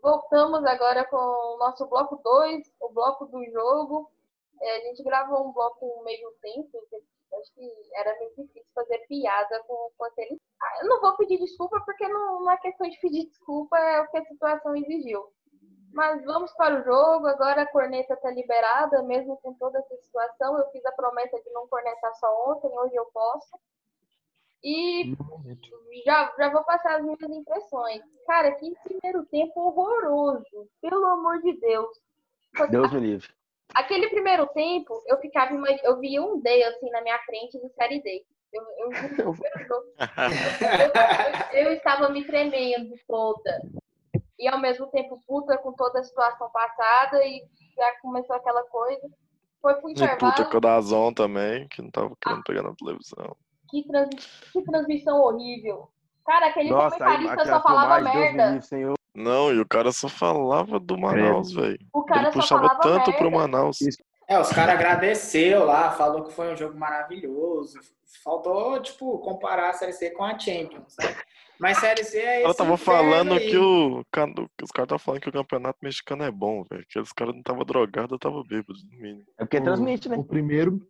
Voltamos 0.02 0.64
agora 0.64 1.04
com 1.06 1.16
o 1.16 1.58
nosso 1.58 1.86
bloco 1.88 2.20
2, 2.22 2.62
o 2.80 2.92
bloco 2.92 3.26
do 3.26 3.44
jogo. 3.50 4.15
É, 4.60 4.76
a 4.76 4.80
gente 4.80 5.02
gravou 5.02 5.48
um 5.48 5.52
bloco 5.52 6.02
meio 6.04 6.32
tempo, 6.40 6.82
acho 7.40 7.52
que 7.54 7.70
era 7.94 8.18
meio 8.18 8.30
difícil 8.36 8.62
fazer 8.74 8.98
piada 9.06 9.62
com, 9.66 9.90
com 9.96 10.04
aquele. 10.04 10.40
Ah, 10.62 10.78
eu 10.82 10.88
não 10.88 11.00
vou 11.00 11.16
pedir 11.16 11.38
desculpa 11.38 11.80
porque 11.84 12.06
não, 12.08 12.44
não 12.44 12.50
é 12.50 12.56
questão 12.58 12.88
de 12.88 12.98
pedir 13.00 13.26
desculpa, 13.26 13.78
é 13.78 14.00
o 14.00 14.10
que 14.10 14.18
a 14.18 14.24
situação 14.24 14.76
exigiu. 14.76 15.24
Mas 15.92 16.22
vamos 16.24 16.52
para 16.52 16.80
o 16.80 16.84
jogo, 16.84 17.26
agora 17.26 17.62
a 17.62 17.72
corneta 17.72 18.14
está 18.14 18.30
liberada, 18.30 19.02
mesmo 19.02 19.38
com 19.38 19.54
toda 19.54 19.78
essa 19.78 19.96
situação. 19.96 20.58
Eu 20.58 20.70
fiz 20.70 20.84
a 20.84 20.92
promessa 20.92 21.40
de 21.40 21.50
não 21.52 21.66
cornetar 21.68 22.14
só 22.16 22.50
ontem, 22.50 22.68
hoje 22.78 22.94
eu 22.94 23.06
posso. 23.06 23.58
E 24.62 25.16
já, 26.04 26.34
já 26.36 26.50
vou 26.50 26.64
passar 26.64 26.96
as 26.96 27.02
minhas 27.02 27.22
impressões. 27.22 28.02
Cara, 28.26 28.52
que 28.56 28.74
primeiro 28.84 29.24
tempo 29.26 29.60
horroroso, 29.60 30.68
pelo 30.82 31.06
amor 31.06 31.40
de 31.40 31.58
Deus. 31.60 31.98
Deus 32.70 32.92
me 32.92 33.00
livre. 33.00 33.28
Aquele 33.74 34.08
primeiro 34.08 34.46
tempo, 34.48 35.02
eu 35.06 35.18
ficava 35.18 35.54
eu 35.82 35.98
via 35.98 36.22
um 36.22 36.40
D 36.40 36.62
assim 36.64 36.90
na 36.90 37.02
minha 37.02 37.18
frente 37.20 37.60
de 37.60 37.68
série 37.74 38.00
D. 38.00 38.24
Eu, 38.52 38.62
eu, 38.62 38.90
eu, 41.52 41.66
eu, 41.66 41.72
estava 41.72 42.08
me 42.08 42.24
tremendo 42.24 42.94
toda. 43.06 43.62
E 44.38 44.48
ao 44.48 44.60
mesmo 44.60 44.86
tempo 44.88 45.20
puta 45.26 45.56
com 45.58 45.72
toda 45.72 46.00
a 46.00 46.04
situação 46.04 46.50
passada 46.50 47.24
e 47.24 47.42
já 47.76 48.00
começou 48.00 48.36
aquela 48.36 48.62
coisa. 48.64 49.08
Foi 49.60 49.74
pro 49.74 49.90
intervalo. 49.90 50.16
E 50.16 50.18
puta 50.18 50.50
com 50.50 50.56
o 50.56 50.60
Dazon 50.60 51.12
também, 51.12 51.68
que 51.68 51.82
não 51.82 51.90
tava 51.90 52.16
querendo 52.20 52.40
ah, 52.40 52.44
pegar 52.46 52.62
na 52.62 52.74
televisão. 52.74 53.36
Que, 53.68 53.86
trans, 53.86 54.08
que 54.52 54.62
transmissão 54.62 55.20
horrível. 55.20 55.90
Cara, 56.24 56.46
aquele 56.46 56.70
Nossa, 56.70 56.96
comentarista 56.96 57.44
só 57.44 57.62
falava 57.62 58.00
merda. 58.00 58.58
Não, 59.16 59.50
e 59.50 59.58
o 59.58 59.66
cara 59.66 59.90
só 59.92 60.08
falava 60.08 60.78
do 60.78 60.98
Manaus, 60.98 61.52
velho. 61.54 61.78
O 61.92 62.04
cara 62.04 62.24
Ele 62.28 62.32
puxava 62.32 62.68
tanto 62.80 63.10
merda. 63.10 63.12
pro 63.12 63.30
Manaus. 63.30 63.78
É, 64.28 64.38
os 64.38 64.50
caras 64.50 64.74
agradeceu 64.74 65.64
lá, 65.64 65.90
falou 65.92 66.24
que 66.24 66.32
foi 66.32 66.52
um 66.52 66.56
jogo 66.56 66.78
maravilhoso. 66.78 67.78
Faltou, 68.22 68.80
tipo, 68.82 69.18
comparar 69.20 69.70
a 69.70 69.72
Série 69.72 69.92
C 69.92 70.10
com 70.10 70.22
a 70.22 70.38
Champions, 70.38 70.96
né? 71.00 71.16
Mas 71.58 71.78
Série 71.78 72.04
C 72.04 72.18
é 72.18 72.36
isso. 72.38 72.44
Ela 72.44 72.54
tava 72.54 72.76
falando 72.76 73.38
que 73.40 73.56
o. 73.56 74.00
Os 74.00 74.70
caras 74.70 74.86
estavam 74.86 74.98
falando 74.98 75.20
que 75.22 75.28
o 75.28 75.32
campeonato 75.32 75.78
mexicano 75.80 76.22
é 76.22 76.30
bom, 76.30 76.64
velho. 76.70 76.84
Que 76.88 76.98
os 76.98 77.12
caras 77.12 77.32
não 77.32 77.40
estavam 77.40 77.64
drogados, 77.64 78.12
eu 78.12 78.18
tava 78.18 78.42
bêbado, 78.44 78.78
no 78.92 78.98
mínimo. 78.98 79.24
É 79.38 79.44
porque 79.44 79.60
transmite, 79.60 80.08
né? 80.08 80.16
O 80.16 80.24
primeiro, 80.24 80.86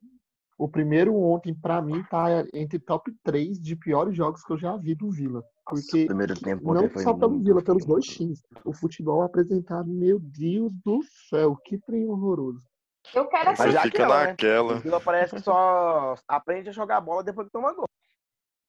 o 0.58 0.68
primeiro 0.68 1.14
ontem, 1.14 1.54
para 1.54 1.82
mim, 1.82 2.02
tá 2.04 2.26
entre 2.54 2.78
top 2.78 3.12
3 3.22 3.60
de 3.60 3.76
piores 3.76 4.16
jogos 4.16 4.42
que 4.42 4.52
eu 4.52 4.58
já 4.58 4.76
vi 4.76 4.94
do 4.94 5.10
Vila. 5.10 5.42
Porque 5.66 6.06
primeiro 6.06 6.34
tempo 6.40 6.72
não 6.72 6.88
só 6.98 7.12
pelo 7.12 7.38
Vila, 7.40 7.62
pelos 7.62 7.84
dois 7.84 8.04
times. 8.06 8.42
O 8.64 8.72
futebol 8.72 9.22
apresentado, 9.22 9.86
meu 9.86 10.18
Deus 10.18 10.72
do 10.84 11.00
céu, 11.28 11.56
que 11.56 11.76
trem 11.78 12.08
horroroso. 12.08 12.66
Eu 13.14 13.26
quero 13.28 13.54
Mas 13.58 13.72
já 13.72 13.82
fica 13.82 14.06
naquela. 14.06 14.74
Né? 14.74 14.78
O 14.78 14.82
Vila 14.82 15.00
parece 15.00 15.36
que 15.36 15.42
só 15.42 16.14
aprende 16.26 16.70
a 16.70 16.72
jogar 16.72 17.00
bola 17.00 17.22
depois 17.22 17.46
que 17.46 17.52
toma 17.52 17.74
gol. 17.74 17.86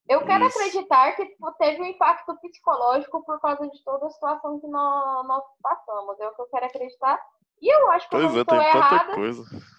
Eu 0.09 0.25
quero 0.25 0.45
Isso. 0.45 0.57
acreditar 0.57 1.15
que 1.15 1.35
teve 1.57 1.81
um 1.81 1.85
impacto 1.85 2.37
psicológico 2.39 3.23
por 3.25 3.39
causa 3.41 3.67
de 3.67 3.83
toda 3.83 4.07
a 4.07 4.09
situação 4.09 4.59
que 4.59 4.67
nós, 4.67 5.27
nós 5.27 5.43
passamos. 5.61 6.19
É 6.19 6.27
o 6.27 6.33
que 6.33 6.41
eu 6.41 6.47
quero 6.47 6.65
acreditar. 6.65 7.19
E 7.61 7.73
eu 7.73 7.91
acho 7.91 8.07
que 8.09 8.11
pois 8.11 8.23
eu 8.23 8.29
não 8.29 8.37
é, 8.37 8.41
estou 8.41 8.61
errada. 8.61 9.13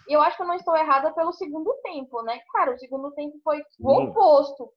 E 0.08 0.12
eu 0.12 0.20
acho 0.20 0.36
que 0.36 0.42
eu 0.42 0.46
não 0.46 0.54
estou 0.54 0.76
errada 0.76 1.12
pelo 1.12 1.32
segundo 1.32 1.72
tempo, 1.82 2.22
né? 2.22 2.40
Cara, 2.52 2.74
o 2.74 2.78
segundo 2.78 3.10
tempo 3.12 3.38
foi 3.44 3.62
o 3.80 4.02
oposto. 4.02 4.72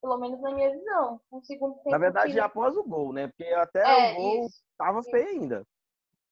Pelo 0.00 0.16
menos 0.18 0.40
na 0.40 0.54
minha 0.54 0.70
visão. 0.70 1.20
O 1.30 1.42
segundo 1.42 1.74
tempo 1.76 1.90
na 1.90 1.98
verdade, 1.98 2.32
que... 2.32 2.40
após 2.40 2.74
o 2.76 2.84
gol, 2.84 3.12
né? 3.12 3.28
Porque 3.28 3.44
até 3.52 3.80
é, 3.80 4.12
o 4.12 4.16
gol 4.16 4.46
isso, 4.46 4.62
tava 4.78 5.00
isso. 5.00 5.10
feio 5.10 5.28
ainda. 5.28 5.66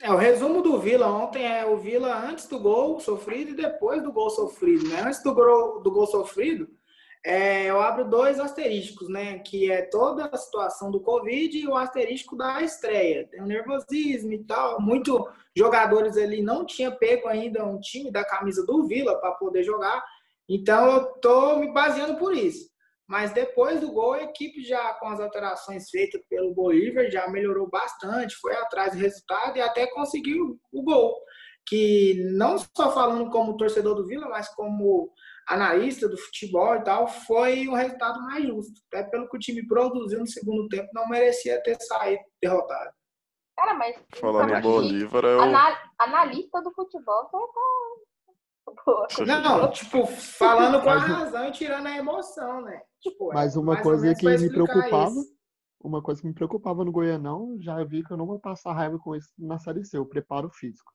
É, 0.00 0.12
o 0.12 0.16
resumo 0.16 0.62
do 0.62 0.78
Vila 0.78 1.08
ontem 1.08 1.44
é 1.44 1.66
o 1.66 1.76
Vila 1.76 2.16
antes 2.16 2.46
do 2.46 2.58
gol 2.58 3.00
sofrido 3.00 3.50
e 3.50 3.56
depois 3.56 4.02
do 4.02 4.12
gol 4.12 4.30
sofrido, 4.30 4.88
né? 4.88 5.00
Antes 5.00 5.22
do 5.22 5.34
gol, 5.34 5.82
do 5.82 5.90
gol 5.90 6.06
sofrido, 6.06 6.68
é, 7.24 7.66
eu 7.66 7.80
abro 7.80 8.08
dois 8.08 8.38
asterísticos, 8.38 9.08
né? 9.08 9.38
Que 9.40 9.70
é 9.70 9.82
toda 9.82 10.26
a 10.26 10.36
situação 10.36 10.90
do 10.90 11.00
Covid 11.00 11.58
e 11.58 11.66
o 11.66 11.74
asterístico 11.74 12.36
da 12.36 12.62
estreia. 12.62 13.26
Tem 13.28 13.42
o 13.42 13.46
nervosismo 13.46 14.32
e 14.32 14.44
tal. 14.44 14.80
Muitos 14.80 15.20
jogadores 15.56 16.16
ali 16.16 16.42
não 16.42 16.64
tinha 16.64 16.90
pego 16.90 17.28
ainda 17.28 17.64
um 17.64 17.80
time 17.80 18.10
da 18.10 18.24
camisa 18.24 18.64
do 18.64 18.86
Vila 18.86 19.18
para 19.20 19.32
poder 19.32 19.62
jogar. 19.64 20.04
Então 20.48 20.90
eu 20.90 21.04
tô 21.20 21.56
me 21.56 21.72
baseando 21.72 22.16
por 22.16 22.34
isso. 22.34 22.68
Mas 23.06 23.32
depois 23.32 23.80
do 23.80 23.90
gol, 23.90 24.12
a 24.12 24.22
equipe 24.22 24.62
já 24.62 24.92
com 24.94 25.08
as 25.08 25.18
alterações 25.18 25.88
feitas 25.88 26.20
pelo 26.28 26.54
Bolívar 26.54 27.10
já 27.10 27.26
melhorou 27.28 27.66
bastante, 27.68 28.36
foi 28.36 28.54
atrás 28.54 28.92
do 28.92 28.98
resultado 28.98 29.56
e 29.56 29.62
até 29.62 29.86
conseguiu 29.86 30.60
o 30.70 30.82
gol. 30.82 31.16
Que 31.66 32.22
não 32.32 32.58
só 32.58 32.92
falando 32.92 33.30
como 33.30 33.56
torcedor 33.56 33.94
do 33.94 34.06
Vila, 34.06 34.28
mas 34.28 34.48
como 34.54 35.10
analista 35.48 36.08
do 36.08 36.16
futebol 36.18 36.76
e 36.76 36.84
tal, 36.84 37.08
foi 37.08 37.66
o 37.68 37.74
resultado 37.74 38.20
mais 38.22 38.44
justo. 38.46 38.80
Até 38.92 39.04
pelo 39.04 39.28
que 39.28 39.36
o 39.36 39.40
time 39.40 39.66
produziu 39.66 40.20
no 40.20 40.26
segundo 40.26 40.68
tempo, 40.68 40.88
não 40.92 41.08
merecia 41.08 41.62
ter 41.62 41.76
saído 41.80 42.22
derrotado. 42.40 42.92
Cara, 43.56 43.74
mas. 43.74 43.96
Falando 44.14 44.50
em 44.50 44.54
assim, 44.54 44.62
Bolívar, 44.62 45.24
é 45.24 45.42
ana- 45.42 45.92
analista 45.98 46.62
do 46.62 46.70
futebol, 46.72 47.28
você 47.30 47.52
tá. 47.52 47.88
Boa. 48.84 49.06
Não, 49.26 49.70
tipo, 49.70 50.06
falando 50.06 50.82
com 50.82 50.90
a 50.90 50.98
razão 50.98 51.48
e 51.48 51.52
tirando 51.52 51.86
a 51.86 51.96
emoção, 51.96 52.60
né? 52.60 52.82
Tipo, 53.00 53.32
é 53.32 53.34
Mas 53.36 53.56
uma 53.56 53.80
coisa 53.80 54.14
que 54.14 54.28
me 54.28 54.50
preocupava, 54.50 55.10
isso. 55.10 55.34
uma 55.82 56.02
coisa 56.02 56.20
que 56.20 56.28
me 56.28 56.34
preocupava 56.34 56.84
no 56.84 56.92
Goianão, 56.92 57.56
já 57.60 57.82
vi 57.82 58.04
que 58.04 58.12
eu 58.12 58.16
não 58.18 58.26
vou 58.26 58.38
passar 58.38 58.74
raiva 58.74 58.98
com 58.98 59.16
isso 59.16 59.30
na 59.38 59.58
Série 59.58 59.84
C, 59.86 59.98
o 59.98 60.04
preparo 60.04 60.50
físico. 60.50 60.92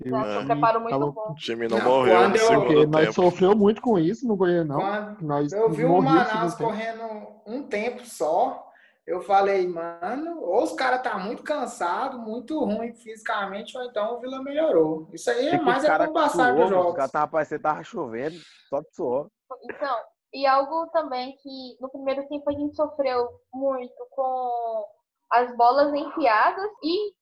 Que 0.00 0.10
Tá, 0.10 0.16
o 0.16 0.20
um 0.20 0.32
time 0.32 0.46
preparo 0.46 0.80
muito 0.80 0.92
tava- 0.98 1.10
bom. 1.12 1.30
O 1.32 1.34
time 1.34 1.66
não, 1.68 1.78
Não, 1.78 1.84
morreu 1.84 2.28
no 2.28 2.36
eu- 2.36 2.46
segundo 2.46 2.86
nós 2.86 3.14
sofreu 3.14 3.56
muito 3.56 3.80
com 3.82 3.98
isso 3.98 4.28
no 4.28 4.36
Goianão. 4.36 4.78
Quando 4.78 5.22
Nós 5.22 5.52
eu 5.52 5.68
vi 5.70 5.84
o 5.84 6.00
Manaus 6.00 6.28
segundo 6.28 6.50
tempo. 6.56 6.64
correndo 6.64 7.28
um 7.46 7.62
tempo 7.68 8.06
só, 8.06 8.64
eu 9.04 9.20
falei, 9.22 9.66
mano, 9.66 10.40
ou 10.40 10.62
os 10.62 10.72
caras 10.72 11.02
tá 11.02 11.18
muito 11.18 11.42
cansado, 11.42 12.16
muito 12.18 12.62
ruim 12.64 12.92
fisicamente, 12.94 13.76
ou 13.76 13.82
então 13.84 14.16
o 14.16 14.20
Vila 14.20 14.40
melhorou. 14.40 15.08
Isso 15.12 15.30
aí 15.30 15.48
é 15.48 15.50
Tipo, 15.52 15.64
mais 15.64 15.82
é 15.82 15.96
com 15.98 16.04
o 16.04 16.12
passar 16.12 16.54
dos 16.54 16.64
Os 16.64 16.70
jogos. 16.70 16.94
caras 16.94 17.10
tava 17.10 17.30
parecendo 17.32 17.58
que 17.58 17.62
tava 17.68 17.82
chovendo, 17.82 18.36
só 18.68 18.80
de 18.80 18.94
suor. 18.94 19.28
Então, 19.64 19.96
e 20.32 20.46
algo 20.46 20.86
também 20.92 21.34
que 21.42 21.76
no 21.80 21.88
primeiro 21.90 22.24
tempo 22.28 22.48
a 22.48 22.52
gente 22.52 22.76
sofreu 22.76 23.26
muito 23.52 24.06
com 24.10 24.84
as 25.32 25.56
bolas 25.56 25.92
enfiadas 25.92 26.70
e, 26.84 27.12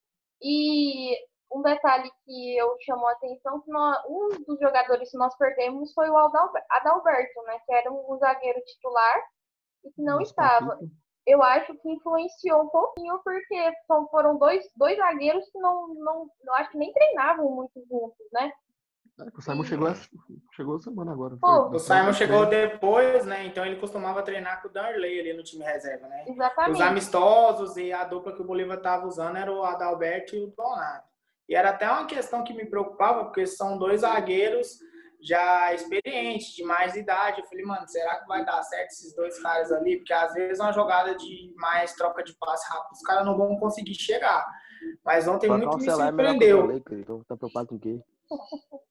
e 0.42 1.16
um 1.52 1.62
detalhe 1.62 2.10
que 2.24 2.56
eu 2.56 2.76
chamou 2.84 3.06
a 3.08 3.12
atenção 3.12 3.60
que 3.60 3.70
nós- 3.70 4.02
um 4.08 4.28
dos 4.46 4.58
jogadores 4.60 5.10
que 5.10 5.16
nós 5.18 5.34
perdemos 5.36 5.92
foi 5.92 6.08
o 6.10 6.16
Adalber- 6.16 6.64
Adalberto, 6.70 7.42
né, 7.42 7.58
que 7.64 7.72
era 7.72 7.90
um 7.92 8.18
zagueiro 8.18 8.60
titular 8.64 9.16
e 9.84 9.90
que 9.92 10.02
não 10.02 10.18
Nossa, 10.18 10.30
estava. 10.30 10.78
Eu 11.26 11.42
acho 11.42 11.74
que 11.78 11.88
influenciou 11.90 12.62
um 12.62 12.68
pouquinho 12.68 13.18
porque 13.24 13.72
são, 13.86 14.06
foram 14.08 14.36
dois, 14.38 14.64
dois 14.76 14.96
zagueiros 14.96 15.44
que 15.50 15.58
não, 15.58 15.88
não, 15.94 16.30
eu 16.44 16.54
acho 16.54 16.70
que 16.70 16.78
nem 16.78 16.92
treinavam 16.92 17.50
muito 17.50 17.80
juntos, 17.88 18.26
né? 18.32 18.52
É, 19.18 19.24
O 19.36 19.40
Simon 19.40 19.64
chegou, 19.64 19.88
chegou 20.52 20.78
semana 20.78 21.12
agora. 21.12 21.32
não 21.32 21.38
Pô? 21.40 21.76
O 21.76 21.78
Simon 21.78 22.12
chegou 22.12 22.46
depois, 22.46 23.24
né? 23.24 23.44
Então 23.46 23.64
ele 23.64 23.80
costumava 23.80 24.22
treinar 24.22 24.60
com 24.62 24.68
o 24.68 24.70
Darley 24.70 25.18
ali 25.20 25.32
no 25.32 25.42
time 25.42 25.64
reserva, 25.64 26.06
né? 26.06 26.24
Os 26.24 26.34
Exatamente. 26.34 26.82
amistosos 26.82 27.76
e 27.76 27.92
a 27.92 28.04
dupla 28.04 28.32
que 28.34 28.42
o 28.42 28.44
Bolívar 28.44 28.76
estava 28.76 29.06
usando 29.06 29.36
era 29.36 29.50
o 29.50 29.64
Adalberto 29.64 30.36
e 30.36 30.44
o 30.44 30.48
Donato. 30.48 31.15
E 31.48 31.54
era 31.54 31.70
até 31.70 31.88
uma 31.90 32.06
questão 32.06 32.42
que 32.42 32.52
me 32.52 32.66
preocupava, 32.66 33.24
porque 33.24 33.46
são 33.46 33.78
dois 33.78 34.00
zagueiros 34.00 34.78
já 35.20 35.72
experientes, 35.72 36.54
de 36.54 36.64
mais 36.64 36.94
idade. 36.96 37.40
Eu 37.40 37.46
falei, 37.46 37.64
mano, 37.64 37.88
será 37.88 38.20
que 38.20 38.26
vai 38.26 38.44
dar 38.44 38.62
certo 38.62 38.90
esses 38.90 39.14
dois 39.14 39.40
caras 39.42 39.72
ali? 39.72 39.98
Porque 39.98 40.12
às 40.12 40.34
vezes 40.34 40.60
uma 40.60 40.72
jogada 40.72 41.14
de 41.14 41.52
mais 41.56 41.94
troca 41.94 42.22
de 42.22 42.34
passe 42.34 42.68
rápido, 42.70 42.92
os 42.92 43.02
caras 43.02 43.24
não 43.24 43.36
vão 43.36 43.56
conseguir 43.56 43.94
chegar. 43.94 44.46
Mas 45.04 45.26
ontem 45.26 45.46
Pra 45.46 45.58
muito 45.58 45.78
me 45.78 45.88
é 45.88 45.90
surpreendeu. 45.90 46.82
Então 46.92 47.22
tá 47.24 47.36
preocupado 47.36 47.68
com 47.68 47.76
o 47.76 47.80
quê? 47.80 48.00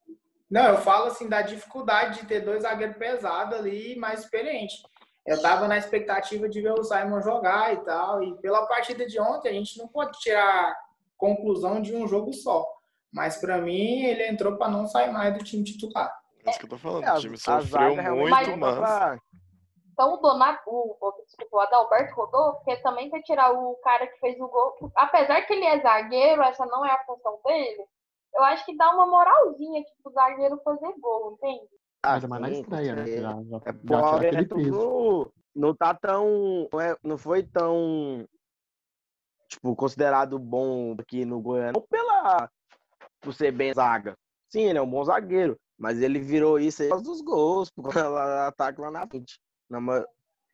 Não, 0.50 0.68
eu 0.68 0.78
falo 0.78 1.08
assim 1.08 1.28
da 1.28 1.42
dificuldade 1.42 2.22
de 2.22 2.28
ter 2.28 2.42
dois 2.42 2.62
zagueiros 2.62 2.98
pesados 2.98 3.58
ali 3.58 3.96
mais 3.98 4.22
experientes. 4.22 4.76
Eu 5.26 5.42
tava 5.42 5.68
na 5.68 5.76
expectativa 5.76 6.48
de 6.48 6.62
ver 6.62 6.74
o 6.74 6.84
Simon 6.84 7.20
jogar 7.20 7.74
e 7.74 7.78
tal, 7.78 8.24
e 8.24 8.40
pela 8.42 8.68
partida 8.68 9.08
de 9.08 9.20
ontem 9.20 9.50
a 9.50 9.54
gente 9.54 9.78
não 9.80 9.88
pode 9.88 10.20
tirar 10.20 10.78
conclusão 11.18 11.82
de 11.82 11.96
um 11.96 12.08
jogo 12.08 12.34
só. 12.34 12.66
Mas 13.14 13.38
pra 13.38 13.60
mim 13.60 14.04
ele 14.04 14.28
entrou 14.28 14.58
pra 14.58 14.68
não 14.68 14.86
sair 14.88 15.12
mais 15.12 15.34
do 15.38 15.44
time 15.44 15.64
titular. 15.64 16.14
É 16.46 16.50
isso 16.50 16.60
que 16.60 16.66
eu 16.66 16.70
tô 16.70 16.78
falando. 16.78 17.04
É, 17.06 17.12
o 17.12 17.14
a- 17.16 17.20
time 17.20 17.38
sofreu 17.38 17.96
muito, 17.96 18.58
mas. 18.58 19.20
Então 19.94 20.14
o 20.14 20.18
Donato, 20.18 20.62
o, 20.70 21.24
desculpa, 21.26 21.56
o 21.56 21.60
Adalberto 21.62 22.14
rodou, 22.16 22.54
porque 22.56 22.76
também 22.78 23.10
foi 23.10 23.22
tirar 23.22 23.52
o 23.54 23.76
cara 23.76 24.06
que 24.08 24.20
fez 24.20 24.36
o 24.42 24.48
gol. 24.50 24.92
Apesar 24.94 25.42
que 25.44 25.54
ele 25.54 25.64
é 25.66 25.80
zagueiro, 25.82 26.42
essa 26.44 26.66
não 26.66 26.86
é 26.86 26.92
a 26.92 27.04
função 27.06 27.40
dele, 27.46 27.86
eu 28.36 28.44
acho 28.44 28.66
que 28.66 28.76
dá 28.76 28.92
uma 28.94 29.06
moralzinha 29.08 29.82
tipo, 29.82 30.04
pro 30.04 30.12
zagueiro 30.12 30.60
fazer 30.66 30.94
gol, 31.00 31.34
entende? 31.42 31.70
Ah, 32.04 32.16
Ainda 32.16 32.28
mais 32.28 32.42
na 32.42 32.50
estreia, 32.50 32.94
né? 32.94 33.02
porque 33.04 33.22
Já, 33.22 33.30
já, 33.32 33.58
É 33.58 34.22
já 34.30 34.40
é 34.40 34.44
tudo, 34.44 35.34
não 35.56 35.74
tá 35.74 35.94
tão. 35.94 36.68
Não, 36.72 36.82
é- 36.82 36.98
não 37.02 37.18
foi 37.18 37.44
tão. 37.44 38.28
Tipo, 39.56 39.76
considerado 39.76 40.38
bom 40.38 40.96
aqui 41.00 41.24
no 41.24 41.40
Goiânia. 41.40 41.72
Não 41.74 41.82
pela. 41.82 42.50
Por 43.22 43.34
ser 43.34 43.52
bem 43.52 43.74
zaga. 43.74 44.18
Sim, 44.50 44.64
ele 44.64 44.78
é 44.78 44.82
um 44.82 44.90
bom 44.90 45.04
zagueiro. 45.04 45.58
Mas 45.78 46.02
ele 46.02 46.20
virou 46.20 46.60
isso 46.60 46.82
aí 46.82 46.90
por 46.90 46.96
causa 46.96 47.06
dos 47.06 47.22
gols, 47.22 47.70
por 47.72 47.94
causa 47.94 48.10
do 48.10 48.48
ataque 48.48 48.80
lá 48.80 48.92
na 48.92 49.08
frente. 49.08 49.40
Na 49.70 49.80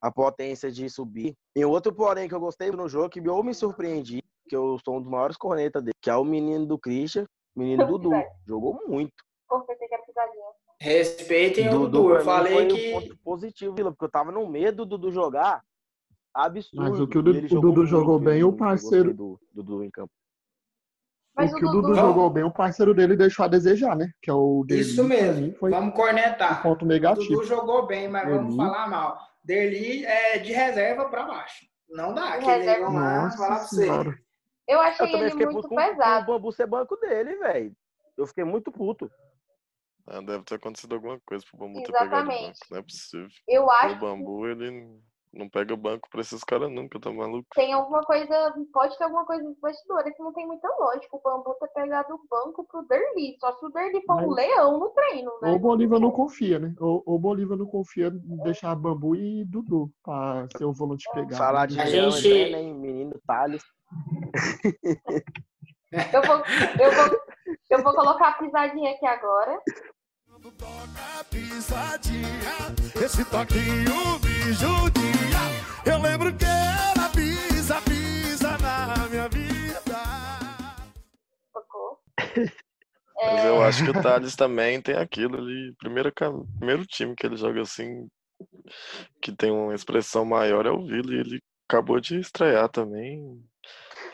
a 0.02 0.12
potência 0.12 0.72
de 0.72 0.90
subir. 0.90 1.36
E 1.56 1.64
outro, 1.64 1.94
porém, 1.94 2.28
que 2.28 2.34
eu 2.34 2.40
gostei 2.40 2.72
no 2.72 2.90
jogo, 2.90 3.10
que 3.10 3.20
eu 3.20 3.44
me 3.44 3.54
surpreendi, 3.54 4.24
que 4.50 4.56
eu 4.56 4.80
sou 4.84 4.98
um 4.98 5.02
dos 5.02 5.10
maiores 5.10 5.38
cornetas 5.38 5.84
dele, 5.84 5.94
que 6.02 6.10
é 6.10 6.16
o 6.16 6.24
menino 6.24 6.66
do 6.66 6.80
Christian, 6.80 7.28
menino 7.56 7.86
Dudu. 7.86 8.10
Jogou 8.48 8.82
muito. 8.88 9.14
Respeitem 10.80 11.70
o 11.70 11.88
Dudu, 11.88 12.16
Eu 12.16 12.26
falei 12.26 12.54
foi 12.54 12.68
que. 12.68 12.90
um 12.90 13.00
ponto 13.00 13.18
positivo, 13.20 13.76
porque 13.76 14.06
eu 14.06 14.10
tava 14.10 14.32
no 14.32 14.48
medo 14.48 14.86
do 14.86 14.98
Dudu 14.98 15.12
jogar. 15.12 15.64
Absurdo. 16.34 16.82
Mas 16.90 17.00
o 17.00 17.08
que 17.08 17.18
o 17.18 17.22
Dudu- 17.22 17.82
o 17.84 17.86
jogou 17.86 18.14
muito, 18.20 18.30
bem, 18.30 18.40
eu 18.42 18.50
o 18.50 18.56
parceiro- 18.58 19.14
Do 19.14 19.40
Dudu 19.54 19.84
em 19.84 19.90
campo. 19.92 20.12
Mas 21.36 21.52
o 21.52 21.56
o 21.56 21.60
que 21.60 21.66
o 21.66 21.70
Dudu 21.70 21.82
Dudu- 21.88 21.96
jogou 21.96 22.30
bem, 22.30 22.44
o 22.44 22.52
parceiro 22.52 22.94
dele 22.94 23.16
deixou 23.16 23.46
a 23.46 23.48
desejar, 23.48 23.96
né? 23.96 24.12
Que 24.22 24.30
é 24.30 24.34
o 24.34 24.64
Derli, 24.66 24.82
Isso 24.82 25.04
mesmo. 25.04 25.54
Foi 25.56 25.72
Vamos 25.72 25.94
um 25.94 25.96
cornetar. 25.96 26.62
ponto 26.62 26.84
O 26.84 26.88
negativo. 26.88 27.34
Dudu 27.36 27.44
jogou 27.46 27.86
bem, 27.88 28.08
mas 28.10 28.28
vamos 28.30 28.56
falar 28.56 28.88
mal. 28.90 29.18
Derli 29.44 30.06
é 30.06 30.38
de 30.40 30.52
reserva 30.52 31.06
pra 31.10 31.24
baixo. 31.26 31.66
Não 31.90 32.14
dá. 32.14 32.38
De 32.38 32.46
reserva. 32.46 32.90
lá 32.90 33.32
falar 33.32 33.48
pra 33.56 33.58
você. 33.60 33.76
senhora. 33.84 34.10
Eu 34.68 34.76
Eu 34.78 34.80
achei 34.82 35.06
também 35.08 35.22
ele 35.28 35.36
muito 35.36 35.50
puto 35.56 35.68
com, 35.70 35.76
com 35.76 35.82
o 35.82 35.88
pesado. 35.90 36.26
bambu 36.28 36.52
ser 36.52 36.68
banco 36.68 36.96
dele, 36.98 37.36
velho. 37.38 37.76
Eu 38.18 38.28
fiquei 38.28 38.44
muito 38.46 38.72
puto. 38.72 39.10
Ah, 40.08 40.22
deve 40.22 40.44
ter 40.44 40.56
acontecido 40.56 40.96
alguma 40.96 41.20
coisa 41.26 41.44
pro 41.50 41.60
Bambu 41.60 41.82
ter 41.84 41.92
pegado 41.92 42.08
o 42.08 42.10
banco. 42.10 42.32
Exatamente. 42.32 42.60
Não 42.70 42.78
é 42.78 42.82
possível. 42.82 43.28
Eu 43.48 43.64
O 43.66 43.70
acho 43.72 43.94
que 43.96 44.02
Bambu, 44.02 44.48
ele 44.48 45.00
não 45.34 45.50
pega 45.50 45.76
banco 45.76 46.10
pra 46.10 46.22
esses 46.22 46.44
caras 46.44 46.70
nunca, 46.72 47.00
tá 47.00 47.12
maluco? 47.12 47.48
tem 47.56 47.72
alguma 47.74 48.02
coisa, 48.02 48.54
pode 48.74 48.98
ter 48.98 49.04
alguma 49.06 49.26
coisa 49.26 49.44
de 49.48 49.60
bastidores 49.60 50.16
que 50.16 50.22
não 50.24 50.34
tem 50.34 50.46
muita 50.46 50.68
lógica. 50.80 51.16
O 51.16 51.22
Bambu 51.22 51.56
ter 51.60 51.68
pegado 51.70 52.14
o 52.16 52.22
banco 52.30 52.66
pro 52.66 52.84
Derli. 52.88 53.38
Só 53.40 53.54
se 53.58 53.66
o 53.66 53.70
Derli 53.70 54.02
for 54.06 54.16
um 54.22 54.28
Mas- 54.28 54.36
leão 54.36 54.80
no 54.80 54.90
treino, 54.90 55.32
né? 55.42 55.50
Ou 55.52 55.56
o 55.56 55.60
Bolívar 55.60 56.00
não 56.00 56.12
confia, 56.12 56.60
né? 56.60 56.74
Ou 56.80 57.02
ou 57.06 57.16
o 57.16 57.20
Bolívar 57.20 57.58
não 57.58 57.66
confia 57.66 58.08
em 58.08 58.38
deixar 58.44 58.76
Bambu 58.76 59.16
e 59.16 59.46
Dudu 59.46 59.90
pra 60.04 60.48
ser 60.58 60.66
o 60.66 60.74
volante 60.74 61.06
pegado. 61.14 61.36
Falar 61.38 61.66
de 61.68 61.76
leão, 61.78 62.12
gente- 62.12 62.52
né, 62.52 62.64
né, 62.64 62.74
menino 62.74 63.20
Thales. 63.26 63.64
Eu 66.14 66.22
vou, 66.24 66.38
eu 66.38 66.92
vou, 66.94 67.20
eu 67.70 67.84
vou 67.84 67.94
colocar 67.94 68.30
a 68.30 68.34
pisadinha 68.38 68.92
aqui 68.92 69.06
agora. 69.06 69.60
Quando 70.42 70.56
toca 70.56 71.24
pisadinha, 71.30 72.74
esse 73.04 73.24
toquinho 73.26 74.20
me 74.24 74.54
judia. 74.54 75.42
Eu 75.86 76.00
lembro 76.02 76.36
que 76.36 76.46
ela 76.46 77.10
pisa, 77.10 77.76
pisa 77.82 78.58
na 78.58 79.08
minha 79.10 79.30
vida. 79.30 79.82
Mas 83.16 83.46
eu 83.46 83.62
acho 83.62 83.84
que 83.84 83.92
o 83.92 84.02
Thales 84.02 84.36
também 84.36 84.82
tem 84.82 84.96
aquilo 84.96 85.38
ali. 85.38 85.74
Primeiro, 85.78 86.12
primeiro 86.58 86.86
time 86.88 87.16
que 87.16 87.26
ele 87.26 87.36
joga 87.38 87.62
assim, 87.62 88.08
que 89.22 89.32
tem 89.32 89.52
uma 89.52 89.76
expressão 89.76 90.26
maior 90.26 90.66
é 90.66 90.72
o 90.72 90.84
Vila. 90.84 91.14
E 91.14 91.20
ele 91.20 91.40
acabou 91.70 92.00
de 92.00 92.20
estrear 92.20 92.68
também. 92.68 93.40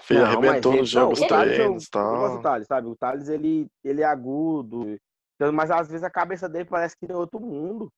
Fez, 0.01 0.19
Não, 0.19 0.27
arrebentou 0.27 0.71
ele- 0.73 0.81
não, 0.81 0.85
jogos 0.85 1.21
o 1.21 1.27
Thales, 1.27 1.51
eu- 1.51 1.55
treinos 1.55 1.83
e 1.83 1.89
Eu 1.97 2.01
gosto 2.01 2.27
do 2.27 2.33
tal. 2.33 2.41
Thales, 2.43 2.67
sabe? 2.67 2.87
O 2.87 2.95
Thales, 2.95 3.29
ele, 3.29 3.67
ele 3.83 4.01
é 4.01 4.05
agudo. 4.05 4.97
Então, 5.39 5.53
Mas 5.53 5.71
às 5.71 5.87
vezes 5.87 6.03
a 6.03 6.09
cabeça 6.09 6.49
dele 6.49 6.65
parece 6.65 6.97
que 6.97 7.07
tem 7.07 7.15
outro 7.15 7.39
mundo. 7.39 7.91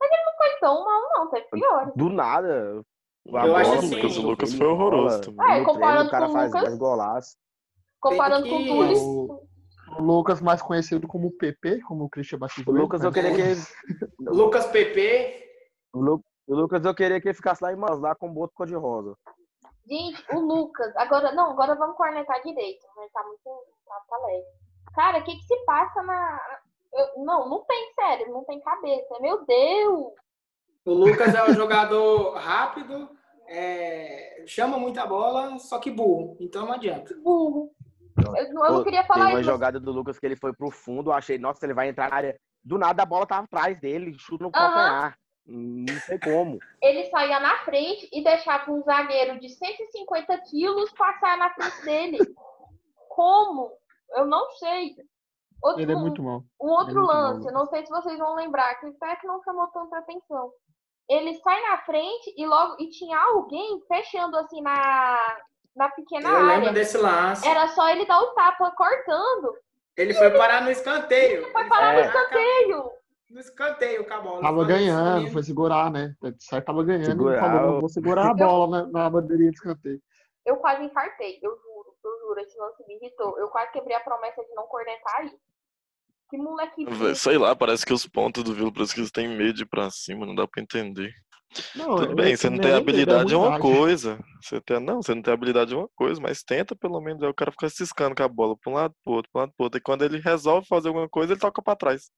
Não 0.00 0.36
foi 0.36 0.60
tão 0.60 0.84
mal, 0.84 1.02
não. 1.12 1.30
Teve 1.30 1.46
piores. 1.50 1.92
Do 1.96 2.08
nada. 2.08 2.82
Eu 3.26 3.56
acho 3.56 3.72
assim- 3.74 3.94
o 3.94 3.96
Lucas, 3.96 4.16
o 4.16 4.22
Lucas 4.22 4.48
ele 4.50 4.58
foi 4.58 4.66
horroroso 4.68 5.20
também. 5.20 5.44
É, 5.44 5.48
treino, 5.50 5.66
comparando 5.66 6.08
o 6.08 6.10
cara 6.10 6.24
com 6.26 6.30
o 6.30 6.34
faz 6.34 6.46
Lucas- 6.48 6.62
mais 6.62 6.78
golaço. 6.78 7.36
Comparando 8.00 8.42
Tem 8.44 8.52
com 8.52 8.58
o 8.58 8.62
que- 8.62 8.68
Túlio. 8.94 8.98
O, 9.02 9.48
o 9.98 10.02
Lucas, 10.02 10.40
mais 10.40 10.62
conhecido 10.62 11.08
como 11.08 11.30
PP, 11.32 11.80
como 11.82 12.04
o 12.04 12.08
Christian 12.08 12.36
O 12.36 12.40
batizou. 12.40 12.72
Lucas, 12.74 13.02
eu 13.02 13.10
ele, 13.10 13.14
queria 13.14 13.46
mas- 13.46 13.68
que 13.74 13.92
ele. 13.92 14.00
Lucas 14.30 14.66
PP. 14.66 15.44
O, 15.92 16.00
Lu- 16.00 16.24
o 16.46 16.54
Lucas, 16.54 16.84
eu 16.84 16.94
queria 16.94 17.20
que 17.20 17.28
ele 17.28 17.34
ficasse 17.34 17.62
lá 17.62 17.72
em 17.72 17.76
Manaus, 17.76 18.00
lá 18.00 18.14
com 18.14 18.28
o 18.30 18.32
boto 18.32 18.54
cor-de-rosa. 18.54 19.16
Gente, 19.86 20.24
o 20.34 20.38
Lucas, 20.40 20.94
agora, 20.96 21.32
não, 21.32 21.50
agora 21.50 21.74
vamos 21.74 21.96
cornetar 21.96 22.40
direito, 22.42 22.86
mas 22.94 23.10
tá 23.10 23.22
muito, 23.24 23.42
tá, 23.86 24.00
tá 24.08 24.16
leve. 24.26 24.44
Cara, 24.94 25.18
o 25.18 25.24
que 25.24 25.34
que 25.36 25.42
se 25.44 25.64
passa 25.64 26.02
na... 26.02 26.38
eu- 26.92 27.24
não, 27.24 27.48
não 27.48 27.64
tem 27.64 27.92
sério, 27.94 28.32
não 28.32 28.44
tem 28.44 28.60
cabeça, 28.60 29.18
meu 29.20 29.44
Deus! 29.44 30.12
O 30.84 30.92
Lucas 30.94 31.34
é 31.34 31.44
um 31.44 31.54
jogador 31.54 32.34
rápido, 32.36 33.08
é, 33.46 34.42
chama 34.46 34.78
muita 34.78 35.06
bola, 35.06 35.58
só 35.58 35.78
que 35.78 35.90
burro. 35.90 36.36
Então 36.40 36.64
não 36.66 36.72
adianta. 36.72 37.14
burro. 37.22 37.70
Eu, 38.16 38.52
não- 38.52 38.64
eu 38.66 38.72
não 38.72 38.84
queria 38.84 39.04
falar 39.04 39.28
uma 39.28 39.40
isso. 39.40 39.50
jogada 39.50 39.78
do 39.78 39.92
Lucas 39.92 40.18
que 40.18 40.26
ele 40.26 40.36
foi 40.36 40.52
pro 40.52 40.70
fundo, 40.70 41.10
eu 41.10 41.14
achei, 41.14 41.38
nossa, 41.38 41.64
ele 41.64 41.74
vai 41.74 41.88
entrar 41.88 42.10
na 42.10 42.16
área. 42.16 42.40
Do 42.64 42.76
nada 42.78 43.02
a 43.02 43.06
bola 43.06 43.26
tava 43.26 43.44
atrás 43.44 43.78
dele, 43.80 44.16
chuta 44.18 44.44
no 44.44 44.50
calcanhar. 44.50 45.16
Não 45.46 45.94
sei 46.00 46.18
como. 46.18 46.58
Ele 46.82 47.04
saía 47.10 47.40
na 47.40 47.58
frente 47.64 48.08
e 48.12 48.22
deixava 48.22 48.70
um 48.70 48.82
zagueiro 48.82 49.38
de 49.40 49.48
150 49.48 50.36
quilos 50.50 50.92
passar 50.92 51.38
na 51.38 51.48
frente 51.54 51.82
dele. 51.84 52.18
Como? 53.08 53.72
Eu 54.14 54.26
não 54.26 54.50
sei. 54.52 54.94
Outro, 55.62 55.80
Ele 55.82 55.92
é 55.92 55.96
muito 55.96 56.22
mal. 56.22 56.42
um 56.60 56.68
outro 56.68 56.94
muito 56.94 57.06
bom, 57.06 57.12
lance, 57.12 57.38
Lucas. 57.40 57.52
não 57.54 57.66
sei 57.66 57.84
se 57.84 57.90
vocês 57.90 58.18
vão 58.18 58.34
lembrar, 58.36 58.74
que 58.76 58.86
até 58.86 59.16
que 59.16 59.26
não 59.26 59.42
chamou 59.42 59.66
tanta 59.68 59.98
atenção. 59.98 60.52
Ele 61.08 61.34
sai 61.36 61.60
na 61.62 61.78
frente 61.78 62.32
e 62.36 62.46
logo 62.46 62.76
e 62.78 62.88
tinha 62.90 63.18
alguém 63.18 63.80
fechando 63.88 64.36
assim 64.36 64.60
na, 64.60 65.38
na 65.74 65.88
pequena 65.90 66.28
Eu 66.28 66.34
lembro 66.46 66.52
área. 66.68 66.72
desse 66.72 66.96
lance. 66.98 67.46
Era 67.48 67.66
só 67.68 67.88
ele 67.88 68.04
dar 68.06 68.20
o 68.20 68.34
tapa 68.34 68.70
cortando. 68.72 69.54
Ele 69.96 70.14
foi 70.14 70.30
parar 70.30 70.62
no 70.62 70.70
escanteio. 70.70 71.50
Foi 71.50 71.60
Ele 71.62 71.68
parar 71.68 71.92
no 71.94 71.98
É. 72.00 72.06
escanteio. 72.06 72.90
No 73.30 73.40
escanteio 73.40 74.06
com 74.06 74.14
a 74.14 74.20
bola. 74.20 74.40
Tava 74.42 74.56
Foi 74.58 74.66
ganhando, 74.66 75.30
foi 75.32 75.42
segurar, 75.42 75.90
né? 75.90 76.14
Certo, 76.38 76.64
tava 76.66 76.82
ganhando 76.84 77.04
Segurar 77.06 77.40
falou, 77.40 77.72
não, 77.72 77.80
vou 77.80 77.88
segurar 77.88 78.30
a 78.30 78.34
bola 78.34 78.68
na, 78.68 78.86
na 78.86 79.10
bandeirinha 79.10 79.50
de 79.50 79.56
escanteio. 79.56 80.00
Eu 80.46 80.56
quase 80.56 80.82
infartei, 80.84 81.38
eu 81.42 81.50
juro, 81.50 81.94
eu 82.04 82.18
juro, 82.20 82.40
esse 82.40 82.56
lance 82.58 82.82
me 82.86 82.94
irritou. 82.96 83.38
Eu 83.38 83.48
quase 83.48 83.70
quebrei 83.72 83.94
a 83.96 84.00
promessa 84.00 84.42
de 84.42 84.54
não 84.54 84.66
cornetar 84.66 85.16
aí. 85.16 85.38
Que 86.28 86.36
moleque 86.36 86.84
Sei 87.14 87.38
lá, 87.38 87.56
parece 87.56 87.86
que 87.86 87.92
os 87.92 88.06
pontos 88.06 88.44
do 88.44 88.54
Vila 88.54 88.72
parece 88.72 88.94
que 88.94 89.00
eles 89.00 89.10
têm 89.10 89.28
medo 89.28 89.54
de 89.54 89.62
ir 89.62 89.66
pra 89.66 89.90
cima, 89.90 90.26
não 90.26 90.34
dá 90.34 90.46
pra 90.46 90.62
entender. 90.62 91.12
Não, 91.74 91.96
Tudo 91.96 92.14
bem, 92.14 92.36
você 92.36 92.50
não 92.50 92.56
eu 92.56 92.62
tem 92.62 92.70
nem 92.72 92.80
habilidade 92.80 93.32
é 93.32 93.36
uma 93.36 93.56
é 93.56 93.58
coisa. 93.58 94.18
Você 94.42 94.60
tem, 94.60 94.78
não, 94.78 95.00
você 95.02 95.14
não 95.14 95.22
tem 95.22 95.32
habilidade 95.32 95.72
é 95.72 95.76
uma 95.76 95.88
coisa, 95.96 96.20
mas 96.20 96.42
tenta 96.42 96.76
pelo 96.76 97.00
menos. 97.00 97.22
Aí 97.22 97.28
o 97.30 97.34
cara 97.34 97.50
fica 97.50 97.70
ciscando 97.70 98.14
com 98.14 98.22
a 98.22 98.28
bola 98.28 98.54
pra 98.60 98.70
um 98.70 98.74
lado, 98.74 98.94
pro 99.02 99.14
outro, 99.14 99.30
pro 99.32 99.40
lado, 99.40 99.52
pro 99.56 99.64
outro. 99.64 99.78
E 99.78 99.82
quando 99.82 100.04
ele 100.04 100.18
resolve 100.18 100.66
fazer 100.68 100.88
alguma 100.88 101.08
coisa, 101.08 101.32
ele 101.32 101.40
toca 101.40 101.62
pra 101.62 101.74
trás. 101.74 102.10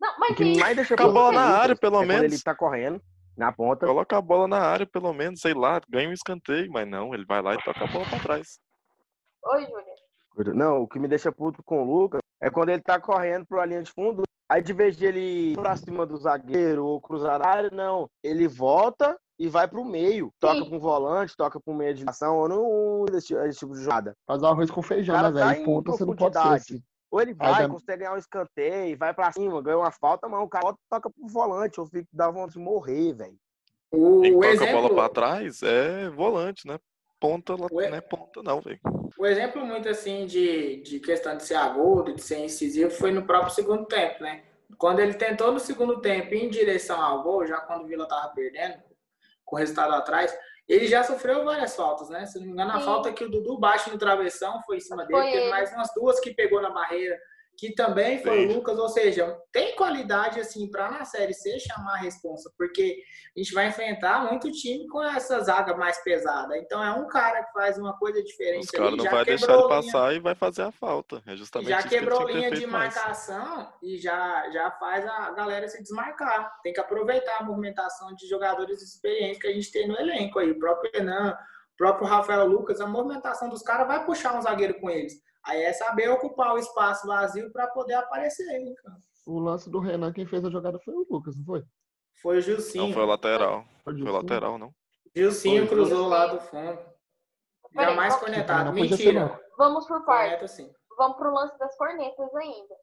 Não, 0.00 0.16
mas 0.20 0.36
que 0.36 0.58
mais 0.58 0.76
deixa 0.76 0.94
Fica 0.96 1.04
a 1.04 1.12
bola 1.12 1.32
na 1.32 1.40
é 1.40 1.48
isso, 1.48 1.56
área, 1.56 1.76
pelo 1.76 1.96
é 1.96 1.98
Quando 2.06 2.10
ele 2.12 2.20
menos. 2.28 2.42
tá 2.42 2.54
correndo 2.54 3.00
na 3.36 3.50
ponta. 3.52 3.86
Coloca 3.86 4.16
a 4.16 4.22
bola 4.22 4.46
na 4.46 4.60
área, 4.60 4.86
pelo 4.86 5.12
menos, 5.12 5.40
sei 5.40 5.52
lá, 5.52 5.80
ganha 5.88 6.08
um 6.08 6.12
escanteio, 6.12 6.70
mas 6.70 6.86
não, 6.88 7.12
ele 7.12 7.24
vai 7.26 7.42
lá 7.42 7.54
e 7.54 7.64
toca 7.64 7.84
a 7.84 7.86
bola 7.88 8.04
pra 8.08 8.20
trás. 8.20 8.60
Oi, 9.44 9.62
Júlia. 9.62 9.95
Não, 10.54 10.82
o 10.82 10.88
que 10.88 10.98
me 10.98 11.08
deixa 11.08 11.32
puto 11.32 11.62
com 11.62 11.82
o 11.82 11.84
Lucas 12.02 12.20
é 12.40 12.50
quando 12.50 12.68
ele 12.68 12.82
tá 12.82 13.00
correndo 13.00 13.46
pra 13.46 13.64
linha 13.64 13.82
de 13.82 13.90
fundo, 13.90 14.22
aí 14.48 14.62
de 14.62 14.72
vez 14.72 14.96
de 14.96 15.06
ele 15.06 15.52
ir 15.52 15.54
pra 15.56 15.76
cima 15.76 16.04
do 16.04 16.16
zagueiro 16.16 16.84
ou 16.84 17.00
cruzar 17.00 17.40
a 17.40 17.48
área, 17.48 17.70
não. 17.72 18.08
Ele 18.22 18.46
volta 18.46 19.16
e 19.38 19.48
vai 19.48 19.66
pro 19.66 19.84
meio. 19.84 20.30
Toca 20.38 20.64
Sim. 20.64 20.74
um 20.74 20.78
volante, 20.78 21.36
toca 21.36 21.58
um 21.66 21.74
meio 21.74 21.94
de 21.94 22.04
ação. 22.08 22.42
Eu 22.42 22.48
não 22.48 23.04
esse, 23.16 23.34
esse 23.34 23.58
tipo 23.60 23.74
de 23.74 23.82
jogada. 23.82 24.14
Faz 24.26 24.42
arroz 24.42 24.70
com 24.70 24.82
feijão, 24.82 25.16
né, 25.16 25.22
tá 25.22 25.30
velho? 25.30 25.62
E 25.62 25.64
ponta 25.64 25.92
você 25.92 26.04
não 26.04 26.14
pode 26.16 26.34
ser 26.34 26.48
assim. 26.48 26.82
Ou 27.10 27.20
ele 27.22 27.30
Aí 27.38 27.52
vai, 27.52 27.62
já- 27.62 27.68
consegue 27.68 27.98
ganhar 28.00 28.14
um 28.14 28.18
escanteio, 28.18 28.98
vai 28.98 29.14
pra 29.14 29.32
cima, 29.32 29.62
ganha 29.62 29.78
uma 29.78 29.90
falta, 29.92 30.28
mas 30.28 30.42
o 30.42 30.48
cara 30.48 30.64
volta 30.64 30.78
e 30.84 30.88
toca 30.90 31.08
pro 31.10 31.28
volante. 31.28 31.78
Eu 31.78 31.86
fico 31.86 32.06
dá 32.12 32.30
vontade 32.30 32.52
de 32.54 32.58
morrer, 32.58 33.14
velho. 33.14 33.36
O, 33.92 34.20
Quem 34.20 34.32
toca 34.34 34.46
a 34.48 34.50
bola 34.72 34.78
exemplo, 34.78 34.94
pra 34.94 35.08
trás 35.08 35.62
é 35.62 36.10
volante, 36.10 36.66
né? 36.66 36.78
Ponta, 37.28 37.54
Ué. 37.72 37.90
não 37.90 37.96
é 37.96 38.00
ponta 38.00 38.42
não, 38.42 38.60
velho. 38.60 38.80
o 39.18 39.26
exemplo 39.26 39.64
muito 39.64 39.88
assim 39.88 40.26
de, 40.26 40.76
de 40.82 41.00
questão 41.00 41.36
de 41.36 41.44
ser 41.44 41.54
agudo, 41.56 42.14
de 42.14 42.22
ser 42.22 42.38
incisivo, 42.38 42.90
foi 42.90 43.10
no 43.10 43.24
próprio 43.26 43.52
segundo 43.52 43.84
tempo, 43.86 44.22
né? 44.22 44.42
Quando 44.78 45.00
ele 45.00 45.14
tentou 45.14 45.50
no 45.52 45.58
segundo 45.58 46.00
tempo 46.00 46.34
ir 46.34 46.44
em 46.44 46.48
direção 46.50 47.00
ao 47.00 47.22
gol, 47.22 47.46
já 47.46 47.56
quando 47.58 47.84
o 47.84 47.86
Vila 47.86 48.06
tava 48.06 48.28
perdendo, 48.34 48.76
com 49.44 49.56
o 49.56 49.58
resultado 49.58 49.94
atrás, 49.94 50.36
ele 50.68 50.86
já 50.86 51.02
sofreu 51.04 51.44
várias 51.44 51.74
faltas, 51.76 52.08
né? 52.10 52.26
Se 52.26 52.38
não 52.38 52.46
me 52.46 52.52
engano, 52.52 52.72
a 52.72 52.78
Sim. 52.80 52.84
falta 52.84 53.12
que 53.12 53.24
o 53.24 53.30
Dudu 53.30 53.58
bate 53.58 53.88
no 53.90 53.96
travessão 53.98 54.60
foi 54.66 54.76
em 54.78 54.80
cima 54.80 55.04
dele, 55.06 55.12
Foi 55.20 55.24
teve 55.30 55.42
ele. 55.42 55.50
mais 55.50 55.72
umas 55.72 55.88
duas 55.94 56.18
que 56.20 56.34
pegou 56.34 56.60
na 56.60 56.70
barreira, 56.70 57.16
que 57.58 57.72
também 57.74 58.22
foi 58.22 58.40
Sim. 58.40 58.46
o 58.46 58.54
Lucas, 58.56 58.78
ou 58.78 58.88
seja, 58.88 59.34
tem 59.50 59.74
qualidade 59.74 60.38
assim 60.38 60.70
para 60.70 60.90
na 60.90 61.04
série 61.04 61.32
C 61.32 61.58
chamar 61.58 61.94
a 61.94 61.98
responsa, 61.98 62.52
porque 62.58 62.98
a 63.34 63.40
gente 63.40 63.54
vai 63.54 63.68
enfrentar 63.68 64.28
muito 64.30 64.50
time 64.52 64.86
com 64.88 65.02
essa 65.02 65.40
zaga 65.42 65.74
mais 65.74 65.96
pesada. 66.04 66.56
Então 66.58 66.82
é 66.84 66.92
um 66.92 67.08
cara 67.08 67.42
que 67.44 67.52
faz 67.52 67.78
uma 67.78 67.96
coisa 67.98 68.22
diferente 68.22 68.64
Os 68.64 68.70
caras 68.70 68.96
não 68.96 69.04
vai 69.04 69.24
deixar 69.24 69.46
ele 69.52 69.56
linha- 69.56 69.68
passar 69.68 70.14
e 70.14 70.18
vai 70.20 70.34
fazer 70.34 70.62
a 70.62 70.70
falta. 70.70 71.22
É 71.26 71.34
justamente 71.34 71.70
já 71.70 71.82
quebrou 71.82 72.26
que 72.26 72.32
linha 72.34 72.50
de 72.50 72.56
feito 72.58 72.70
mais. 72.70 72.94
marcação 72.94 73.72
e 73.82 73.96
já, 73.98 74.50
já 74.50 74.70
faz 74.72 75.06
a 75.06 75.30
galera 75.32 75.66
se 75.68 75.82
desmarcar. 75.82 76.60
Tem 76.62 76.72
que 76.74 76.80
aproveitar 76.80 77.38
a 77.38 77.42
movimentação 77.42 78.14
de 78.14 78.26
jogadores 78.28 78.82
experientes 78.82 79.40
que 79.40 79.46
a 79.46 79.52
gente 79.52 79.72
tem 79.72 79.88
no 79.88 79.98
elenco 79.98 80.38
aí. 80.38 80.50
O 80.50 80.58
próprio 80.58 80.90
Renan, 80.94 81.32
o 81.32 81.76
próprio 81.76 82.06
Rafael 82.06 82.46
Lucas, 82.46 82.80
a 82.80 82.86
movimentação 82.86 83.48
dos 83.48 83.62
caras 83.62 83.86
vai 83.86 84.04
puxar 84.04 84.36
um 84.36 84.42
zagueiro 84.42 84.78
com 84.80 84.90
eles. 84.90 85.14
Aí 85.46 85.62
é 85.62 85.72
saber 85.72 86.08
ocupar 86.10 86.54
o 86.54 86.58
espaço 86.58 87.06
vazio 87.06 87.50
para 87.52 87.68
poder 87.68 87.94
aparecer. 87.94 88.48
Hein, 88.50 88.74
cara. 88.82 88.96
O 89.26 89.38
lance 89.38 89.70
do 89.70 89.78
Renan, 89.78 90.12
quem 90.12 90.26
fez 90.26 90.44
a 90.44 90.50
jogada 90.50 90.78
foi 90.80 90.94
o 90.94 91.06
Lucas, 91.08 91.36
não 91.36 91.44
foi? 91.44 91.62
Foi 92.22 92.38
o 92.38 92.40
Gilcinho. 92.40 92.86
Não, 92.88 92.92
foi 92.92 93.02
o 93.02 93.06
lateral. 93.06 93.64
Foi 93.84 93.94
o 93.94 94.12
lateral, 94.12 94.58
não. 94.58 94.72
Gilcinho 95.14 95.66
Foi. 95.66 95.76
cruzou 95.76 96.08
lá 96.08 96.26
do 96.26 96.40
fundo. 96.40 96.78
Peraí, 97.72 97.90
Jamais 97.90 98.14
qual- 98.14 98.24
conectado. 98.24 98.72
Mentira. 98.72 99.40
Vamos 99.56 99.86
por 99.86 100.04
partes. 100.04 100.58
Vamos 100.96 101.16
pro 101.16 101.32
lance 101.32 101.58
das 101.58 101.76
cornetas 101.76 102.34
ainda. 102.34 102.74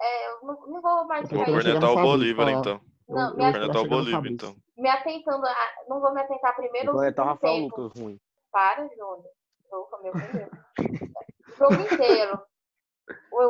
É, 0.00 0.30
eu 0.32 0.40
não, 0.42 0.66
não 0.66 0.82
vou 0.82 1.06
mais 1.06 1.28
Vou 1.28 1.44
cornetar 1.44 1.90
o 1.90 1.96
Bolívar, 2.02 2.48
então. 2.48 2.80
Não, 3.08 3.30
eu 3.30 3.36
me 3.36 3.52
Cornetar 3.52 3.82
o 3.82 3.88
Bolívar, 3.88 4.26
então. 4.26 4.56
me 4.76 4.88
atentando. 4.88 5.46
A, 5.46 5.54
não 5.88 6.00
vou 6.00 6.12
me 6.12 6.20
atentar 6.20 6.56
primeiro 6.56 6.92
Vou 6.92 7.02
no 7.02 7.08
entrar 7.08 7.24
o 7.24 7.28
Rafael. 7.28 7.58
Lucas 7.64 8.00
ruim. 8.00 8.18
Para, 8.50 8.82
Júnior. 8.88 9.24
Opa, 9.70 9.98
meu 10.02 10.12
primeiro. 10.12 10.50
O 11.54 11.56
jogo 11.56 11.74
inteiro. 11.74 12.40
O, 13.32 13.42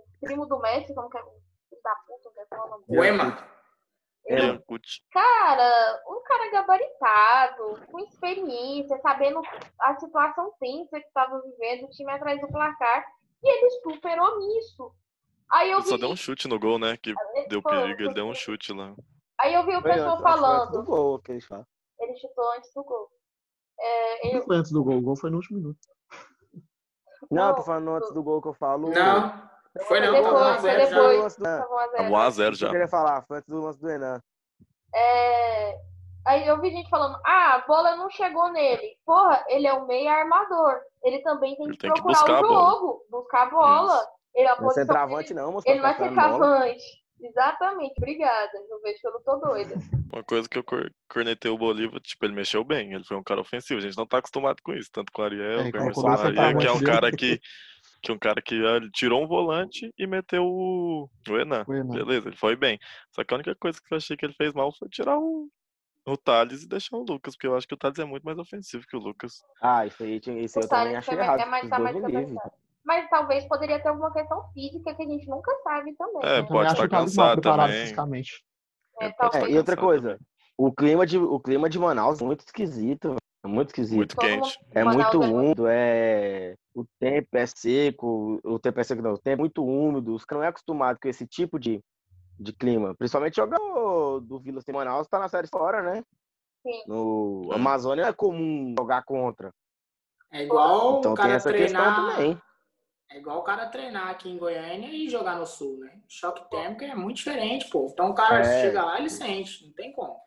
o 0.00 0.04
primo 0.20 0.46
do 0.46 0.58
Messi, 0.60 0.94
como 0.94 1.08
que 1.10 1.18
é? 1.18 1.22
Filho 1.22 1.82
Da 1.82 1.94
puta, 2.06 2.30
que 2.30 2.54
é 2.54 2.58
o 2.60 2.68
nome 2.68 2.84
dele? 2.86 3.00
O 3.00 3.04
Ema. 3.04 3.48
É. 4.26 4.36
Biancucci. 4.36 5.02
Cara, 5.12 6.02
um 6.08 6.22
cara 6.22 6.50
gabaritado, 6.50 7.86
com 7.90 8.00
experiência, 8.00 8.98
sabendo 9.02 9.42
a 9.80 9.94
situação 10.00 10.52
tensa 10.58 10.98
que 10.98 11.06
estava 11.06 11.40
vivendo, 11.42 11.84
o 11.84 11.90
time 11.90 12.10
atrás 12.10 12.40
do 12.40 12.48
placar, 12.48 13.04
e 13.42 13.48
ele 13.48 13.70
super 13.82 14.18
omisso. 14.18 14.94
Aí 15.52 15.70
eu 15.70 15.78
Ele 15.78 15.86
só 15.86 15.94
vi, 15.96 16.00
deu 16.00 16.10
um 16.10 16.16
chute 16.16 16.48
no 16.48 16.58
gol, 16.58 16.78
né? 16.78 16.96
Que 16.96 17.12
deu 17.48 17.60
Foi- 17.60 17.72
perigo, 17.72 18.00
ele 18.02 18.14
deu 18.14 18.26
um 18.26 18.34
chute 18.34 18.72
lá. 18.72 18.94
aí 19.38 19.52
eu 19.52 19.64
vi 19.66 19.76
o 19.76 19.82
pessoal 19.82 20.18
falando, 20.22 20.82
gol 20.84 21.20
falam. 21.42 21.66
ele 22.00 22.16
chutou 22.16 22.50
antes 22.52 22.72
do 22.74 22.82
gol. 22.82 23.10
É, 23.78 24.34
Não 24.34 24.42
foi 24.46 24.56
antes 24.56 24.72
do 24.72 24.82
gol, 24.82 24.96
o 24.96 25.02
gol 25.02 25.16
foi 25.16 25.28
no 25.30 25.36
último 25.36 25.58
minuto. 25.58 25.78
Não, 27.30 27.42
eu 27.42 27.48
Não, 27.48 27.54
tô 27.56 27.62
falando 27.62 27.90
antes 27.94 28.12
do 28.12 28.22
gol 28.22 28.40
que 28.42 28.48
eu 28.48 28.54
falo. 28.54 28.88
Não. 28.90 29.32
Foi 29.86 30.00
não. 30.00 30.12
Depois, 30.12 30.32
foi 30.32 30.40
1 30.40 30.44
a 30.44 30.56
0 30.58 30.80
já. 30.80 30.86
depois. 30.86 31.24
Antes 31.24 31.36
do- 31.36 31.44
tava 31.44 31.68
1 31.74 31.78
a 31.78 31.86
0. 31.88 31.96
Tá 31.96 32.02
1 32.10 32.16
a 32.16 32.30
0 32.30 32.50
Eu 32.50 32.54
já. 32.58 32.70
queria 32.70 32.88
falar, 32.88 33.22
foi 33.22 33.36
antes 33.38 33.48
do 33.48 33.60
lance 33.60 33.80
do 33.80 33.86
Renan. 33.88 34.20
É, 34.94 35.74
Aí 36.26 36.46
eu 36.46 36.58
vi 36.58 36.70
gente 36.70 36.88
falando, 36.88 37.18
ah, 37.26 37.56
a 37.56 37.66
bola 37.66 37.96
não 37.96 38.08
chegou 38.08 38.50
nele. 38.50 38.96
Porra, 39.04 39.44
ele 39.48 39.66
é 39.66 39.74
um 39.74 39.86
meia 39.86 40.10
armador. 40.12 40.80
Ele 41.02 41.20
também 41.22 41.54
tem 41.54 41.66
Ele 41.66 41.74
que 41.76 41.80
tem 41.80 41.92
que 41.92 42.00
procurar 42.00 42.18
buscar 42.18 42.42
o 42.44 42.48
jogo, 42.48 43.04
buscar 43.10 43.42
a 43.42 43.50
bola. 43.50 44.06
Ele, 44.34 44.48
a 44.48 44.56
Não 44.58 44.70
é 44.70 44.72
centroavante, 44.72 45.34
não, 45.34 45.52
moço. 45.52 45.68
ele 45.68 45.80
pra 45.80 45.92
vai 45.92 46.08
ser 46.08 46.14
Exatamente, 47.26 47.94
obrigada. 47.98 48.50
Eu 48.70 48.80
vejo 48.82 49.00
que 49.00 49.06
eu 49.06 49.12
não 49.12 49.22
tô 49.22 49.36
doida. 49.36 49.74
Uma 50.12 50.22
coisa 50.22 50.48
que 50.48 50.58
eu 50.58 50.62
cor- 50.64 50.90
cornetei 51.08 51.50
o 51.50 51.58
Bolívar, 51.58 52.00
tipo, 52.00 52.24
ele 52.24 52.34
mexeu 52.34 52.62
bem. 52.62 52.92
Ele 52.92 53.04
foi 53.04 53.16
um 53.16 53.22
cara 53.22 53.40
ofensivo. 53.40 53.78
A 53.78 53.82
gente 53.82 53.96
não 53.96 54.06
tá 54.06 54.18
acostumado 54.18 54.56
com 54.62 54.72
isso, 54.74 54.90
tanto 54.92 55.10
com 55.12 55.22
o 55.22 55.24
Ariel, 55.24 55.60
É, 55.60 55.72
com 55.72 55.78
o 55.78 55.80
colocou 55.80 56.04
Emerson 56.04 56.22
dois 56.24 56.34
Maria, 56.36 56.56
que 56.58 56.66
é 56.66 56.72
um 56.72 56.80
cara 56.84 57.10
que. 57.12 57.40
Que 58.02 58.10
é 58.10 58.14
um 58.14 58.18
cara 58.18 58.42
que 58.42 58.54
ele 58.54 58.90
tirou 58.90 59.22
um 59.22 59.26
volante 59.26 59.90
e 59.98 60.06
meteu 60.06 60.44
o, 60.44 61.08
o 61.28 61.38
Enan. 61.38 61.64
O. 61.66 61.84
Beleza, 61.92 62.28
ele 62.28 62.36
foi 62.36 62.54
bem. 62.54 62.78
Só 63.12 63.24
que 63.24 63.32
a 63.32 63.36
única 63.36 63.54
coisa 63.54 63.78
que 63.82 63.92
eu 63.94 63.96
achei 63.96 64.14
que 64.14 64.26
ele 64.26 64.34
fez 64.34 64.52
mal 64.52 64.70
foi 64.76 64.88
tirar 64.90 65.18
o, 65.18 65.48
o 66.06 66.16
Thales 66.18 66.62
e 66.62 66.68
deixar 66.68 66.96
o 66.98 67.02
Lucas, 67.08 67.34
porque 67.34 67.46
eu 67.46 67.56
acho 67.56 67.66
que 67.66 67.72
o 67.72 67.78
Thales 67.78 67.98
é 67.98 68.04
muito 68.04 68.22
mais 68.24 68.38
ofensivo 68.38 68.84
que 68.86 68.94
o 68.96 69.00
Lucas. 69.00 69.42
Ah, 69.62 69.86
isso 69.86 70.02
aí, 70.02 70.20
tinha- 70.20 70.38
isso 70.38 70.58
O 70.58 70.62
eu 70.62 70.68
também 70.68 70.92
Thales 70.92 70.98
achei 70.98 71.14
foi- 71.14 71.24
errado. 71.24 71.40
é 71.40 71.46
mais- 71.46 71.68
tá 71.70 71.78
mais. 71.78 71.96
Mas 72.84 73.08
talvez 73.08 73.46
poderia 73.48 73.80
ter 73.80 73.88
alguma 73.88 74.12
questão 74.12 74.42
física 74.52 74.94
que 74.94 75.02
a 75.02 75.06
gente 75.06 75.26
nunca 75.28 75.50
sabe 75.62 75.94
também. 75.96 76.20
É, 76.22 76.42
né? 76.42 76.48
Pode 76.48 76.66
acho 76.66 76.84
estar 76.84 76.96
mal 76.96 77.04
cansado 77.06 77.40
também. 77.40 77.68
fisicamente. 77.80 78.44
É, 79.00 79.06
É, 79.06 79.12
talvez. 79.12 79.44
É, 79.44 79.50
e 79.50 79.56
outra 79.56 79.76
coisa, 79.76 80.18
o 80.58 80.70
clima, 80.72 81.06
de, 81.06 81.18
o 81.18 81.40
clima 81.40 81.68
de 81.70 81.78
Manaus 81.78 82.20
é 82.20 82.24
muito 82.24 82.40
esquisito. 82.40 83.08
velho. 83.08 83.18
É 83.44 83.48
muito 83.48 83.68
esquisito. 83.68 83.96
Muito 83.96 84.16
quente. 84.16 84.58
É 84.72 84.82
Manaus 84.84 85.02
muito 85.02 85.22
é 85.22 85.26
muito- 85.26 85.36
úmido, 85.46 85.66
é... 85.68 86.54
o 86.74 86.84
tempo 86.98 87.28
é 87.36 87.46
seco, 87.46 88.40
o 88.42 88.58
tempo 88.58 88.80
é 88.80 88.84
seco 88.84 89.02
não, 89.02 89.12
o 89.12 89.18
tempo 89.18 89.40
é 89.40 89.42
muito 89.42 89.62
úmido, 89.64 90.14
os 90.14 90.24
caras 90.24 90.40
não 90.40 90.46
é 90.46 90.48
acostumado 90.48 90.98
com 90.98 91.08
esse 91.08 91.26
tipo 91.26 91.58
de, 91.58 91.78
de 92.40 92.52
clima, 92.54 92.94
principalmente 92.94 93.36
jogar 93.36 93.58
do, 93.58 94.40
Vila 94.40 94.62
Semanal 94.62 95.04
tá 95.04 95.18
na 95.18 95.28
série 95.28 95.46
fora, 95.48 95.82
né? 95.82 96.02
Sim. 96.62 96.82
No 96.86 97.50
Amazônia 97.52 98.04
é 98.06 98.12
comum 98.14 98.74
jogar 98.78 99.02
contra. 99.04 99.50
É 100.32 100.42
igual 100.42 100.98
Então 101.00 101.12
o 101.12 101.14
tem 101.14 101.22
cara 101.24 101.34
essa 101.34 101.52
questão 101.52 101.82
treinar. 101.82 102.16
também. 102.16 102.40
É 103.10 103.18
igual 103.18 103.38
o 103.38 103.42
cara 103.44 103.66
treinar 103.68 104.08
aqui 104.08 104.28
em 104.30 104.38
Goiânia 104.38 104.88
e 104.88 105.08
jogar 105.08 105.36
no 105.36 105.46
sul, 105.46 105.78
né? 105.78 106.00
Choque 106.08 106.48
térmico 106.50 106.82
é 106.84 106.94
muito 106.94 107.18
diferente, 107.18 107.68
pô. 107.70 107.88
Então 107.92 108.10
o 108.10 108.14
cara 108.14 108.40
É. 108.40 108.60
chega 108.62 108.82
lá, 108.84 108.98
ele 108.98 109.10
sente, 109.10 109.66
não 109.66 109.72
tem 109.74 109.92
como. 109.92 110.18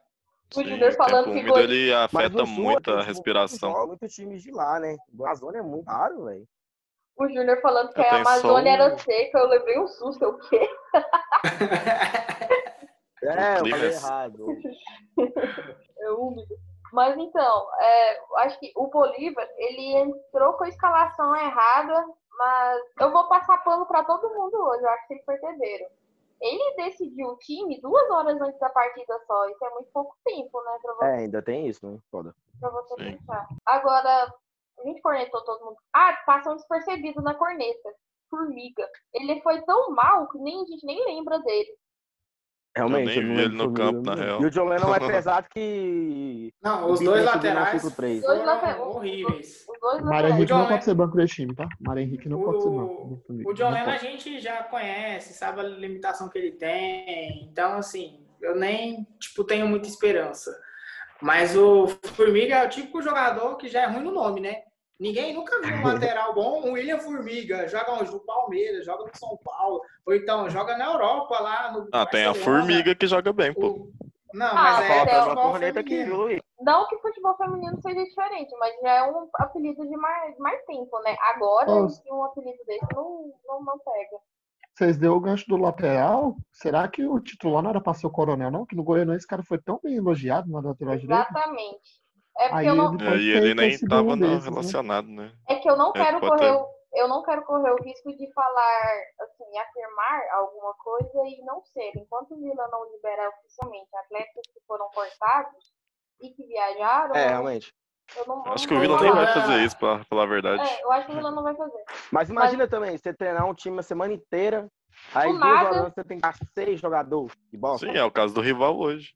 O 0.55 0.63
Júnior 0.63 0.91
o 0.91 0.95
falando 0.95 1.25
que 1.25 1.29
úmido 1.31 1.49
goi- 1.51 1.63
ele 1.63 1.93
afeta 1.93 2.45
sul, 2.45 2.47
muito 2.47 2.91
a 2.91 3.01
respiração. 3.03 3.69
Muitos, 3.71 3.87
muitos 3.89 4.13
times 4.15 4.41
de 4.43 4.51
lá, 4.51 4.79
né? 4.79 4.95
O 5.17 5.25
Amazônia 5.25 5.59
é 5.59 5.63
muito 5.63 5.85
raro, 5.87 6.23
velho. 6.25 6.47
O 7.17 7.27
Júnior 7.27 7.59
falando 7.61 7.91
que 7.91 7.99
É, 7.99 8.09
a 8.09 8.21
Amazônia 8.21 8.71
um- 8.71 8.75
era 8.75 8.97
seca, 8.99 9.39
eu 9.39 9.47
levei 9.47 9.77
um 9.79 9.87
susto, 9.87 10.23
eu 10.23 10.29
o 10.29 10.37
quê? 10.37 10.69
É, 13.23 13.55
eu 13.59 13.65
falei 13.67 13.89
é- 13.89 13.93
errado. 13.93 14.45
É 15.99 16.11
úmido. 16.11 16.55
Mas 16.93 17.17
então, 17.17 17.67
é, 17.81 18.17
eu 18.19 18.37
acho 18.37 18.59
que 18.59 18.71
o 18.75 18.87
Bolívar, 18.87 19.45
ele 19.57 19.95
entrou 19.97 20.53
com 20.53 20.63
a 20.63 20.69
escalação 20.69 21.35
errada, 21.35 22.05
mas 22.37 22.81
eu 23.01 23.11
vou 23.11 23.27
passar 23.27 23.63
pano 23.63 23.85
pra 23.85 24.03
todo 24.03 24.33
mundo 24.33 24.55
hoje, 24.57 24.83
eu 24.83 24.89
acho 24.89 25.07
que 25.07 25.15
vocês 25.15 25.25
perceberam. 25.25 25.87
Ele 26.39 26.75
decidiu 26.75 27.29
o 27.29 27.37
time 27.39 27.81
duas 27.81 28.09
horas 28.11 28.39
antes 28.39 28.59
da 28.59 28.69
partida 28.69 29.19
só, 29.25 29.49
isso 29.49 29.65
é 29.65 29.69
muito 29.71 29.89
pouco 29.91 30.15
tempo, 30.23 30.61
né, 30.63 30.77
pra 30.81 30.93
você, 30.93 31.05
É, 31.05 31.15
ainda 31.17 31.41
tem 31.41 31.67
isso, 31.67 31.85
né? 31.89 31.97
Foda. 32.11 32.35
pra 32.59 32.69
você 32.69 32.95
Sim. 32.95 33.17
pensar. 33.17 33.47
Agora, 33.65 34.31
a 34.79 34.83
gente 34.83 35.01
cornetou 35.01 35.43
todo 35.43 35.65
mundo. 35.65 35.77
Ah, 35.93 36.15
passou 36.25 36.55
despercebido 36.55 37.21
na 37.23 37.33
corneta. 37.33 37.93
Formiga. 38.29 38.87
Ele 39.13 39.41
foi 39.41 39.61
tão 39.63 39.89
mal 39.91 40.27
que 40.29 40.37
nem, 40.37 40.61
a 40.61 40.65
gente 40.65 40.85
nem 40.85 41.03
lembra 41.05 41.39
dele. 41.39 41.75
Realmente. 42.77 43.07
nem 43.07 43.17
eu 43.17 43.23
não 43.27 43.35
vi 43.35 43.41
ele 43.41 43.55
no 43.55 43.73
campo, 43.73 44.01
na 44.01 44.15
real. 44.15 44.41
E 44.41 44.45
o 44.45 44.49
John 44.49 44.65
Lennon 44.65 44.95
é 44.95 44.99
pesado 45.07 45.47
que. 45.49 46.53
Não, 46.61 46.87
O 46.87 46.91
os 46.93 46.99
dois 46.99 47.25
laterais 47.25 47.83
5-3. 47.83 48.21
Dois 48.21 48.45
laterais. 48.45 48.79
horríveis. 48.79 49.65
Os 49.67 49.79
dois 49.79 50.03
Mário. 50.03 50.29
Henrique 50.29 50.51
não 50.51 50.67
pode 50.67 50.83
ser 50.83 50.93
banco 50.93 51.15
desse 51.17 51.35
time, 51.35 51.55
tá? 51.55 51.67
Mário 51.79 52.03
Henrique 52.03 52.29
não 52.29 52.41
pode 52.41 52.61
ser 52.63 52.69
banco. 52.69 53.23
O, 53.29 53.49
o 53.49 53.53
John 53.53 53.69
Lennon 53.71 53.89
a 53.91 53.97
gente 53.97 54.39
já 54.39 54.63
conhece, 54.63 55.33
sabe 55.33 55.59
a 55.61 55.63
limitação 55.63 56.29
que 56.29 56.37
ele 56.37 56.51
tem. 56.51 57.49
Então, 57.51 57.77
assim, 57.77 58.19
eu 58.41 58.55
nem, 58.55 59.07
tipo, 59.19 59.43
tenho 59.43 59.67
muita 59.67 59.87
esperança. 59.87 60.57
Mas 61.21 61.55
o 61.57 61.87
Formiga 62.15 62.55
é 62.55 62.65
o 62.65 62.69
típico 62.69 63.01
jogador 63.01 63.55
que 63.57 63.67
já 63.67 63.81
é 63.81 63.87
ruim 63.87 64.03
no 64.03 64.11
nome, 64.11 64.39
né? 64.39 64.61
Ninguém 64.99 65.33
nunca 65.33 65.59
viu 65.61 65.75
um 65.77 65.83
lateral 66.15 66.33
bom, 66.33 66.61
um 66.67 66.71
William 66.73 66.99
Formiga, 66.99 67.67
joga? 67.67 68.03
No 68.03 68.19
Palmeiras, 68.21 68.85
joga 68.85 69.03
no 69.05 69.15
São 69.17 69.37
Paulo, 69.43 69.81
ou 70.05 70.13
então 70.15 70.49
joga 70.49 70.75
na 70.77 70.85
Europa 70.91 71.39
lá 71.39 71.71
no 71.71 71.87
Ah, 71.91 72.05
tem 72.05 72.25
a 72.25 72.33
formiga 72.33 72.95
que 72.95 73.05
joga 73.07 73.31
bem, 73.31 73.53
pô. 73.53 73.67
O- 73.67 73.91
Não, 74.33 74.47
Ah, 74.47 74.53
mas 74.55 74.79
é 74.81 74.87
falta 74.87 75.11
Falta 75.11 75.15
uma 75.17 75.23
futebol 75.29 75.51
corneta 75.51 75.79
aqui, 75.79 76.03
Luiz? 76.05 76.41
Não 76.59 76.87
que 76.87 76.95
o 76.95 76.99
futebol 77.01 77.37
feminino 77.37 77.79
seja 77.81 78.03
diferente, 78.03 78.55
mas 78.57 78.73
já 78.81 78.91
é 78.95 79.03
um 79.03 79.29
apelido 79.35 79.87
de 79.87 79.95
mais, 79.95 80.37
mais 80.39 80.63
tempo, 80.65 80.99
né? 81.01 81.15
Agora, 81.21 81.71
um 82.11 82.23
apelido 82.23 82.57
desse 82.65 82.85
não, 82.95 83.31
não, 83.47 83.63
não 83.63 83.79
pega. 83.79 84.17
Vocês 84.73 84.97
deu 84.97 85.13
o 85.13 85.19
gancho 85.19 85.47
do 85.47 85.57
lateral? 85.57 86.35
Será 86.51 86.87
que 86.87 87.05
o 87.05 87.19
titular 87.19 87.61
não 87.63 87.69
era 87.69 87.81
pra 87.81 87.93
ser 87.93 88.05
o 88.07 88.11
coronel, 88.11 88.51
não? 88.51 88.65
Que 88.65 88.75
no 88.75 88.83
Goiânia 88.83 89.15
esse 89.15 89.25
cara 89.25 89.43
foi 89.43 89.59
tão 89.59 89.79
bem 89.83 89.95
elogiado 89.95 90.49
na 90.51 90.59
lateral 90.59 90.97
direita. 90.97 91.23
Exatamente. 91.29 92.01
É 92.37 92.49
porque 92.49 92.55
Aí 92.55 92.67
eu 92.67 92.75
não, 92.75 92.93
ele 92.93 93.23
E 93.23 93.31
ele 93.31 93.53
nem 93.55 93.69
ter 93.71 93.77
sido 93.79 93.89
tava 93.89 94.15
não 94.15 94.29
desses, 94.29 94.45
né? 94.45 94.49
relacionado, 94.51 95.07
né? 95.07 95.31
é 95.49 95.55
que 95.55 95.69
eu 95.69 95.75
não 95.77 95.89
É, 95.91 96.03
quero 96.03 96.19
pode 96.19 96.37
correr, 96.37 96.51
o- 96.51 96.67
eu 96.93 97.07
não 97.07 97.23
quero 97.23 97.43
correr 97.43 97.71
o 97.71 97.83
risco 97.83 98.15
de 98.15 98.31
falar, 98.33 98.99
assim, 99.21 99.57
afirmar 99.57 100.21
alguma 100.33 100.73
coisa 100.75 101.19
e 101.25 101.41
não 101.45 101.63
ser. 101.63 101.91
Enquanto 101.95 102.33
o 102.33 102.37
Vila 102.41 102.67
não 102.71 102.91
liberar 102.91 103.29
oficialmente 103.29 103.95
atletas 103.95 104.43
que 104.53 104.59
foram 104.67 104.87
cortados 104.89 105.73
e 106.21 106.29
que 106.31 106.45
viajaram, 106.45 107.15
É, 107.15 107.25
eu, 107.25 107.29
realmente. 107.29 107.73
eu 108.15 108.25
não 108.27 108.39
Acho 108.45 108.63
não 108.63 108.67
que 108.67 108.73
o 108.75 108.79
Vila 108.79 109.01
nem 109.01 109.11
vai 109.11 109.27
fazer 109.27 109.63
isso, 109.63 109.77
pra 109.77 110.03
falar 110.05 110.23
a 110.23 110.27
verdade. 110.27 110.63
É, 110.63 110.83
eu 110.83 110.91
acho 110.91 111.05
que 111.07 111.11
o 111.13 111.15
Vila 111.15 111.31
não 111.31 111.43
vai 111.43 111.55
fazer. 111.55 111.83
Mas 112.11 112.29
imagina 112.29 112.67
também, 112.67 112.97
você 112.97 113.13
treinar 113.13 113.45
um 113.45 113.53
time 113.53 113.79
a 113.79 113.83
semana 113.83 114.13
inteira, 114.13 114.67
aí 115.13 115.31
Do 115.33 115.39
duas 115.39 115.53
nada. 115.61 115.65
horas 115.65 115.93
você 115.93 116.03
tem 116.03 116.19
que 116.19 116.27
seis 116.53 116.79
jogadores 116.79 117.35
de 117.51 117.57
bola. 117.57 117.77
Sim, 117.79 117.91
é 117.97 118.03
o 118.03 118.11
caso 118.11 118.33
do 118.33 118.41
rival 118.41 118.77
hoje. 118.77 119.13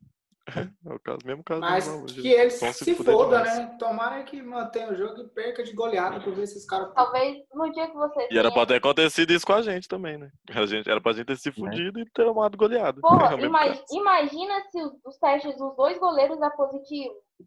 É 0.86 0.94
o 0.94 1.00
caso, 1.00 1.20
mesmo 1.26 1.44
caso 1.44 1.62
Mas 1.62 1.88
do 1.88 2.06
que 2.14 2.28
eles 2.28 2.54
se, 2.54 2.96
fuder 2.96 3.14
foda, 3.14 3.38
demais. 3.38 3.58
né? 3.60 3.76
Tomara 3.80 4.24
que 4.24 4.42
mantenha 4.42 4.92
o 4.92 4.96
jogo 4.96 5.22
e 5.22 5.28
perca 5.30 5.64
de 5.64 5.74
goleada 5.74 6.20
pra 6.20 6.32
ver 6.32 6.48
se 6.48 6.54
esses 6.58 6.66
caras. 6.66 6.92
Talvez 6.94 7.44
no 7.54 7.72
dia 7.72 7.88
que 7.88 7.94
você 7.96 8.28
E 8.32 8.38
era 8.38 8.52
pra 8.52 8.66
ter 8.66 8.76
acontecido 8.76 9.32
isso 9.32 9.46
com 9.46 9.54
a 9.54 9.62
gente 9.62 9.88
também, 9.88 10.18
né? 10.18 10.32
A 10.54 10.66
gente, 10.66 10.90
era 10.90 11.00
pra 11.02 11.14
gente 11.14 11.26
ter 11.28 11.38
se 11.38 11.52
fudido 11.52 12.00
e 12.00 12.06
ter 12.06 12.26
tomado 12.26 12.58
goleada. 12.58 13.00
Porra, 13.02 13.32
É 13.32 13.36
o 13.36 13.38
mesmo 13.38 13.50
ima- 13.50 13.68
caso. 13.68 13.84
imagina 13.92 14.62
se 14.72 14.78
os, 15.06 15.18
testes 15.18 15.58
dos 15.58 15.76
dois 15.76 15.98
goleiros 16.00 16.40
dá 16.40 16.50
positivo. 16.52 17.14
O 17.40 17.46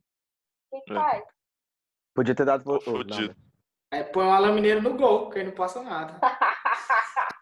que, 0.70 0.80
que 0.86 0.92
É. 0.92 0.94
faz? 0.96 1.24
Podia 2.14 2.34
ter 2.34 2.44
dado 2.44 2.64
Tô 2.64 2.76
oh, 2.76 2.80
fudido. 2.80 3.34
É, 3.92 4.02
põe 4.02 4.24
um 4.24 4.32
alamineiro 4.32 4.80
no 4.82 4.96
gol, 4.96 5.30
que 5.30 5.38
aí 5.38 5.44
não 5.44 5.52
passa 5.52 5.82
nada. 5.82 6.18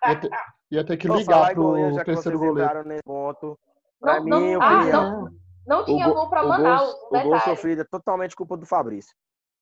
Ia 0.04 0.16
ter, 0.20 0.30
ia 0.72 0.84
ter 0.84 0.96
que 0.96 1.06
ligar 1.08 1.54
pro 1.54 1.74
terceiro 2.04 2.38
vocês 2.38 2.40
goleiro. 2.40 2.84
nesse 2.88 3.02
ponto. 3.04 3.56
Pra 4.00 4.16
Não, 4.16 4.24
mim, 4.24 4.30
não, 4.30 4.46
eu 4.46 4.60
ah, 4.62 4.78
queria- 4.80 4.92
não, 4.92 5.28
não 5.66 5.84
tinha 5.84 6.06
go- 6.08 6.14
gol 6.14 6.28
pra 6.28 6.44
o 6.44 6.48
Manaus, 6.48 6.92
gol, 7.10 7.18
um 7.18 7.26
o 7.26 7.28
gol 7.30 7.40
sofrido 7.40 7.82
é 7.82 7.84
totalmente 7.84 8.34
culpa 8.36 8.56
do 8.56 8.66
Fabrício. 8.66 9.14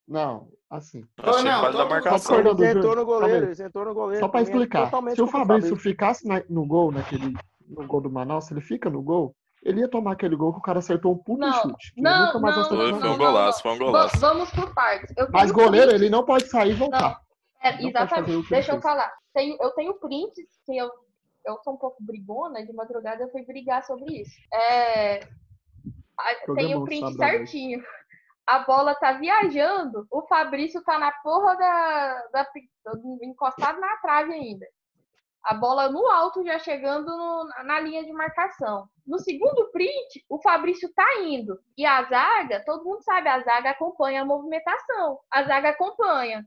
Não, 0.08 0.48
assim. 0.68 1.04
Achei 1.18 1.44
não, 1.44 1.62
da 1.62 1.70
todo- 1.72 1.88
marcação. 1.88 2.38
Ele 2.40 2.56
sentou 2.56 2.96
no 2.96 3.04
goleiro, 3.06 3.46
ele 3.46 3.54
sentou 3.54 3.84
no 3.84 3.94
goleiro. 3.94 4.26
Só 4.26 4.38
é 4.38 4.42
explicar, 4.42 4.90
se 5.14 5.22
o 5.22 5.26
do 5.26 5.30
Fabrício 5.30 5.76
ficasse 5.76 6.26
na- 6.26 6.42
no 6.48 6.66
gol, 6.66 6.90
naquele, 6.90 7.34
no 7.68 7.86
gol 7.86 8.00
do 8.00 8.10
Manaus, 8.10 8.46
se 8.46 8.52
ele 8.52 8.60
fica 8.60 8.90
no 8.90 9.00
gol, 9.02 9.34
ele 9.62 9.80
ia 9.80 9.88
tomar 9.88 10.12
aquele 10.12 10.34
gol 10.34 10.52
que 10.52 10.58
o 10.58 10.62
cara 10.62 10.80
acertou 10.80 11.12
um 11.12 11.18
puto 11.18 11.38
Não, 11.40 11.52
chute. 11.52 11.92
não, 11.96 12.26
nunca 12.26 12.38
mais 12.40 12.56
não, 12.56 12.62
acertou 12.62 12.88
Foi, 12.88 12.92
um 12.94 13.00
não, 13.00 13.18
golaço, 13.18 13.62
foi 13.62 13.70
um 13.72 13.78
golaço. 13.78 14.18
vamos 14.18 14.50
por 14.50 14.74
partes. 14.74 15.14
Eu 15.16 15.28
Mas 15.30 15.50
goleiro, 15.52 15.88
print- 15.90 16.02
ele 16.02 16.10
não 16.10 16.24
pode 16.24 16.46
sair 16.48 16.70
e 16.70 16.74
voltar. 16.74 17.20
É, 17.62 17.76
não 17.76 17.84
o 17.84 17.88
exatamente. 17.88 18.48
Deixa 18.48 18.72
eu 18.74 18.80
falar. 18.80 19.12
Tenho, 19.34 19.56
eu 19.60 19.70
tenho 19.72 19.94
prints, 20.00 20.34
que 20.66 20.76
eu, 20.76 20.90
eu 21.46 21.58
sou 21.62 21.74
um 21.74 21.76
pouco 21.76 22.02
brigona, 22.02 22.64
de 22.66 22.72
madrugada 22.72 23.22
eu 23.22 23.30
fui 23.30 23.44
brigar 23.44 23.84
sobre 23.84 24.22
isso. 24.22 24.32
É, 24.52 25.20
tem 26.54 26.74
o 26.74 26.84
print 26.84 27.00
certinho. 27.38 27.84
A 28.46 28.58
bola 28.60 28.94
tá 28.96 29.12
viajando, 29.12 30.06
o 30.10 30.22
Fabrício 30.26 30.82
tá 30.82 30.98
na 30.98 31.12
porra 31.12 31.56
da, 31.56 32.26
da 32.32 32.46
encostado 33.22 33.78
na 33.80 33.96
trave 33.98 34.32
ainda. 34.32 34.66
A 35.44 35.54
bola 35.54 35.88
no 35.90 36.06
alto 36.06 36.44
já 36.44 36.58
chegando 36.58 37.06
no- 37.06 37.44
na 37.64 37.80
linha 37.80 38.04
de 38.04 38.12
marcação. 38.12 38.88
No 39.06 39.18
segundo 39.18 39.70
print, 39.72 40.24
o 40.28 40.40
Fabrício 40.42 40.92
tá 40.94 41.06
indo. 41.20 41.58
E 41.78 41.86
a 41.86 42.02
zaga, 42.04 42.62
todo 42.64 42.84
mundo 42.84 43.02
sabe, 43.02 43.28
a 43.28 43.40
zaga 43.40 43.70
acompanha 43.70 44.22
a 44.22 44.24
movimentação. 44.24 45.18
A 45.30 45.42
zaga 45.44 45.70
acompanha. 45.70 46.44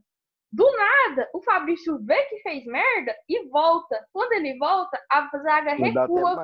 Do 0.52 0.70
nada, 0.76 1.28
o 1.34 1.42
Fabrício 1.42 1.98
vê 2.04 2.22
que 2.26 2.38
fez 2.38 2.64
merda 2.66 3.14
e 3.28 3.48
volta. 3.48 4.06
Quando 4.12 4.32
ele 4.34 4.56
volta, 4.58 4.96
a 5.10 5.28
zaga 5.38 5.74
recua. 5.74 6.36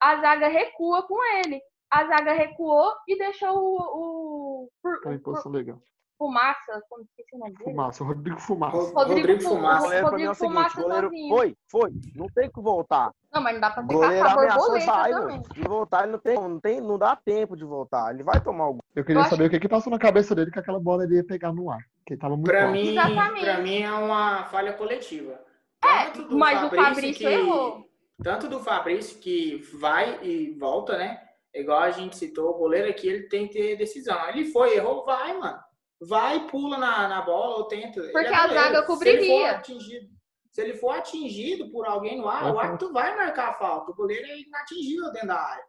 A 0.00 0.16
zaga 0.20 0.46
recua 0.48 1.02
com 1.02 1.20
ele. 1.44 1.60
A 1.90 2.06
zaga 2.06 2.32
recuou 2.32 2.92
e 3.06 3.16
deixou 3.16 3.56
o, 3.56 3.76
o, 3.78 4.68
o, 4.84 5.00
Tá 5.02 5.18
posição 5.22 5.50
legal. 5.52 5.78
Fumaça, 6.18 6.82
como 6.90 7.04
esqueci 7.04 7.36
o 7.36 7.38
nome 7.38 7.52
dele. 7.52 7.64
Fumaça, 7.70 8.02
o 8.02 8.06
Rodrigo 8.08 8.40
Fumaça. 8.40 8.76
Rodrigo 8.92 9.40
Fu- 9.40 9.48
O 9.52 9.56
Fumaça. 9.56 9.80
goleiro 9.84 10.08
pra 10.08 10.16
mim 10.18 10.22
é 10.24 10.26
o 10.26 10.32
Rodrigo 10.32 10.34
seguinte, 10.34 10.54
Fumaça 10.58 10.82
goleiro 10.82 11.08
sozinho. 11.08 11.28
foi, 11.36 11.56
foi, 11.70 11.92
não 12.16 12.26
tem 12.26 12.50
que 12.50 12.60
voltar. 12.60 13.12
Não, 13.32 13.40
mas 13.40 13.54
não 13.54 13.60
dá 13.60 13.70
pra 13.70 13.84
O 13.84 13.86
ter 13.86 13.94
goleiro 13.94 14.22
caçar 14.24 14.38
ameaçou 14.38 14.60
borboleta 14.62 14.84
sair, 14.92 15.12
também. 15.12 15.36
mano. 15.38 15.48
De 15.54 15.62
voltar, 15.62 16.02
ele 16.02 16.12
não 16.12 16.18
tem, 16.18 16.34
não 16.34 16.60
tem, 16.60 16.80
não 16.80 16.98
dá 16.98 17.14
tempo 17.16 17.56
de 17.56 17.64
voltar. 17.64 18.12
Ele 18.12 18.24
vai 18.24 18.40
tomar 18.42 18.66
o 18.68 18.72
gol. 18.72 18.82
Eu 18.96 19.04
queria 19.04 19.18
Eu 19.18 19.20
acho- 19.22 19.30
saber 19.30 19.44
o 19.46 19.50
que 19.50 19.60
que 19.60 19.68
passou 19.68 19.90
na 19.92 19.98
cabeça 19.98 20.34
dele 20.34 20.50
que 20.50 20.58
aquela 20.58 20.80
bola 20.80 21.04
ele 21.04 21.14
ia 21.16 21.24
pegar 21.24 21.52
no 21.52 21.70
ar. 21.70 21.78
Que 22.04 22.14
ele 22.14 22.20
tava 22.20 22.34
muito 22.34 22.46
Pra 22.50 22.62
alto. 22.62 22.72
mim, 22.72 22.88
Exatamente. 22.90 23.44
pra 23.44 23.58
mim 23.60 23.82
é 23.82 23.92
uma 23.92 24.44
falha 24.46 24.72
coletiva. 24.72 25.40
É, 25.84 26.10
Tanto 26.10 26.36
mas 26.36 26.64
o 26.64 26.74
Fabrício 26.74 27.28
errou. 27.28 27.88
Tanto 28.20 28.48
do 28.48 28.58
Fabrício 28.58 29.20
que 29.20 29.58
vai 29.78 30.18
e 30.24 30.50
volta, 30.58 30.98
né? 30.98 31.20
Igual 31.54 31.80
a 31.80 31.90
gente 31.90 32.16
citou, 32.16 32.50
o 32.50 32.58
goleiro 32.58 32.88
aqui 32.88 33.08
ele 33.08 33.28
tem 33.28 33.46
que 33.48 33.54
ter 33.54 33.76
decisão. 33.76 34.28
Ele 34.28 34.46
foi, 34.46 34.76
errou, 34.76 35.04
vai, 35.04 35.36
mano. 35.36 35.58
Vai, 36.00 36.46
pula 36.46 36.78
na, 36.78 37.08
na 37.08 37.22
bola 37.22 37.56
ou 37.56 37.64
tenta. 37.64 38.00
Ele 38.00 38.12
Porque 38.12 38.28
é 38.28 38.34
a 38.34 38.48
zaga 38.48 38.68
Se 38.68 38.76
ele 38.76 38.82
cobriria. 38.86 39.48
for 39.48 39.54
atingido, 39.56 40.08
se 40.52 40.60
ele 40.60 40.74
for 40.74 40.90
atingido 40.90 41.70
por 41.70 41.86
alguém 41.86 42.18
no 42.18 42.28
ar, 42.28 42.44
Vai 42.44 42.52
o 42.52 42.58
árbitro 42.58 42.92
vai 42.92 43.16
marcar 43.16 43.48
a 43.48 43.54
falta. 43.54 43.90
O 43.90 43.94
goleiro 43.94 44.26
é 44.26 44.38
inatingível 44.40 45.10
dentro 45.12 45.28
da 45.28 45.40
área. 45.40 45.64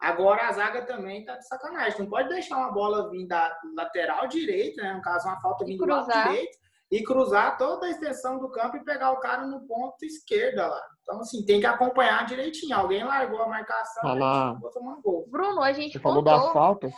Agora 0.00 0.48
a 0.48 0.52
zaga 0.52 0.82
também 0.82 1.24
tá 1.24 1.36
de 1.36 1.46
sacanagem. 1.46 1.98
Não 2.00 2.08
pode 2.08 2.28
deixar 2.28 2.56
uma 2.56 2.72
bola 2.72 3.10
vir 3.10 3.26
da 3.26 3.56
lateral 3.76 4.26
direita, 4.28 4.82
né? 4.82 4.94
No 4.94 5.02
caso, 5.02 5.28
uma 5.28 5.40
falta 5.40 5.64
vindo 5.64 5.84
do 5.84 5.86
lado 5.86 6.06
direito 6.06 6.58
e 6.90 7.02
cruzar 7.02 7.58
toda 7.58 7.86
a 7.86 7.90
extensão 7.90 8.38
do 8.38 8.50
campo 8.50 8.76
e 8.76 8.84
pegar 8.84 9.12
o 9.12 9.20
cara 9.20 9.46
no 9.46 9.60
ponto 9.66 10.04
esquerda 10.04 10.66
lá. 10.66 10.82
Então, 11.02 11.20
assim, 11.20 11.44
tem 11.44 11.60
que 11.60 11.66
acompanhar 11.66 12.26
direitinho. 12.26 12.76
Alguém 12.76 13.04
largou 13.04 13.42
a 13.42 13.48
marcação 13.48 14.16
e 14.16 14.60
vou 14.60 14.70
tomar 14.70 14.94
um 14.94 15.02
gol. 15.02 15.26
Bruno, 15.28 15.62
a 15.62 15.72
gente 15.72 15.92
Você 15.92 15.98
falou 15.98 16.22
das 16.22 16.38
contou. 16.38 16.52
faltas, 16.52 16.92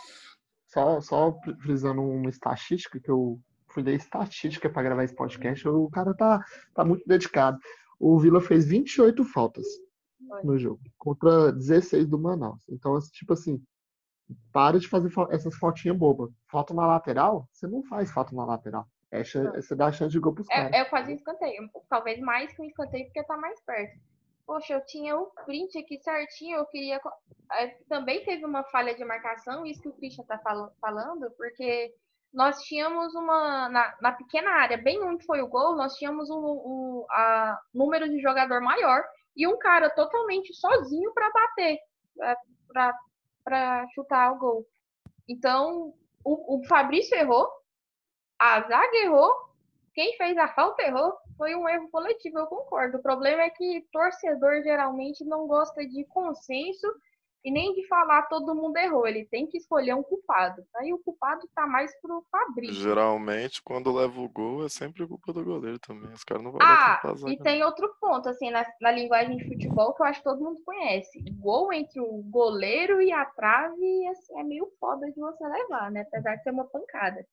só, 0.67 1.01
só 1.01 1.37
frisando 1.61 2.01
uma 2.01 2.29
estatística, 2.29 2.99
que 2.99 3.11
eu 3.11 3.39
fui 3.69 3.83
ler 3.83 3.95
estatística 3.95 4.69
para 4.69 4.83
gravar 4.83 5.03
esse 5.03 5.15
podcast, 5.15 5.67
o 5.67 5.89
cara 5.89 6.13
tá, 6.13 6.43
tá 6.73 6.85
muito 6.85 7.05
dedicado. 7.05 7.57
O 7.99 8.17
Vila 8.19 8.41
fez 8.41 8.65
28 8.65 9.23
faltas. 9.25 9.65
No 10.45 10.57
jogo, 10.57 10.79
contra 10.97 11.51
16 11.51 12.07
do 12.07 12.17
Manaus. 12.17 12.61
Então, 12.69 12.95
assim, 12.95 13.09
tipo 13.11 13.33
assim, 13.33 13.61
para 14.53 14.79
de 14.79 14.87
fazer 14.87 15.11
essas 15.29 15.55
fotinhas 15.55 15.97
bobas. 15.97 16.31
Falta 16.49 16.73
na 16.73 16.87
lateral, 16.87 17.49
você 17.51 17.67
não 17.67 17.83
faz 17.83 18.09
falta 18.11 18.33
na 18.33 18.45
lateral. 18.45 18.87
É, 19.11 19.23
chan- 19.23 19.43
Não. 19.43 19.53
você 19.53 19.75
dá 19.75 19.87
a 19.87 19.91
chance 19.91 20.11
de 20.11 20.19
gol 20.19 20.33
pros 20.33 20.47
caras. 20.47 20.71
É, 20.71 20.77
é 20.77 20.85
quase 20.85 21.11
um 21.11 21.15
escanteio. 21.15 21.69
Talvez 21.89 22.19
mais 22.19 22.53
que 22.53 22.61
um 22.61 22.65
escanteio 22.65 23.05
porque 23.05 23.23
tá 23.23 23.37
mais 23.37 23.59
perto. 23.61 23.99
Poxa, 24.45 24.73
eu 24.73 24.85
tinha 24.85 25.17
o 25.17 25.27
print 25.45 25.77
aqui 25.77 25.99
certinho, 25.99 26.57
eu 26.57 26.65
queria. 26.65 26.99
eh, 27.53 27.67
Também 27.87 28.23
teve 28.23 28.45
uma 28.45 28.63
falha 28.65 28.95
de 28.95 29.03
marcação, 29.05 29.65
isso 29.65 29.81
que 29.81 29.89
o 29.89 29.93
Christian 29.93 30.23
tá 30.25 30.37
fal- 30.39 30.71
falando, 30.81 31.29
porque 31.37 31.93
nós 32.33 32.61
tínhamos 32.63 33.13
uma. 33.15 33.69
Na, 33.69 33.95
na 34.01 34.11
pequena 34.13 34.49
área, 34.51 34.77
bem 34.77 35.01
onde 35.03 35.25
foi 35.25 35.41
o 35.41 35.47
gol, 35.47 35.75
nós 35.75 35.93
tínhamos 35.95 36.29
um, 36.29 36.35
um 36.35 37.05
a, 37.09 37.59
número 37.73 38.09
de 38.09 38.19
jogador 38.21 38.61
maior 38.61 39.03
e 39.35 39.45
um 39.47 39.57
cara 39.57 39.89
totalmente 39.89 40.53
sozinho 40.53 41.13
para 41.13 41.29
bater, 41.31 41.77
para 43.43 43.87
chutar 43.93 44.31
o 44.33 44.37
gol. 44.37 44.65
Então, 45.27 45.93
o, 46.23 46.57
o 46.59 46.63
Fabrício 46.67 47.15
errou, 47.17 47.47
a 48.41 48.59
zaga 48.61 48.97
errou, 49.03 49.31
quem 49.93 50.17
fez 50.17 50.35
a 50.35 50.47
falta 50.47 50.81
errou, 50.81 51.13
foi 51.37 51.53
um 51.53 51.69
erro 51.69 51.87
coletivo, 51.91 52.39
eu 52.39 52.47
concordo. 52.47 52.97
O 52.97 53.01
problema 53.01 53.43
é 53.43 53.51
que 53.51 53.85
torcedor 53.91 54.63
geralmente 54.63 55.23
não 55.23 55.45
gosta 55.45 55.85
de 55.85 56.03
consenso 56.05 56.87
e 57.45 57.51
nem 57.51 57.71
de 57.73 57.87
falar 57.87 58.23
todo 58.23 58.55
mundo 58.55 58.77
errou. 58.77 59.05
Ele 59.05 59.25
tem 59.25 59.45
que 59.45 59.57
escolher 59.57 59.93
um 59.93 60.01
culpado. 60.01 60.63
Aí 60.77 60.91
o 60.91 60.97
culpado 60.97 61.47
tá 61.53 61.67
mais 61.67 61.93
pro 62.01 62.25
Fabrício. 62.31 62.81
Geralmente, 62.81 63.61
quando 63.61 63.93
leva 63.93 64.19
o 64.19 64.27
gol, 64.27 64.65
é 64.65 64.69
sempre 64.69 65.07
culpa 65.07 65.31
do 65.31 65.43
goleiro 65.43 65.77
também. 65.77 66.11
Os 66.11 66.23
caras 66.23 66.43
não 66.43 66.51
vão 66.51 66.61
Ah, 66.63 66.99
e 67.05 67.17
zaga, 67.19 67.43
tem 67.43 67.63
outro 67.63 67.95
ponto, 68.01 68.27
assim, 68.27 68.49
na, 68.49 68.65
na 68.81 68.91
linguagem 68.91 69.37
de 69.37 69.47
futebol 69.47 69.93
que 69.93 70.01
eu 70.01 70.05
acho 70.07 70.19
que 70.19 70.25
todo 70.25 70.43
mundo 70.43 70.63
conhece. 70.65 71.23
Gol 71.39 71.71
entre 71.71 71.99
o 71.99 72.23
goleiro 72.23 72.99
e 73.03 73.11
a 73.11 73.23
trave, 73.23 74.07
assim, 74.07 74.39
é 74.39 74.43
meio 74.43 74.67
foda 74.79 75.05
de 75.11 75.19
você 75.19 75.47
levar, 75.47 75.91
né? 75.91 76.01
Apesar 76.01 76.37
de 76.37 76.43
ser 76.43 76.49
uma 76.49 76.65
pancada. 76.65 77.23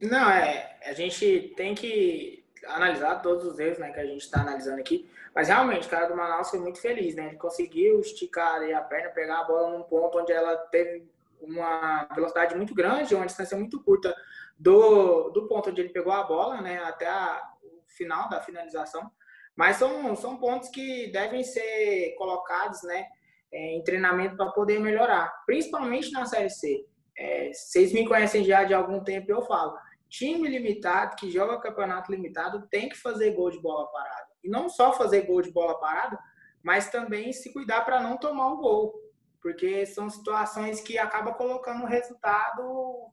Não, 0.00 0.30
é. 0.30 0.78
A 0.84 0.92
gente 0.92 1.52
tem 1.56 1.74
que 1.74 2.44
analisar 2.66 3.16
todos 3.22 3.44
os 3.44 3.58
erros 3.58 3.78
né, 3.78 3.92
que 3.92 4.00
a 4.00 4.06
gente 4.06 4.22
está 4.22 4.40
analisando 4.40 4.80
aqui. 4.80 5.08
Mas 5.34 5.48
realmente, 5.48 5.86
o 5.86 5.90
cara 5.90 6.06
do 6.06 6.16
Manaus 6.16 6.50
foi 6.50 6.60
muito 6.60 6.80
feliz, 6.80 7.14
né? 7.14 7.26
Ele 7.28 7.36
conseguiu 7.36 8.00
esticar 8.00 8.62
a 8.62 8.80
perna, 8.82 9.10
pegar 9.10 9.40
a 9.40 9.44
bola 9.44 9.76
num 9.76 9.82
ponto 9.82 10.18
onde 10.18 10.32
ela 10.32 10.56
teve 10.56 11.08
uma 11.40 12.06
velocidade 12.14 12.54
muito 12.54 12.74
grande, 12.74 13.14
uma 13.14 13.26
distância 13.26 13.56
muito 13.56 13.82
curta 13.82 14.14
do, 14.58 15.30
do 15.30 15.46
ponto 15.48 15.70
onde 15.70 15.80
ele 15.80 15.90
pegou 15.92 16.12
a 16.12 16.22
bola, 16.22 16.60
né? 16.60 16.78
Até 16.84 17.06
a- 17.06 17.42
o 17.64 17.82
final 17.88 18.28
da 18.28 18.40
finalização. 18.40 19.10
Mas 19.56 19.76
são, 19.76 20.14
são 20.16 20.36
pontos 20.36 20.68
que 20.68 21.08
devem 21.08 21.42
ser 21.42 22.14
colocados, 22.16 22.82
né? 22.82 23.06
é, 23.54 23.76
em 23.76 23.84
treinamento 23.84 24.36
para 24.36 24.50
poder 24.50 24.80
melhorar, 24.80 25.32
principalmente 25.46 26.10
na 26.10 26.26
Série 26.26 26.50
C. 26.50 26.84
É, 27.16 27.52
vocês 27.52 27.92
me 27.92 28.06
conhecem 28.06 28.42
já 28.44 28.64
de 28.64 28.74
algum 28.74 29.02
tempo, 29.04 29.30
eu 29.30 29.42
falo 29.42 29.78
time 30.16 30.48
limitado, 30.48 31.16
que 31.16 31.30
joga 31.30 31.60
campeonato 31.60 32.12
limitado, 32.12 32.68
tem 32.68 32.88
que 32.88 32.96
fazer 32.96 33.32
gol 33.32 33.50
de 33.50 33.60
bola 33.60 33.90
parada. 33.90 34.28
E 34.42 34.48
não 34.48 34.68
só 34.68 34.92
fazer 34.92 35.22
gol 35.22 35.42
de 35.42 35.50
bola 35.50 35.78
parada, 35.80 36.18
mas 36.62 36.90
também 36.90 37.32
se 37.32 37.52
cuidar 37.52 37.84
para 37.84 38.00
não 38.00 38.16
tomar 38.16 38.48
um 38.48 38.56
gol. 38.56 38.94
Porque 39.42 39.84
são 39.86 40.08
situações 40.08 40.80
que 40.80 40.96
acabam 40.98 41.34
colocando 41.34 41.82
um 41.82 41.86
resultado, 41.86 43.10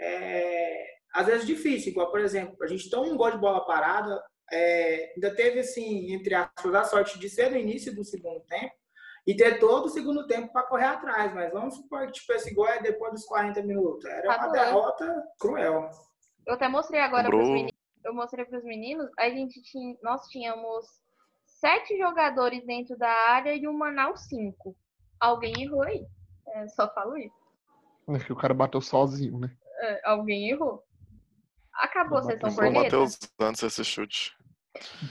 é, 0.00 0.84
às 1.14 1.26
vezes, 1.26 1.46
difícil. 1.46 1.92
Igual, 1.92 2.10
por 2.10 2.20
exemplo, 2.20 2.56
a 2.62 2.66
gente 2.66 2.88
toma 2.88 3.12
um 3.12 3.16
gol 3.16 3.30
de 3.30 3.38
bola 3.38 3.64
parada, 3.66 4.22
é, 4.50 5.12
ainda 5.14 5.34
teve, 5.34 5.60
assim, 5.60 6.12
entre 6.12 6.34
aspas, 6.34 6.74
a 6.74 6.84
sorte 6.84 7.18
de 7.18 7.28
ser 7.28 7.50
no 7.50 7.58
início 7.58 7.94
do 7.94 8.04
segundo 8.04 8.40
tempo, 8.40 8.74
e 9.26 9.36
ter 9.36 9.58
todo 9.58 9.84
o 9.84 9.90
segundo 9.90 10.26
tempo 10.26 10.50
para 10.50 10.66
correr 10.66 10.86
atrás. 10.86 11.34
Mas 11.34 11.52
vamos 11.52 11.74
supor 11.74 12.06
que 12.06 12.12
tipo, 12.12 12.32
esse 12.32 12.54
gol 12.54 12.66
é 12.66 12.80
depois 12.80 13.12
dos 13.12 13.26
40 13.26 13.62
minutos. 13.62 14.06
Era 14.06 14.38
uma 14.38 14.48
derrota 14.48 15.22
cruel. 15.38 15.90
Eu 16.48 16.54
até 16.54 16.66
mostrei 16.66 17.00
agora 17.00 17.28
Bro. 17.28 17.38
pros 17.38 17.50
meninos. 17.50 17.78
Eu 18.02 18.14
mostrei 18.14 18.44
pros 18.46 18.64
meninos, 18.64 19.10
a 19.18 19.28
gente 19.28 19.60
tinha, 19.62 19.94
nós 20.02 20.26
tínhamos 20.28 20.86
sete 21.44 21.98
jogadores 21.98 22.64
dentro 22.64 22.96
da 22.96 23.10
área 23.10 23.54
e 23.54 23.68
o 23.68 23.72
Manaus 23.72 24.22
cinco. 24.22 24.74
Alguém 25.20 25.52
errou 25.62 25.82
aí. 25.82 26.06
É, 26.54 26.68
só 26.68 26.92
falo 26.94 27.18
isso. 27.18 27.36
Acho 28.08 28.24
que 28.24 28.32
o 28.32 28.36
cara 28.36 28.54
bateu 28.54 28.80
sozinho, 28.80 29.38
né? 29.38 29.54
É, 29.80 30.08
alguém 30.08 30.48
errou. 30.48 30.82
Acabou 31.74 32.18
a 32.18 32.22
sessão 32.22 32.54
corneta? 32.54 32.82
Matheus 32.84 33.18
antes 33.38 33.62
esse 33.62 33.84
chute. 33.84 34.34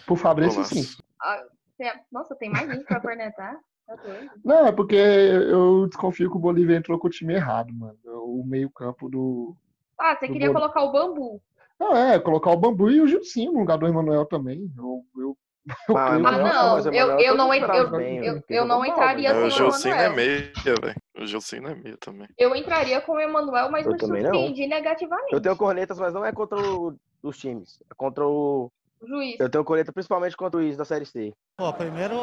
Pro 0.08 0.16
Fabrício, 0.16 0.64
sim. 0.64 0.84
Ah, 1.22 1.44
Nossa, 2.12 2.36
tem 2.36 2.50
mais 2.50 2.68
gente 2.68 2.86
pra 2.86 3.00
cornetar? 3.00 3.60
Tá. 3.86 3.96
Não, 4.44 4.66
é 4.66 4.72
porque 4.72 4.96
eu 4.96 5.88
desconfio 5.88 6.32
que 6.32 6.36
o 6.36 6.42
Bolívia 6.42 6.76
entrou 6.76 6.98
com 6.98 7.08
o 7.08 7.12
time 7.12 7.36
errado, 7.36 7.72
mano. 7.74 7.98
O 8.06 8.44
meio-campo 8.44 9.08
do. 9.08 9.56
Ah, 10.00 10.16
você 10.16 10.28
queria 10.28 10.52
colocar 10.54 10.84
o 10.84 10.92
bambu. 10.92 11.42
Não, 11.80 11.96
é, 11.96 12.20
colocar 12.20 12.50
o 12.52 12.58
Bambu 12.58 12.90
e 12.90 13.00
o 13.02 13.08
Gilcinho 13.08 13.52
no 13.54 13.60
lugar 13.60 13.78
do 13.78 13.86
Emanuel 13.88 14.26
também. 14.26 14.68
Eu, 14.76 15.04
eu, 15.16 15.38
eu 15.90 15.96
Ah, 15.98 16.10
creio 16.10 16.28
Ah, 16.28 16.32
não, 16.32 16.74
mas 16.74 16.86
o 16.86 16.90
eu, 16.90 16.94
Emanuel 16.94 17.20
eu 17.20 17.36
não, 17.36 17.54
eu, 17.54 17.92
bem, 17.92 18.26
eu, 18.26 18.44
eu 18.50 18.66
não 18.66 18.84
entraria 18.84 19.30
É, 19.30 19.44
o 19.44 19.46
o 19.46 19.50
Gilcinho 19.52 19.94
é 19.94 20.10
meia, 20.10 20.52
velho. 20.82 20.96
O 21.20 21.26
Gilcinho 21.28 21.68
é 21.68 21.76
meia 21.76 21.98
também. 22.00 22.28
Eu 22.36 22.56
entraria 22.56 23.00
com 23.02 23.12
o 23.12 23.20
Emanuel, 23.20 23.70
mas 23.70 23.86
Eu 23.86 23.92
me 23.92 23.98
não. 24.00 24.08
surpreendi 24.08 24.66
negativamente. 24.66 25.32
Eu 25.32 25.40
tenho 25.40 25.56
cornetas, 25.56 26.00
mas 26.00 26.14
não 26.16 26.26
é 26.26 26.32
contra 26.32 26.58
o- 26.60 26.96
os 27.22 27.38
times. 27.38 27.80
É 27.92 27.94
contra 27.96 28.26
o. 28.28 28.72
Juiz. 29.08 29.40
Eu 29.40 29.48
tenho 29.48 29.64
corneta 29.64 29.94
principalmente 29.94 30.36
contra 30.36 30.60
o 30.60 30.64
Is 30.64 30.76
da 30.78 30.84
Série 30.86 31.06
C. 31.06 31.32
Pô, 31.58 31.72
primeiro, 31.74 32.16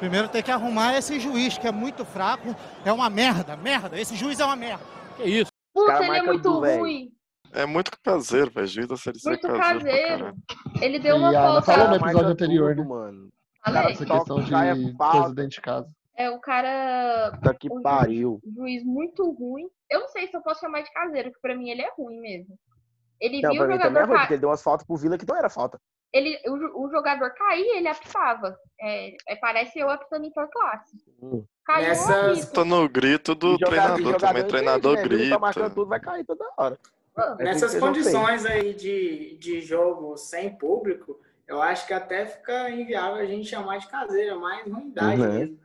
primeiro 0.00 0.28
tem 0.28 0.42
que 0.42 0.50
arrumar 0.50 0.96
esse 0.98 1.20
juiz 1.20 1.56
que 1.56 1.68
é 1.68 1.72
muito 1.72 2.04
fraco. 2.04 2.56
É 2.84 2.92
uma 2.92 3.08
merda, 3.08 3.56
merda. 3.56 4.00
Esse 4.00 4.16
juiz 4.16 4.40
é 4.40 4.44
uma 4.44 4.56
merda. 4.56 4.82
Que 5.16 5.22
isso? 5.22 5.52
Cara 5.92 6.06
ele 6.06 6.16
é 6.16 6.22
muito 6.22 6.50
ruim. 6.50 7.12
É 7.52 7.64
muito 7.66 7.90
caseiro, 8.02 8.50
velho. 8.50 8.66
Juiz 8.66 8.86
da 8.88 8.96
Série 8.96 9.18
C 9.18 9.28
é 9.28 9.30
Muito 9.32 9.48
caseiro. 9.48 10.34
Ele 10.80 10.98
deu 10.98 11.16
uma 11.16 11.30
E 11.30 11.34
falta. 11.34 11.62
falou 11.62 11.88
no 11.88 11.98
Cara, 11.98 12.10
episódio 12.10 12.32
anterior, 12.32 12.76
tudo, 12.76 12.82
né? 12.82 12.88
mano. 12.88 13.28
Falei. 13.64 13.92
Essa 13.92 14.06
questão 14.06 14.42
de 14.42 14.50
coisa 14.96 15.34
dentro 15.34 15.50
de 15.50 15.60
casa. 15.60 15.88
É 16.16 16.30
o 16.30 16.40
cara. 16.40 17.32
Puta 17.34 17.54
que 17.54 17.68
pariu. 17.80 18.40
Juiz, 18.54 18.84
muito 18.84 19.30
ruim. 19.32 19.68
Eu 19.88 20.00
não 20.00 20.08
sei 20.08 20.26
se 20.26 20.36
eu 20.36 20.42
posso 20.42 20.60
chamar 20.60 20.82
de 20.82 20.92
caseiro, 20.92 21.32
que 21.32 21.40
pra 21.40 21.56
mim 21.56 21.70
ele 21.70 21.82
é 21.82 21.90
ruim 21.96 22.20
mesmo. 22.20 22.58
Ele 23.20 23.40
Não, 23.40 23.50
viu 23.50 23.62
o 23.62 23.64
é 23.64 23.72
jogador 23.72 24.00
ruim, 24.06 24.12
ca... 24.12 24.18
porque 24.18 24.34
ele 24.34 24.40
deu 24.40 24.48
umas 24.50 24.62
faltas 24.62 24.86
pro 24.86 24.96
Vila 24.96 25.16
que 25.16 25.26
não 25.26 25.36
era 25.36 25.48
falta. 25.48 25.80
Ele, 26.12 26.38
o, 26.46 26.86
o 26.86 26.90
jogador 26.90 27.30
cair, 27.34 27.66
ele 27.76 27.88
apitava. 27.88 28.56
É, 28.80 29.16
é, 29.28 29.36
parece 29.36 29.78
eu 29.78 29.90
apitando 29.90 30.24
em 30.26 30.30
classe. 30.32 30.96
Hum. 31.22 31.44
Caiu 31.64 31.88
Nessas- 31.88 32.08
um 32.08 32.32
apito. 32.40 32.52
Tá 32.52 32.64
no 32.64 32.88
grito 32.88 33.34
do 33.34 33.52
jogador- 33.52 33.68
treinador 33.70 33.98
jogador 33.98 34.18
também. 34.26 34.44
Treinador 34.46 34.96
né? 34.96 35.02
Vila 35.08 35.30
Tá 35.36 35.38
marcando 35.38 35.62
grita. 35.64 35.74
tudo, 35.74 35.88
vai 35.88 36.00
cair 36.00 36.24
toda 36.24 36.44
hora. 36.56 36.78
Mano, 37.16 37.36
É 37.40 37.44
Nessas 37.44 37.74
condições 37.78 38.46
aí 38.46 38.72
de, 38.74 39.36
de 39.38 39.60
jogo 39.60 40.16
sem 40.16 40.50
público, 40.56 41.18
eu 41.46 41.60
acho 41.60 41.86
que 41.86 41.92
até 41.92 42.24
fica 42.26 42.70
inviável 42.70 43.16
a 43.16 43.26
gente 43.26 43.48
chamar 43.48 43.78
de 43.78 43.88
caseira, 43.88 44.36
mais 44.36 44.64
ruindade 44.70 45.20
Uhum. 45.20 45.32
mesmo. 45.32 45.58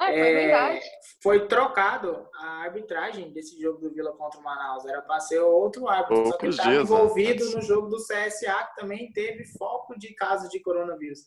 Foi 0.00 0.18
É, 0.18 0.32
verdade. 0.32 0.80
foi 1.22 1.46
trocado 1.46 2.26
a 2.34 2.62
arbitragem 2.62 3.30
desse 3.32 3.60
jogo 3.60 3.78
do 3.80 3.92
Vila 3.92 4.12
contra 4.16 4.40
o 4.40 4.42
Manaus. 4.42 4.86
Era 4.86 5.02
para 5.02 5.20
ser 5.20 5.40
outro 5.40 5.86
árbitro, 5.88 6.16
só 6.16 6.22
que 6.22 6.30
Poucos 6.30 6.48
estava 6.56 6.70
dias, 6.70 6.88
né? 6.90 6.96
envolvido 6.96 7.50
no 7.50 7.60
jogo 7.62 7.88
do 7.88 7.98
CSA, 7.98 8.64
que 8.64 8.80
também 8.80 9.12
teve 9.12 9.44
foco 9.58 9.98
de 9.98 10.14
casos 10.14 10.48
de 10.48 10.58
coronavírus. 10.60 11.20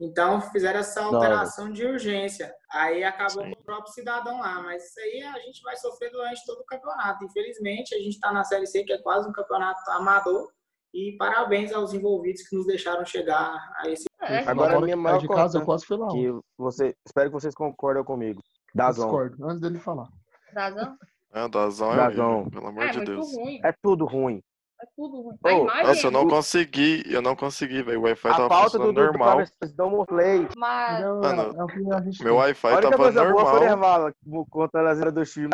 Então 0.00 0.40
fizeram 0.40 0.80
essa 0.80 1.02
alteração 1.02 1.70
de 1.70 1.84
urgência. 1.84 2.54
Aí 2.70 3.04
acabou 3.04 3.44
Sim. 3.44 3.52
com 3.52 3.60
o 3.60 3.64
próprio 3.64 3.92
cidadão 3.92 4.40
lá. 4.40 4.62
Mas 4.62 4.86
isso 4.86 5.00
aí 5.00 5.22
a 5.22 5.38
gente 5.40 5.60
vai 5.62 5.76
sofrer 5.76 6.10
durante 6.10 6.46
todo 6.46 6.60
o 6.60 6.64
campeonato. 6.64 7.24
Infelizmente, 7.24 7.94
a 7.94 7.98
gente 7.98 8.14
está 8.14 8.32
na 8.32 8.42
Série 8.44 8.66
C, 8.66 8.82
que 8.84 8.92
é 8.92 8.98
quase 9.02 9.28
um 9.28 9.32
campeonato 9.32 9.78
amador. 9.90 10.48
E 10.92 11.16
parabéns 11.16 11.72
aos 11.72 11.94
envolvidos 11.94 12.42
que 12.42 12.56
nos 12.56 12.66
deixaram 12.66 13.04
chegar 13.04 13.54
a 13.76 13.88
esse 13.88 14.04
É, 14.20 14.38
Agora, 14.40 14.48
a 14.48 14.50
Agora 14.74 14.80
minha 14.84 14.96
maior 14.96 15.18
de 15.20 15.28
casa, 15.28 15.58
eu 15.58 15.60
conta, 15.60 15.66
quase 15.66 15.86
fui 15.86 15.96
lá. 15.96 16.08
que 16.08 16.32
você, 16.58 16.94
espero 17.06 17.28
que 17.30 17.34
vocês 17.34 17.54
concordem 17.54 18.02
comigo. 18.04 18.40
Eu 18.40 18.70
Dazon. 18.74 19.02
Discordo, 19.04 19.44
antes 19.48 19.60
dele 19.60 19.78
falar. 19.78 20.08
Dazão? 20.52 20.96
É, 21.32 21.44
o 21.44 21.48
Dazão 21.48 21.92
é 21.92 21.96
Dazão. 21.96 22.48
pelo 22.50 22.66
amor 22.66 22.82
É, 22.84 22.88
de 22.90 23.04
Deus. 23.04 23.32
ruim. 23.36 23.60
É 23.64 23.72
tudo 23.82 24.04
ruim. 24.04 24.42
É 24.82 24.86
tudo 24.96 25.20
ruim. 25.22 25.36
Imagem 25.62 25.86
Nossa, 25.86 26.06
eu 26.06 26.10
é 26.10 26.12
não 26.12 26.28
consegui, 26.28 27.02
eu 27.06 27.22
não 27.22 27.36
consegui, 27.36 27.82
velho. 27.82 28.00
O 28.00 28.02
Wi-Fi 28.04 28.28
tava 28.30 28.48
falta 28.48 28.78
do 28.78 28.84
funcionando 28.84 28.94
Dudu 28.94 29.06
normal. 29.18 29.36
para 29.60 29.68
dão 29.76 30.00
um 30.00 30.04
play. 30.06 30.48
mas 30.56 31.00
Não, 31.04 31.20
Mano, 31.20 31.42
é 31.42 32.24
Meu. 32.24 32.36
Wi-Fi 32.36 32.66
A 32.68 32.70
única 32.72 32.90
tava 32.90 33.02
coisa 33.04 33.24
boa 33.32 33.46
foi 33.46 33.60
o 33.60 33.68
normal. 33.68 34.12
Contra 34.50 34.80
a 34.80 35.10
do 35.12 35.24
time 35.24 35.48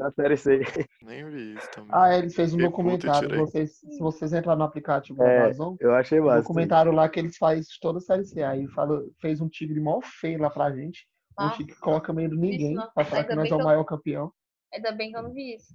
da, 0.00 0.10
Série 0.12 0.36
C. 0.36 0.60
Nem 1.02 1.24
vi 1.30 1.54
isso 1.54 1.70
também. 1.72 1.90
Ah, 1.92 2.16
ele 2.16 2.30
fez 2.30 2.54
um 2.54 2.58
e 2.58 2.62
documentário. 2.62 3.36
Vocês, 3.38 3.76
se 3.78 3.98
vocês 3.98 4.32
entrarem 4.32 4.58
no 4.58 4.64
aplicativo 4.64 5.22
É, 5.22 5.38
da 5.38 5.44
Amazon, 5.44 5.76
Eu 5.80 5.94
achei 5.94 6.20
um 6.20 6.26
massa. 6.26 6.42
documentário 6.42 6.92
lá 6.92 7.08
que 7.08 7.20
eles 7.20 7.36
fazem 7.36 7.62
de 7.62 7.80
toda 7.80 7.98
a 7.98 8.00
série 8.00 8.24
C. 8.24 8.42
Aí 8.42 8.66
fala, 8.68 9.00
fez 9.20 9.40
um 9.40 9.48
tigre 9.48 9.78
mó 9.80 10.00
feio 10.02 10.40
lá 10.40 10.50
pra 10.50 10.70
gente. 10.74 11.06
Um 11.38 11.44
Nossa, 11.44 11.56
tigre 11.58 11.74
que 11.74 11.80
coloca 11.80 12.12
medo 12.12 12.34
de 12.34 12.40
ninguém 12.40 12.74
não. 12.74 12.90
pra 12.92 13.04
falar 13.04 13.24
que 13.24 13.34
nós 13.34 13.50
é 13.50 13.54
o 13.54 13.60
eu- 13.60 13.64
maior 13.64 13.84
campeão. 13.84 14.32
ainda 14.74 14.92
bem 14.92 15.10
que 15.10 15.16
eu 15.16 15.22
não 15.22 15.32
vi 15.32 15.54
isso. 15.56 15.72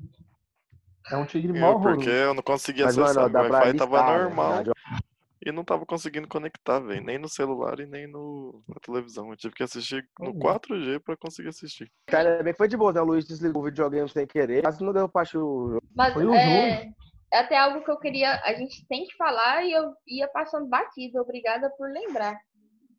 É 1.12 1.16
um 1.18 1.26
tigre 1.26 1.54
mó 1.60 1.74
Eu, 1.74 1.80
porque 1.80 2.10
eu 2.10 2.34
não 2.34 2.42
conseguia 2.42 2.86
Mas, 2.86 2.98
acessar. 2.98 3.30
mano, 3.30 3.50
pra 3.50 3.60
Wi-Fi 3.60 3.78
tava 3.78 4.18
normal. 4.18 4.56
verdade. 4.56 4.72
E 5.46 5.52
não 5.52 5.64
tava 5.64 5.86
conseguindo 5.86 6.28
conectar, 6.28 6.80
velho. 6.80 7.04
Nem 7.04 7.20
no 7.20 7.30
celular 7.30 7.80
e 7.80 7.86
nem 7.86 8.08
no, 8.08 8.64
na 8.68 8.80
televisão. 8.80 9.30
Eu 9.30 9.38
tive 9.38 9.54
que 9.54 9.62
assistir 9.62 10.10
no 10.20 10.32
Uhum. 10.32 10.40
4G 10.40 11.00
pra 11.00 11.16
conseguir 11.16 11.50
assistir. 11.50 11.92
Cara, 12.08 12.42
bem 12.42 12.52
que 12.52 12.58
foi 12.58 12.68
de 12.68 12.76
boa, 12.76 12.92
né? 12.92 13.00
O 13.00 13.06
Luiz 13.06 13.28
desligou 13.28 13.62
o 13.62 13.66
videogame 13.66 14.10
sem 14.10 14.26
querer. 14.26 14.64
Quase 14.64 14.84
não 14.84 14.92
deu 14.92 15.08
assistir 15.08 15.38
o 15.38 15.70
jogo. 15.74 15.88
Mas 15.96 16.14
Foi 16.14 16.26
o 16.26 16.34
é, 16.34 16.92
é 17.32 17.38
até 17.38 17.58
algo 17.58 17.84
que 17.86 17.92
eu 17.92 18.00
queria. 18.00 18.42
A 18.44 18.54
gente 18.56 18.86
tem 18.88 19.06
que 19.06 19.16
falar 19.16 19.64
e 19.64 19.72
eu 19.72 19.94
ia 20.08 20.28
passando 20.30 20.68
batido. 20.68 21.22
Obrigada 21.22 21.70
por 21.78 21.92
lembrar. 21.92 22.36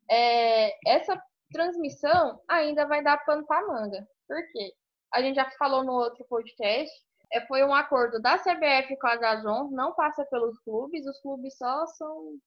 É, 0.09 0.71
essa 0.89 1.21
transmissão 1.51 2.39
ainda 2.47 2.85
vai 2.87 3.03
dar 3.03 3.17
pano 3.25 3.45
pra 3.45 3.67
manga. 3.67 4.07
Por 4.25 4.37
quê? 4.53 4.71
A 5.13 5.21
gente 5.21 5.35
já 5.35 5.49
falou 5.59 5.83
no 5.83 5.91
outro 5.91 6.25
podcast. 6.29 7.06
É, 7.33 7.45
foi 7.45 7.63
um 7.63 7.73
acordo 7.73 8.21
da 8.21 8.37
CBF 8.37 8.97
com 8.99 9.07
a 9.07 9.15
Dazon, 9.17 9.69
não 9.71 9.93
passa 9.93 10.23
pelos 10.25 10.57
clubes, 10.59 11.05
os 11.05 11.19
clubes 11.19 11.57
só 11.57 11.85
são 11.87 12.37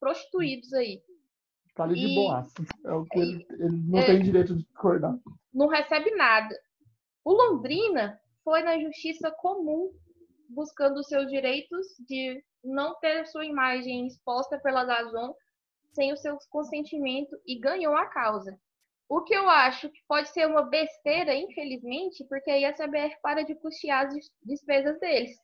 prostituídos 0.00 0.72
aí. 0.74 1.02
Tá 1.74 1.84
ali 1.84 1.94
de 1.94 2.14
boaça. 2.14 2.54
É 2.84 2.92
o 2.92 3.04
que 3.04 3.18
ele, 3.18 3.46
ele 3.50 3.76
não 3.88 3.98
É. 3.98 4.06
tem 4.06 4.22
direito 4.22 4.54
de 4.54 4.62
discordar. 4.62 5.14
não 5.52 5.66
recebe 5.68 6.10
nada. 6.16 6.54
O 7.24 7.32
Londrina 7.32 8.20
foi 8.44 8.62
na 8.62 8.78
justiça 8.78 9.30
comum 9.30 9.92
buscando 10.48 10.98
os 11.00 11.06
seus 11.08 11.28
direitos 11.30 11.86
de 12.06 12.44
não 12.62 12.94
ter 13.00 13.24
sua 13.26 13.44
imagem 13.46 14.06
exposta 14.06 14.58
pela 14.58 14.84
Dazon 14.84 15.34
sem 15.92 16.12
o 16.12 16.16
seu 16.16 16.36
consentimento 16.50 17.36
e 17.46 17.58
ganhou 17.58 17.96
a 17.96 18.06
causa. 18.06 18.58
O 19.08 19.22
que 19.22 19.34
eu 19.34 19.48
acho 19.48 19.90
que 19.90 20.00
pode 20.08 20.28
ser 20.30 20.46
uma 20.46 20.62
besteira, 20.62 21.34
infelizmente, 21.34 22.24
porque 22.28 22.50
aí 22.50 22.64
a 22.64 22.74
CBF 22.74 23.16
para 23.22 23.42
de 23.44 23.54
custear 23.56 24.06
as 24.06 24.14
des- 24.14 24.30
despesas 24.42 24.98
deles. 24.98 25.36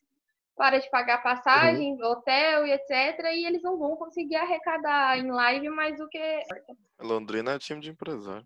Para 0.56 0.78
de 0.78 0.90
pagar 0.90 1.22
passagem, 1.22 2.02
hotel 2.02 2.66
e 2.66 2.72
etc. 2.72 3.18
E 3.34 3.46
eles 3.46 3.62
não 3.62 3.78
vão 3.78 3.96
conseguir 3.96 4.36
arrecadar 4.36 5.18
em 5.18 5.30
live 5.30 5.68
mais 5.70 5.96
do 5.96 6.08
que 6.08 6.18
Londrina 6.98 7.54
é 7.54 7.58
time 7.58 7.80
de 7.80 7.90
empresário. 7.90 8.44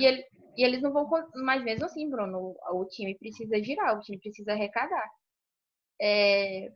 E, 0.00 0.04
ele- 0.04 0.24
e 0.56 0.64
eles 0.64 0.82
não 0.82 0.92
vão. 0.92 1.08
Mas 1.34 1.62
mesmo 1.62 1.84
assim, 1.84 2.08
Bruno, 2.08 2.56
o, 2.70 2.80
o 2.80 2.84
time 2.86 3.16
precisa 3.16 3.62
girar, 3.62 3.96
o 3.96 4.00
time 4.00 4.18
precisa 4.18 4.52
arrecadar. 4.52 5.08
É, 6.00 6.72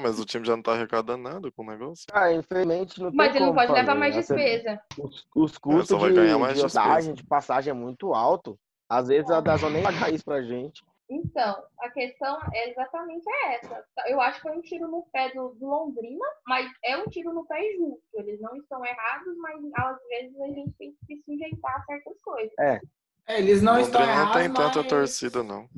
Mas 0.00 0.18
o 0.18 0.24
time 0.24 0.44
já 0.44 0.56
não 0.56 0.62
tá 0.62 0.72
arrecadando 0.72 1.22
nada 1.22 1.50
com 1.52 1.62
o 1.62 1.66
negócio. 1.66 2.06
Ah, 2.12 2.32
infelizmente 2.32 3.00
não 3.00 3.10
tem 3.10 3.16
mas 3.16 3.34
ele 3.34 3.46
não 3.46 3.54
pode 3.54 3.72
levar 3.72 3.94
mais 3.94 4.14
CBF 4.14 4.34
despesa. 4.34 4.80
Os, 4.98 5.26
os 5.34 5.58
custos 5.58 5.98
de, 6.00 6.12
de 6.12 6.66
viagem, 6.68 7.14
de 7.14 7.24
passagem 7.24 7.70
é 7.70 7.74
muito 7.74 8.12
alto. 8.12 8.58
Às 8.88 9.08
vezes 9.08 9.30
a 9.30 9.40
Dazon 9.40 9.70
nem 9.70 9.82
paga 9.82 10.10
isso 10.10 10.24
pra 10.24 10.42
gente. 10.42 10.84
Então, 11.08 11.62
a 11.80 11.90
questão 11.90 12.38
é 12.52 12.70
exatamente 12.70 13.24
essa. 13.50 13.84
Eu 14.06 14.20
acho 14.20 14.36
que 14.40 14.48
foi 14.48 14.56
um 14.56 14.62
tiro 14.62 14.88
no 14.88 15.02
pé 15.12 15.30
do, 15.34 15.50
do 15.50 15.66
Londrina, 15.66 16.24
mas 16.46 16.66
é 16.82 16.96
um 16.96 17.04
tiro 17.06 17.32
no 17.32 17.44
pé 17.46 17.60
justo. 17.76 18.02
Eles 18.14 18.40
não 18.40 18.56
estão 18.56 18.84
errados, 18.84 19.36
mas 19.36 19.60
às 19.76 19.98
vezes 20.08 20.40
a 20.40 20.46
gente 20.48 20.72
tem 20.78 20.92
que 20.92 21.06
se 21.16 21.22
sujeitar 21.24 21.76
a 21.76 21.84
certas 21.84 22.20
coisas. 22.22 22.52
É, 22.58 22.80
eles 23.28 23.60
não 23.62 23.78
estão 23.78 24.00
Londrina 24.00 24.20
errados, 24.22 24.34
não 24.34 24.42
tem 24.42 24.52
tanta 24.52 24.78
mas... 24.80 24.88
torcida, 24.88 25.42
não. 25.42 25.68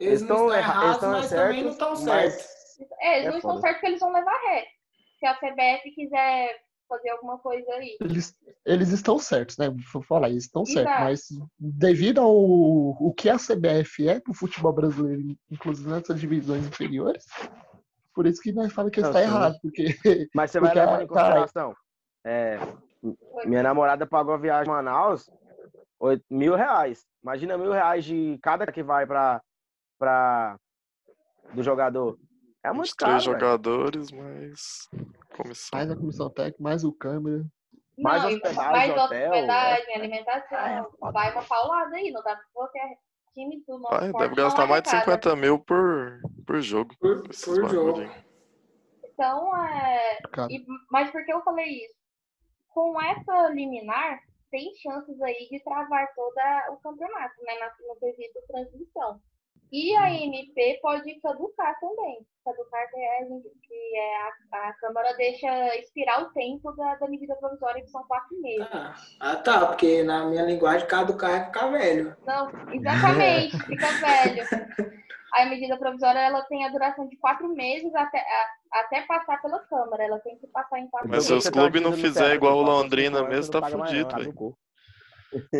Eles 0.00 0.22
não 0.22 0.48
Estão 0.48 0.48
estão 0.48 0.54
erra- 0.54 0.72
errados, 0.72 0.94
estão 0.94 1.10
mas 1.10 1.28
também 1.30 1.62
certos, 1.62 1.62
não 1.64 1.70
estão 1.70 1.90
mas- 1.90 2.32
certos. 2.32 2.61
É, 3.00 3.16
eles 3.16 3.26
É 3.26 3.30
não 3.30 3.36
estão 3.38 3.50
foda. 3.52 3.60
certos 3.62 3.76
porque 3.80 3.86
eles 3.86 4.00
vão 4.00 4.12
levar 4.12 4.36
ré. 4.48 4.66
Se 5.18 5.26
a 5.26 5.34
CBF 5.36 5.90
quiser 5.94 6.60
fazer 6.88 7.10
alguma 7.10 7.38
coisa 7.38 7.72
aí. 7.74 7.96
Eles, 8.00 8.34
eles 8.66 8.90
estão 8.90 9.18
certos, 9.18 9.56
né? 9.56 9.70
Vou 9.92 10.02
falar, 10.02 10.28
eles 10.28 10.44
estão 10.44 10.64
certos, 10.66 10.92
mas 11.00 11.22
devido 11.58 12.20
ao 12.20 12.34
o 12.36 13.14
que 13.16 13.30
a 13.30 13.36
CBF 13.38 14.08
é 14.08 14.20
pro 14.20 14.34
futebol 14.34 14.72
brasileiro, 14.72 15.22
inclusive 15.50 15.88
nessas 15.88 16.20
divisões 16.20 16.66
inferiores, 16.66 17.24
por 18.14 18.26
isso 18.26 18.42
que 18.42 18.52
nós 18.52 18.70
falamos 18.72 18.94
que 18.94 19.00
Não, 19.00 19.08
está 19.08 19.20
sim. 19.20 19.26
errado, 19.26 19.58
porque 19.62 19.84
Mas 20.34 20.50
você 20.50 20.60
vai 20.60 20.70
Porque, 20.70 20.80
levar 20.80 21.02
em 21.02 21.06
cara, 21.06 21.24
consideração. 21.46 21.76
é, 22.26 22.58
minha 23.46 23.62
namorada 23.62 24.06
pagou 24.06 24.34
a 24.34 24.38
viagem 24.38 24.70
a 24.70 24.76
Manaus, 24.76 25.30
oito- 25.98 26.24
mil 26.30 26.54
reais. 26.54 27.06
Imagina 27.22 27.56
mil 27.56 27.72
reais 27.72 28.04
de 28.04 28.38
cada 28.42 28.70
que 28.70 28.82
vai 28.82 29.06
pra, 29.06 29.40
pra 29.98 30.58
do 31.54 31.62
jogador. 31.62 32.18
É 32.64 32.72
muito 32.72 32.86
Os 32.86 32.92
caro. 32.94 33.10
três 33.12 33.24
velho. 33.24 33.38
jogadores, 33.40 34.10
mas 34.12 34.88
comissão. 35.36 35.78
mais 35.78 35.90
a 35.90 35.96
comissão 35.96 36.30
técnica, 36.30 36.62
mais 36.62 36.84
o 36.84 36.92
câmera. 36.92 37.44
Mais 37.98 38.22
não, 38.22 38.30
e 38.30 38.34
hospedagem, 38.34 38.72
mais 38.72 38.90
hotel, 38.92 39.32
hospedagem, 39.32 39.94
alimentação. 39.94 40.58
Ah, 40.58 40.70
é 41.08 41.12
vai 41.12 41.32
uma 41.32 41.42
paulada 41.44 41.96
aí, 41.96 42.10
não 42.10 42.22
dá 42.22 42.36
pra 42.36 42.44
qualquer 42.54 42.98
time 43.34 43.62
do 43.66 43.78
nosso 43.78 43.94
Vai, 44.00 44.12
deve 44.12 44.34
gastar 44.34 44.66
mais 44.66 44.82
de 44.82 44.88
arrecada. 44.90 45.30
50 45.30 45.36
mil 45.36 45.58
por, 45.58 46.20
por 46.46 46.60
jogo. 46.60 46.94
Por, 46.98 47.22
por 47.22 47.68
jogo. 47.70 48.00
aí. 48.00 48.10
Então, 49.04 49.56
é, 49.56 50.18
E- 50.50 50.64
mas 50.90 51.10
por 51.10 51.24
que 51.24 51.32
eu 51.32 51.42
falei 51.42 51.68
isso? 51.84 51.94
Com 52.68 52.98
essa 53.02 53.48
liminar, 53.50 54.18
tem 54.50 54.72
chances 54.76 55.20
aí 55.20 55.48
de 55.50 55.62
travar 55.62 56.08
todo 56.14 56.74
o 56.74 56.76
campeonato, 56.78 57.34
né? 57.42 57.58
na- 57.58 57.72
No 57.88 57.96
quesito 58.00 58.38
transmissão. 58.48 59.20
E 59.72 59.96
a 59.96 60.12
MP 60.12 60.78
pode 60.82 61.14
caducar 61.20 61.80
também. 61.80 62.18
Caducar 62.44 62.90
que 62.90 62.96
é, 63.00 63.18
a 63.20 63.24
gente- 63.24 63.48
que 63.66 63.96
é 63.96 64.16
a, 64.16 64.68
a 64.68 64.72
Câmara 64.74 65.14
deixa 65.16 65.76
expirar 65.78 66.22
o 66.22 66.30
tempo 66.32 66.72
da, 66.72 66.96
da 66.96 67.08
medida 67.08 67.34
provisória, 67.36 67.80
que 67.82 67.88
são 67.90 68.02
quatro 68.06 68.38
meses. 68.42 68.66
Ah, 68.70 68.94
ah, 69.20 69.36
tá, 69.36 69.66
porque 69.66 70.02
na 70.02 70.26
minha 70.26 70.42
linguagem, 70.42 70.86
caducar 70.86 71.30
é 71.30 71.44
ficar 71.46 71.68
velho. 71.68 72.14
Não, 72.26 72.48
exatamente, 72.74 73.56
fica 73.64 73.86
velho. 73.92 74.92
A 75.32 75.46
medida 75.46 75.78
provisória 75.78 76.18
ela 76.18 76.42
tem 76.42 76.66
a 76.66 76.68
duração 76.68 77.08
de 77.08 77.16
quatro 77.16 77.48
meses 77.48 77.94
até, 77.94 78.18
a- 78.18 78.80
até 78.80 79.00
passar 79.06 79.40
pela 79.40 79.60
Câmara. 79.60 80.04
Ela 80.04 80.18
tem 80.18 80.36
que 80.36 80.46
passar 80.48 80.78
em 80.80 80.88
quatro 80.88 81.08
Mas 81.08 81.16
meses. 81.20 81.28
se 81.28 81.32
os 81.34 81.44
tá 81.44 81.50
clubes 81.50 81.80
não 81.80 81.92
dizendo 81.92 82.06
fizer 82.08 82.34
igual 82.34 82.58
o 82.58 82.62
Londrina 82.62 83.22
mesmo, 83.22 83.50
tá 83.52 83.62
fudido, 83.70 84.14
velho. 84.14 84.54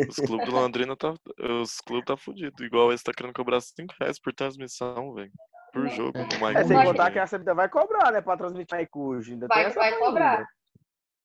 Os 0.08 0.16
clubes 0.16 0.46
do 0.46 0.52
Londrina 0.52 0.96
tá. 0.96 1.14
Os 1.60 1.80
clubes 1.80 2.04
tá 2.06 2.16
fudido. 2.16 2.64
Igual 2.64 2.92
esse 2.92 3.04
tá 3.04 3.12
querendo 3.16 3.34
cobrar 3.34 3.60
5 3.60 3.94
reais 4.00 4.18
por 4.20 4.32
transmissão, 4.32 5.14
velho. 5.14 5.32
Por 5.72 5.88
jogo 5.88 6.18
no 6.18 6.24
É 6.34 6.38
Maicujo, 6.38 6.68
sem 6.68 6.84
contar 6.84 7.10
que 7.10 7.18
a 7.18 7.26
CBF 7.26 7.54
vai 7.54 7.68
cobrar, 7.68 8.12
né, 8.12 8.20
pra 8.20 8.36
transmitir 8.36 8.76
a 8.76 8.82
Icujo. 8.82 9.32
Ainda 9.32 9.46
Vai- 9.46 9.58
tem 9.58 9.66
essa 9.68 9.80
vai 9.80 9.98
cobrar. 9.98 10.46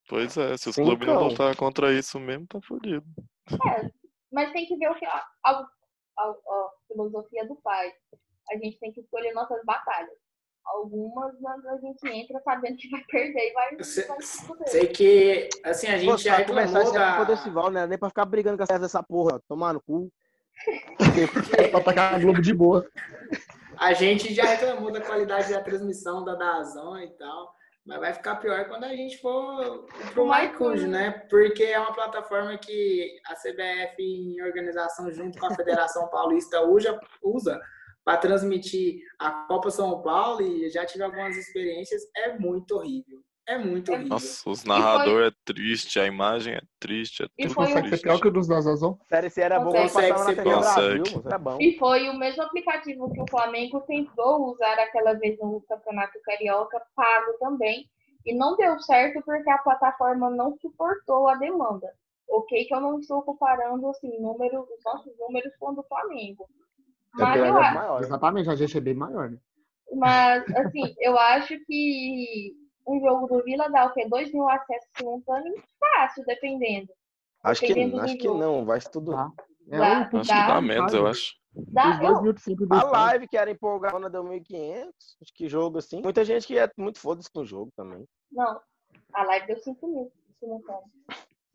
Pois 0.09 0.37
é, 0.37 0.55
se 0.55 0.69
os 0.69 0.75
clubes 0.75 1.05
não 1.05 1.27
lutar 1.27 1.53
contra 1.57 1.91
isso 1.91 2.17
mesmo, 2.17 2.47
tá 2.47 2.59
fudido. 2.61 3.05
É, 3.51 3.89
mas 4.31 4.53
tem 4.53 4.65
que 4.65 4.77
ver 4.77 4.89
o 4.89 4.95
que 4.95 5.05
a, 5.05 5.25
a, 5.45 5.51
a- 5.51 6.23
a 6.23 6.69
filosofia 6.87 7.45
do 7.45 7.57
pai. 7.57 7.91
A 8.49 8.53
gente 8.55 8.79
tem 8.79 8.93
que 8.93 9.01
escolher 9.01 9.33
nossas 9.33 9.61
batalhas. 9.65 10.15
Algumas 10.67 11.33
a 11.45 11.71
a 11.73 11.77
gente 11.77 12.07
entra 12.07 12.39
sabendo 12.41 12.75
que 12.77 12.89
vai 12.89 13.01
perder 13.09 13.49
e 13.49 13.53
vai, 13.53 13.83
Se- 13.83 14.05
vai. 14.07 14.17
Sei 14.67 14.87
que, 14.87 15.49
assim, 15.63 15.87
a 15.87 15.93
Pô, 15.93 15.97
gente 15.99 16.23
já 16.23 16.35
pra 16.35 16.45
começar, 16.45 16.79
reclamou 16.79 16.95
é 16.95 17.17
da... 17.17 17.23
desse 17.23 17.49
Val, 17.49 17.71
né? 17.71 17.87
Nem 17.87 17.97
pra 17.97 18.09
ficar 18.09 18.25
brigando 18.25 18.57
com 18.57 18.63
essa 18.63 18.77
dessa 18.77 19.01
porra. 19.01 19.41
Tomar 19.47 19.73
no 19.73 19.81
cu. 19.81 20.11
é 21.57 21.67
pra 21.69 21.79
atacar 21.79 22.15
a 22.15 22.19
Globo 22.19 22.41
de 22.41 22.53
boa. 22.53 22.85
A 23.77 23.93
gente 23.93 24.33
já 24.33 24.43
reclamou 24.43 24.91
da 24.91 24.99
qualidade 25.01 25.51
da 25.51 25.61
transmissão 25.61 26.23
da 26.25 26.35
Dazon 26.35 26.97
e 26.97 27.07
tal, 27.11 27.53
mas 27.85 27.99
vai 27.99 28.13
ficar 28.13 28.35
pior 28.37 28.65
quando 28.67 28.83
a 28.85 28.89
gente 28.95 29.17
for 29.21 29.85
pro 30.13 30.27
MyCujo. 30.27 30.87
né? 30.87 31.11
Porque 31.29 31.63
é 31.63 31.79
uma 31.79 31.93
plataforma 31.93 32.57
que 32.57 33.19
a 33.27 33.35
CBF, 33.35 33.95
em 34.01 34.41
organização 34.43 35.11
junto 35.11 35.39
com 35.39 35.45
a 35.45 35.55
Federação 35.55 36.07
Paulista, 36.09 36.61
usa, 36.63 36.99
usa 37.21 37.61
para 38.07 38.15
transmitir 38.19 39.01
a 39.19 39.29
Copa 39.49 39.69
São 39.69 40.01
Paulo 40.01 40.41
e 40.41 40.69
já 40.69 40.85
tive 40.85 41.03
algumas 41.03 41.35
experiências. 41.35 42.03
É 42.15 42.37
muito 42.37 42.77
horrível. 42.77 43.19
É 43.45 43.57
muito 43.57 43.91
horrível. 43.91 44.11
Nossa, 44.11 44.49
os 44.49 44.63
narradores 44.63 45.33
é 45.33 45.35
triste, 45.43 45.99
a 45.99 46.05
imagem 46.05 46.53
é 46.53 46.61
triste, 46.79 47.23
é 47.23 47.27
E 47.37 47.47
tudo 47.49 47.55
foi 47.55 47.81
triste. 47.81 48.03
pior 48.03 48.21
que 48.21 48.29
o 48.29 48.31
dos 48.31 48.47
Dazazon? 48.47 48.97
Série 49.09 49.29
C 49.29 49.41
era 49.41 49.59
bom 49.59 49.73
Consegue 49.73 50.19
ser 50.19 50.41
pior. 50.41 50.59
Brasil, 50.61 51.03
era 51.25 51.37
bom. 51.37 51.57
E 51.59 51.77
foi 51.77 52.07
o 52.07 52.17
mesmo 52.17 52.43
aplicativo 52.43 53.11
que 53.11 53.21
o 53.21 53.29
Flamengo 53.29 53.81
tentou 53.81 54.53
usar 54.53 54.79
aquela 54.79 55.11
vez 55.11 55.37
no 55.39 55.59
Campeonato 55.67 56.17
Carioca, 56.23 56.81
pago 56.95 57.33
também. 57.41 57.89
E 58.25 58.33
não 58.33 58.55
deu 58.55 58.79
certo 58.79 59.21
porque 59.25 59.49
a 59.49 59.57
plataforma 59.57 60.29
não 60.29 60.55
suportou 60.61 61.27
a 61.27 61.35
demanda. 61.35 61.91
Ok, 62.29 62.63
que 62.63 62.73
eu 62.73 62.79
não 62.79 62.99
estou 62.99 63.21
comparando 63.21 63.85
assim, 63.89 64.17
número, 64.21 64.61
os 64.61 64.83
nossos 64.85 65.11
números 65.19 65.53
com 65.59 65.71
o 65.71 65.75
do 65.75 65.83
Flamengo. 65.83 66.47
É 67.19 67.23
Mas 67.23 67.35
eu, 67.39 67.57
acho- 67.57 67.75
maior. 67.75 68.01
Exatamente, 68.01 68.49
a 68.49 68.55
gente 68.55 68.77
é 68.77 68.81
bem 68.81 68.93
maior, 68.93 69.29
né? 69.31 69.37
Mas, 69.93 70.43
assim, 70.57 70.93
eu 70.99 71.17
acho 71.17 71.57
que 71.65 72.53
um 72.87 72.99
jogo 72.99 73.27
do 73.27 73.43
Vila 73.43 73.69
dá 73.69 73.85
o 73.85 73.93
quê? 73.93 74.07
2 74.07 74.31
mil 74.33 74.47
acessos 74.49 74.89
simultâneos? 74.97 75.59
Fácil, 75.79 76.25
dependendo. 76.25 76.89
Acho 77.43 77.61
que, 77.61 77.67
dependendo 77.67 77.97
do 77.97 78.01
acho 78.03 78.17
que 78.17 78.27
não, 78.27 78.65
vai 78.65 78.79
tudo. 78.81 79.11
Tá. 79.13 79.31
É 79.69 79.77
Dá- 79.79 80.09
um 80.13 80.19
Acho 80.19 80.29
que 80.31 80.37
Dá. 80.37 80.47
dá 80.47 80.61
menos, 80.61 80.93
eu 80.93 81.07
acho. 81.07 81.33
Dá, 81.55 81.89
Os 81.89 82.69
A 82.71 82.83
live 82.83 83.27
que 83.27 83.37
era 83.37 83.49
empolgada 83.49 84.09
deu 84.09 84.23
1.500. 84.23 84.91
Acho 85.21 85.33
que 85.33 85.49
jogo 85.49 85.79
assim. 85.79 86.01
Muita 86.01 86.23
gente 86.23 86.45
que 86.45 86.57
é 86.57 86.69
muito 86.77 86.99
foda-se 86.99 87.31
com 87.31 87.39
o 87.41 87.45
jogo 87.45 87.71
também. 87.75 88.05
não, 88.31 88.59
a 89.13 89.23
live 89.23 89.47
deu 89.47 89.57
5 89.57 89.87
mil 89.87 90.11
simultâneos. 90.39 90.83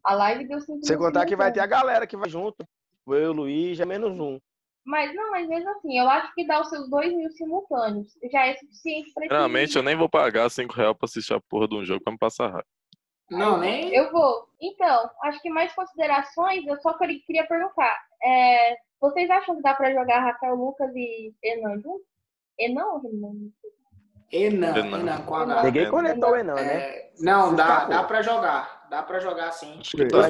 A 0.03 0.14
live 0.14 0.48
deu 0.48 0.61
5 0.61 0.72
mil 0.72 0.84
Sem 0.84 0.98
contar 0.98 1.24
que 1.26 1.36
vai 1.36 1.53
ter 1.53 1.61
a 1.61 1.66
galera 1.66 2.07
que 2.07 2.16
vai 2.16 2.28
junto. 2.28 2.64
Eu, 3.07 3.30
o 3.30 3.32
Luiz, 3.32 3.78
é 3.78 3.84
menos 3.84 4.18
um. 4.18 4.38
Mas 4.84 5.14
não, 5.14 5.30
mas 5.30 5.48
mesmo 5.48 5.70
assim, 5.70 5.98
eu 5.98 6.08
acho 6.08 6.34
que 6.34 6.46
dar 6.46 6.60
os 6.60 6.68
seus 6.68 6.90
dois 6.90 7.12
mil 7.14 7.30
simultâneos 7.30 8.08
já 8.30 8.46
é 8.48 8.56
suficiente 8.56 9.12
pra 9.14 9.26
Realmente, 9.26 9.76
eu 9.76 9.82
nem 9.82 9.94
vou 9.94 10.08
pagar 10.08 10.50
5 10.50 10.74
reais 10.74 10.96
pra 10.96 11.06
assistir 11.06 11.34
a 11.34 11.40
porra 11.40 11.68
de 11.68 11.76
um 11.76 11.84
jogo 11.84 12.02
pra 12.02 12.12
me 12.12 12.18
passar 12.18 12.48
raiva. 12.48 12.66
Não, 13.30 13.58
nem. 13.58 13.94
Eu 13.94 14.10
vou. 14.10 14.46
Então, 14.60 15.10
acho 15.22 15.40
que 15.40 15.48
mais 15.48 15.72
considerações, 15.74 16.66
eu 16.66 16.78
só 16.80 16.92
queria 16.94 17.46
perguntar. 17.46 17.96
É, 18.22 18.76
vocês 19.00 19.30
acham 19.30 19.56
que 19.56 19.62
dá 19.62 19.74
pra 19.74 19.92
jogar 19.92 20.20
Rafael 20.20 20.54
Lucas 20.54 20.90
e 20.94 21.32
Enan 21.42 21.80
juntos? 21.80 22.06
Enan 22.58 22.84
ou 22.86 23.00
Renan? 23.00 23.32
Enan, 24.30 24.78
Enan. 24.78 25.00
Enan, 25.00 25.22
com 25.22 25.34
H. 25.34 25.62
Ninguém 25.62 25.90
conectou 25.90 26.30
o 26.30 26.36
Enan, 26.36 26.54
né? 26.54 26.74
É, 26.74 27.12
não, 27.20 27.54
dá, 27.54 27.64
escapou. 27.64 27.88
dá 27.88 28.04
pra 28.04 28.22
jogar. 28.22 28.86
Dá 28.90 29.02
pra 29.02 29.18
jogar 29.20 29.52
sim. 29.52 29.78
Acho 29.80 29.96
que 29.96 30.06
tá. 30.08 30.28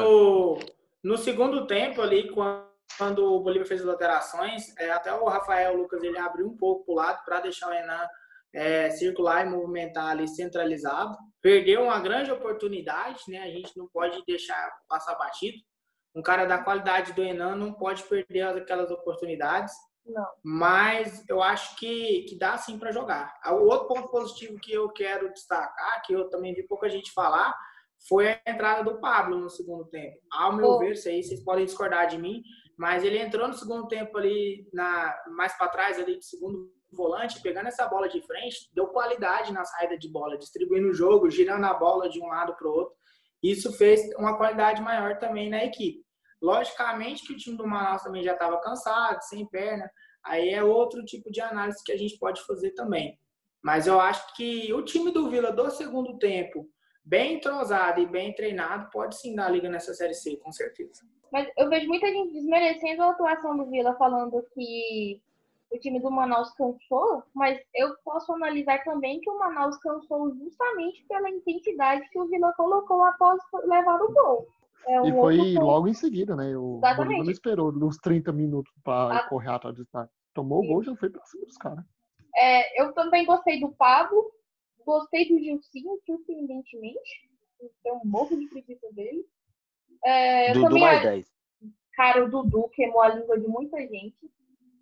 No, 0.00 0.58
no 1.02 1.16
segundo 1.16 1.66
tempo 1.66 2.02
ali, 2.02 2.30
quando, 2.30 2.71
quando 2.96 3.24
o 3.24 3.40
Bolívar 3.40 3.66
fez 3.66 3.80
as 3.80 3.88
alterações, 3.88 4.76
é, 4.78 4.90
até 4.90 5.12
o 5.12 5.24
Rafael 5.24 5.76
Lucas 5.76 6.02
ele 6.02 6.18
abriu 6.18 6.46
um 6.46 6.56
pouco 6.56 6.84
pro 6.84 6.94
lado 6.94 7.24
para 7.24 7.40
deixar 7.40 7.68
o 7.68 7.72
Enan 7.72 8.06
é, 8.54 8.90
circular 8.90 9.46
e 9.46 9.50
movimentar 9.50 10.10
ali 10.10 10.28
centralizado. 10.28 11.16
Perdeu 11.40 11.82
uma 11.82 11.98
grande 12.00 12.30
oportunidade, 12.30 13.20
né? 13.28 13.38
A 13.38 13.50
gente 13.50 13.76
não 13.76 13.88
pode 13.88 14.22
deixar 14.26 14.70
passar 14.88 15.14
batido. 15.16 15.58
Um 16.14 16.22
cara 16.22 16.44
da 16.44 16.58
qualidade 16.58 17.12
do 17.14 17.22
Enan 17.22 17.56
não 17.56 17.72
pode 17.72 18.02
perder 18.02 18.42
aquelas 18.42 18.90
oportunidades. 18.90 19.72
Não. 20.04 20.26
Mas 20.44 21.24
eu 21.28 21.42
acho 21.42 21.76
que, 21.76 22.24
que 22.28 22.36
dá 22.36 22.58
sim 22.58 22.78
para 22.78 22.92
jogar. 22.92 23.32
O 23.46 23.68
outro 23.68 23.88
ponto 23.88 24.08
positivo 24.08 24.58
que 24.58 24.72
eu 24.72 24.90
quero 24.90 25.32
destacar, 25.32 26.02
que 26.02 26.12
eu 26.12 26.28
também 26.28 26.52
vi 26.52 26.66
pouca 26.66 26.88
gente 26.88 27.12
falar, 27.12 27.54
foi 28.08 28.32
a 28.32 28.40
entrada 28.46 28.82
do 28.82 29.00
Pablo 29.00 29.38
no 29.38 29.48
segundo 29.48 29.84
tempo. 29.86 30.18
Ao 30.30 30.54
meu 30.54 30.78
ver, 30.78 30.92
isso 30.92 31.08
aí 31.08 31.22
vocês 31.22 31.42
podem 31.44 31.64
discordar 31.64 32.08
de 32.08 32.18
mim, 32.18 32.42
mas 32.76 33.04
ele 33.04 33.18
entrou 33.18 33.46
no 33.48 33.54
segundo 33.54 33.86
tempo 33.88 34.16
ali, 34.18 34.68
na, 34.72 35.14
mais 35.28 35.56
para 35.56 35.68
trás 35.68 35.98
ali 35.98 36.18
de 36.18 36.24
segundo 36.24 36.72
volante, 36.90 37.40
pegando 37.40 37.68
essa 37.68 37.86
bola 37.86 38.08
de 38.08 38.20
frente, 38.22 38.70
deu 38.74 38.86
qualidade 38.88 39.52
na 39.52 39.64
saída 39.64 39.96
de 39.98 40.08
bola, 40.08 40.36
distribuindo 40.36 40.88
o 40.88 40.94
jogo, 40.94 41.30
girando 41.30 41.64
a 41.64 41.74
bola 41.74 42.08
de 42.08 42.20
um 42.20 42.26
lado 42.26 42.54
para 42.54 42.68
o 42.68 42.72
outro. 42.72 42.94
Isso 43.42 43.72
fez 43.72 44.00
uma 44.16 44.36
qualidade 44.36 44.80
maior 44.82 45.18
também 45.18 45.50
na 45.50 45.64
equipe. 45.64 46.04
Logicamente 46.40 47.26
que 47.26 47.32
o 47.32 47.36
time 47.36 47.56
do 47.56 47.66
Manaus 47.66 48.02
também 48.02 48.22
já 48.22 48.32
estava 48.32 48.60
cansado, 48.60 49.22
sem 49.22 49.46
perna, 49.46 49.90
aí 50.24 50.50
é 50.50 50.62
outro 50.62 51.04
tipo 51.04 51.30
de 51.30 51.40
análise 51.40 51.82
que 51.84 51.92
a 51.92 51.96
gente 51.96 52.18
pode 52.18 52.44
fazer 52.44 52.72
também. 52.72 53.18
Mas 53.62 53.86
eu 53.86 54.00
acho 54.00 54.34
que 54.34 54.72
o 54.72 54.82
time 54.82 55.12
do 55.12 55.30
Vila 55.30 55.52
do 55.52 55.70
segundo 55.70 56.18
tempo, 56.18 56.68
bem 57.04 57.36
entrosado 57.36 58.00
e 58.00 58.06
bem 58.06 58.34
treinado, 58.34 58.90
pode 58.90 59.18
sim 59.20 59.34
dar 59.34 59.48
liga 59.50 59.68
nessa 59.68 59.94
Série 59.94 60.14
C, 60.14 60.36
com 60.36 60.50
certeza. 60.50 61.02
Mas 61.32 61.48
eu 61.56 61.68
vejo 61.70 61.88
muita 61.88 62.06
gente 62.08 62.32
desmerecendo 62.34 63.02
a 63.02 63.10
atuação 63.10 63.56
do 63.56 63.64
Vila, 63.70 63.94
falando 63.96 64.44
que 64.52 65.20
o 65.72 65.78
time 65.78 65.98
do 65.98 66.10
Manaus 66.10 66.52
cansou, 66.52 67.22
mas 67.34 67.58
eu 67.74 67.96
posso 68.04 68.30
analisar 68.34 68.84
também 68.84 69.18
que 69.20 69.30
o 69.30 69.38
Manaus 69.38 69.78
cansou 69.78 70.34
justamente 70.36 71.02
pela 71.08 71.30
intensidade 71.30 72.06
que 72.10 72.20
o 72.20 72.26
Vila 72.26 72.52
colocou 72.52 73.02
após 73.04 73.40
levar 73.64 73.98
o 74.02 74.12
gol. 74.12 74.46
É 74.86 75.00
um 75.00 75.06
E 75.06 75.12
foi 75.20 75.54
logo 75.54 75.88
em 75.88 75.94
seguida, 75.94 76.36
né? 76.36 76.54
O. 76.56 76.80
Bolívar 76.80 77.24
não 77.24 77.30
esperou 77.30 77.72
nos 77.72 77.96
30 77.96 78.30
minutos 78.32 78.70
pra 78.84 79.16
Ah. 79.20 79.28
correr 79.28 79.50
atrás 79.52 79.74
do 79.74 79.82
destaque. 79.82 80.12
Tomou 80.34 80.62
o 80.62 80.66
gol 80.66 80.82
e 80.82 80.84
já 80.84 80.96
foi 80.96 81.08
pra 81.08 81.24
cima 81.24 81.46
dos 81.46 81.56
caras. 81.56 81.84
É, 82.36 82.82
eu 82.82 82.92
também 82.92 83.24
gostei 83.24 83.60
do 83.60 83.70
Pablo, 83.72 84.30
gostei 84.84 85.28
do 85.28 85.38
Gilcinho, 85.38 85.98
surpreendentemente. 86.04 87.30
Tenho 87.82 87.96
um 88.04 88.10
pouco 88.10 88.36
de 88.36 88.46
preguiça 88.48 88.92
dele. 88.92 89.24
É, 90.04 90.50
eu 90.50 90.54
Dudu 90.54 90.66
também, 90.66 90.82
mais 90.82 90.98
a- 91.00 91.10
10. 91.10 91.26
cara, 91.94 92.24
o 92.24 92.30
Dudu 92.30 92.68
queimou 92.70 93.02
a 93.02 93.08
língua 93.08 93.38
de 93.38 93.46
muita 93.48 93.78
gente. 93.80 94.16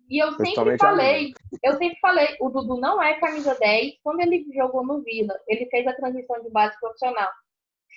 E 0.09 0.17
eu 0.21 0.33
sempre 0.33 0.77
falei, 0.77 1.33
eu 1.63 1.73
sempre 1.77 1.97
falei, 2.01 2.35
o 2.41 2.49
Dudu 2.49 2.77
não 2.77 3.01
é 3.01 3.17
camisa 3.19 3.55
10. 3.57 3.93
Quando 4.03 4.19
ele 4.19 4.45
jogou 4.53 4.85
no 4.85 5.01
Vila, 5.01 5.33
ele 5.47 5.65
fez 5.67 5.87
a 5.87 5.93
transição 5.93 6.41
de 6.41 6.49
base 6.49 6.77
profissional. 6.79 7.29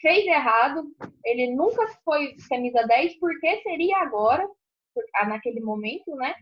Fez 0.00 0.24
errado, 0.26 0.84
ele 1.24 1.52
nunca 1.54 1.88
foi 2.04 2.36
camisa 2.48 2.86
10, 2.86 3.18
porque 3.18 3.62
seria 3.62 3.98
agora, 3.98 4.48
ah, 5.16 5.26
naquele 5.26 5.60
momento, 5.60 6.14
né? 6.14 6.34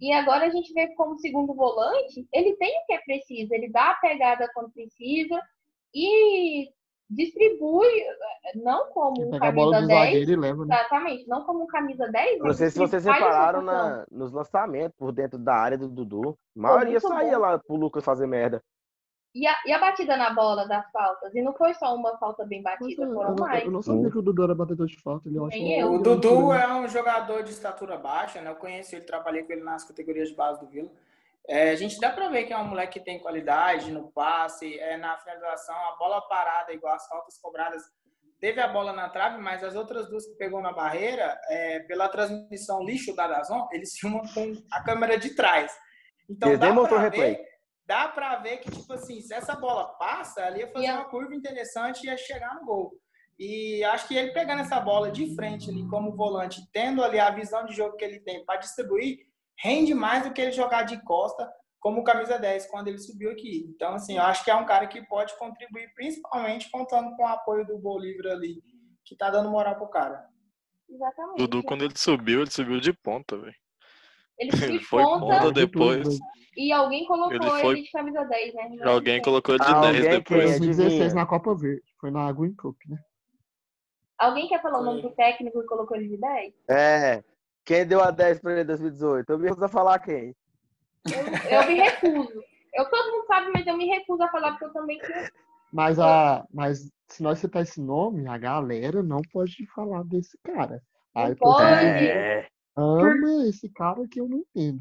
E 0.00 0.10
agora 0.12 0.46
a 0.46 0.50
gente 0.50 0.72
vê 0.72 0.86
como 0.94 1.18
segundo 1.18 1.52
volante, 1.54 2.26
ele 2.32 2.56
tem 2.56 2.70
o 2.78 2.86
que 2.86 2.94
é 2.94 2.98
preciso, 3.00 3.52
ele 3.52 3.68
dá 3.68 3.90
a 3.90 3.96
pegada 3.96 4.50
quando 4.54 4.72
precisa 4.72 5.38
e 5.94 6.70
distribui, 7.10 7.88
não 8.54 8.86
como 8.90 9.28
um 9.28 9.38
camisa 9.38 9.80
do 9.80 9.86
10, 9.86 9.88
zagueiro 9.88 10.30
e 10.30 10.36
leva, 10.36 10.64
né? 10.64 10.74
exatamente, 10.74 11.28
não 11.28 11.44
como 11.44 11.64
um 11.64 11.66
camisa 11.66 12.08
10. 12.08 12.38
Não 12.38 12.52
sei 12.52 12.70
se 12.70 12.78
vocês 12.78 13.04
repararam 13.04 13.62
na, 13.62 14.06
nos 14.10 14.32
lançamentos 14.32 14.96
por 14.96 15.12
dentro 15.12 15.38
da 15.38 15.54
área 15.54 15.76
do 15.76 15.88
Dudu. 15.88 16.38
A 16.56 16.60
maioria 16.60 17.00
saía 17.00 17.34
bom. 17.34 17.40
lá 17.40 17.58
pro 17.58 17.76
Lucas 17.76 18.04
fazer 18.04 18.26
merda. 18.26 18.62
E 19.32 19.46
a, 19.46 19.54
e 19.64 19.72
a 19.72 19.78
batida 19.78 20.16
na 20.16 20.30
bola 20.30 20.66
das 20.66 20.90
faltas? 20.90 21.32
E 21.34 21.40
não 21.40 21.52
foi 21.52 21.72
só 21.74 21.94
uma 21.94 22.16
falta 22.18 22.44
bem 22.44 22.62
batida, 22.62 23.04
eu, 23.04 23.14
foram 23.14 23.36
mais. 23.36 23.64
eu 23.64 23.70
não 23.70 23.80
sabia 23.80 24.10
que 24.10 24.18
o 24.18 24.22
Dudu 24.22 24.42
era 24.42 24.54
batedor 24.54 24.88
de 24.88 25.00
falta. 25.00 25.28
Ele, 25.28 25.38
eu 25.38 25.46
acho 25.46 25.56
Nem 25.56 25.66
que 25.66 25.80
eu. 25.80 25.90
O 25.90 25.94
ele 25.94 26.02
Dudu 26.02 26.52
era- 26.52 26.64
é 26.64 26.74
um 26.74 26.88
jogador 26.88 27.42
de 27.44 27.50
estatura 27.50 27.96
baixa, 27.96 28.40
né? 28.40 28.50
Eu 28.50 28.56
conheci 28.56 28.96
ele, 28.96 29.04
trabalhei 29.04 29.44
com 29.44 29.52
ele 29.52 29.62
nas 29.62 29.84
categorias 29.84 30.30
de 30.30 30.34
base 30.34 30.58
do 30.58 30.66
Vila. 30.66 30.90
É, 31.50 31.70
a 31.70 31.74
gente 31.74 31.98
dá 31.98 32.10
pra 32.12 32.28
ver 32.28 32.44
que 32.44 32.52
é 32.52 32.56
um 32.56 32.64
moleque 32.68 33.00
que 33.00 33.04
tem 33.04 33.18
qualidade 33.18 33.90
no 33.90 34.12
passe, 34.12 34.78
é, 34.78 34.96
na 34.96 35.18
finalização, 35.18 35.74
a 35.74 35.96
bola 35.96 36.20
parada, 36.28 36.72
igual 36.72 36.94
as 36.94 37.06
faltas 37.08 37.36
cobradas. 37.40 37.82
Teve 38.38 38.60
a 38.60 38.68
bola 38.68 38.92
na 38.92 39.08
trave, 39.08 39.36
mas 39.38 39.64
as 39.64 39.74
outras 39.74 40.08
duas 40.08 40.24
que 40.26 40.34
pegou 40.36 40.62
na 40.62 40.72
barreira, 40.72 41.36
é, 41.48 41.80
pela 41.80 42.08
transmissão 42.08 42.84
lixo 42.84 43.16
da 43.16 43.26
Dazon, 43.26 43.66
eles 43.72 43.92
filmam 43.98 44.22
com 44.32 44.52
a 44.70 44.82
câmera 44.84 45.18
de 45.18 45.34
trás. 45.34 45.76
Então 46.28 46.56
dá 46.56 46.72
pra 46.72 47.00
replay. 47.00 47.34
ver, 47.34 47.44
dá 47.84 48.06
pra 48.08 48.36
ver 48.36 48.58
que, 48.58 48.70
tipo 48.70 48.92
assim, 48.92 49.20
se 49.20 49.34
essa 49.34 49.56
bola 49.56 49.88
passa, 49.98 50.44
ali 50.44 50.60
ia 50.60 50.68
fazer 50.72 50.86
Ia- 50.86 50.94
uma 50.94 51.10
curva 51.10 51.34
interessante 51.34 52.04
e 52.04 52.06
ia 52.06 52.16
chegar 52.16 52.54
no 52.54 52.64
gol. 52.64 52.92
E 53.36 53.82
acho 53.84 54.06
que 54.06 54.14
ele 54.16 54.32
pegando 54.32 54.60
essa 54.62 54.78
bola 54.78 55.10
de 55.10 55.34
frente 55.34 55.68
ali 55.68 55.84
como 55.88 56.14
volante, 56.14 56.60
tendo 56.72 57.02
ali 57.02 57.18
a 57.18 57.30
visão 57.30 57.64
de 57.66 57.74
jogo 57.74 57.96
que 57.96 58.04
ele 58.04 58.20
tem 58.20 58.44
para 58.44 58.60
distribuir, 58.60 59.26
rende 59.62 59.94
mais 59.94 60.22
do 60.24 60.32
que 60.32 60.40
ele 60.40 60.52
jogar 60.52 60.82
de 60.84 61.02
costa 61.04 61.50
como 61.78 62.04
camisa 62.04 62.38
10 62.38 62.66
quando 62.66 62.88
ele 62.88 62.98
subiu 62.98 63.30
aqui. 63.30 63.66
Então, 63.74 63.94
assim, 63.94 64.16
eu 64.16 64.22
acho 64.22 64.44
que 64.44 64.50
é 64.50 64.54
um 64.54 64.66
cara 64.66 64.86
que 64.86 65.02
pode 65.06 65.36
contribuir, 65.38 65.92
principalmente 65.94 66.70
contando 66.70 67.14
com 67.16 67.22
o 67.22 67.26
apoio 67.28 67.66
do 67.66 67.78
Bolívar 67.78 68.32
ali, 68.32 68.62
que 69.04 69.16
tá 69.16 69.30
dando 69.30 69.50
moral 69.50 69.76
pro 69.76 69.88
cara. 69.88 70.24
Exatamente. 70.88 71.38
Dudu, 71.38 71.62
quando 71.62 71.84
ele 71.84 71.94
subiu, 71.96 72.42
ele 72.42 72.50
subiu 72.50 72.80
de 72.80 72.92
ponta, 72.92 73.38
velho. 73.38 73.54
Ele 74.38 74.50
Ele 74.78 74.80
foi 74.80 75.02
ponta 75.02 75.20
ponta 75.26 75.52
de 75.52 75.66
depois. 75.66 76.18
e 76.56 76.72
alguém 76.72 77.06
colocou 77.06 77.34
Ele 77.34 77.44
ele, 77.44 77.60
foi- 77.60 77.82
de 77.82 77.90
camisa 77.90 78.24
10, 78.24 78.54
né? 78.54 78.70
E 78.74 78.82
alguém 78.82 79.22
colocou 79.22 79.54
ele 79.54 79.64
de 79.64 79.70
Ah, 79.70 79.80
10 79.80 79.96
alguém 79.96 80.10
depois. 80.18 80.44
2016 80.58 80.92
Adivinha? 81.00 81.14
na 81.14 81.26
Copa 81.26 81.54
Verde. 81.54 81.82
Foi 82.00 82.10
na 82.10 82.32
Green 82.32 82.54
Cup, 82.54 82.76
né? 82.88 82.98
Alguém 84.18 84.48
quer 84.48 84.60
falar 84.60 84.80
o 84.80 84.84
nome 84.84 85.00
Foi. 85.00 85.10
do 85.10 85.16
técnico 85.16 85.60
que 85.60 85.66
colocou 85.66 85.96
ele 85.96 86.08
de 86.08 86.16
10? 86.18 86.54
É. 86.68 87.24
Quem 87.70 87.86
deu 87.86 88.02
a 88.02 88.10
10 88.10 88.40
pra 88.40 88.50
ele 88.50 88.62
em 88.62 88.66
2018? 88.66 89.30
Eu 89.30 89.38
me 89.38 89.44
recuso 89.44 89.64
a 89.64 89.68
falar 89.68 90.00
quem. 90.00 90.34
Eu, 91.06 91.60
eu 91.60 91.68
me 91.68 91.74
recuso. 91.74 92.42
Eu, 92.74 92.84
todo 92.90 93.12
mundo 93.12 93.26
sabe, 93.28 93.52
mas 93.54 93.64
eu 93.64 93.76
me 93.76 93.86
recuso 93.86 94.20
a 94.24 94.28
falar 94.28 94.50
porque 94.50 94.64
eu 94.64 94.72
também 94.72 94.98
tinha. 94.98 95.30
Mas, 95.72 95.96
a, 96.00 96.44
mas 96.52 96.90
se 97.06 97.22
nós 97.22 97.38
citar 97.38 97.62
esse 97.62 97.80
nome, 97.80 98.26
a 98.26 98.36
galera 98.36 99.04
não 99.04 99.22
pode 99.32 99.64
falar 99.68 100.02
desse 100.02 100.36
cara. 100.42 100.82
Não 101.14 101.22
Aí 101.22 101.36
pode. 101.36 101.64
É. 101.64 102.48
ama 102.76 103.46
esse 103.46 103.68
cara 103.68 104.04
que 104.08 104.20
eu 104.20 104.28
não 104.28 104.38
entendo. 104.38 104.80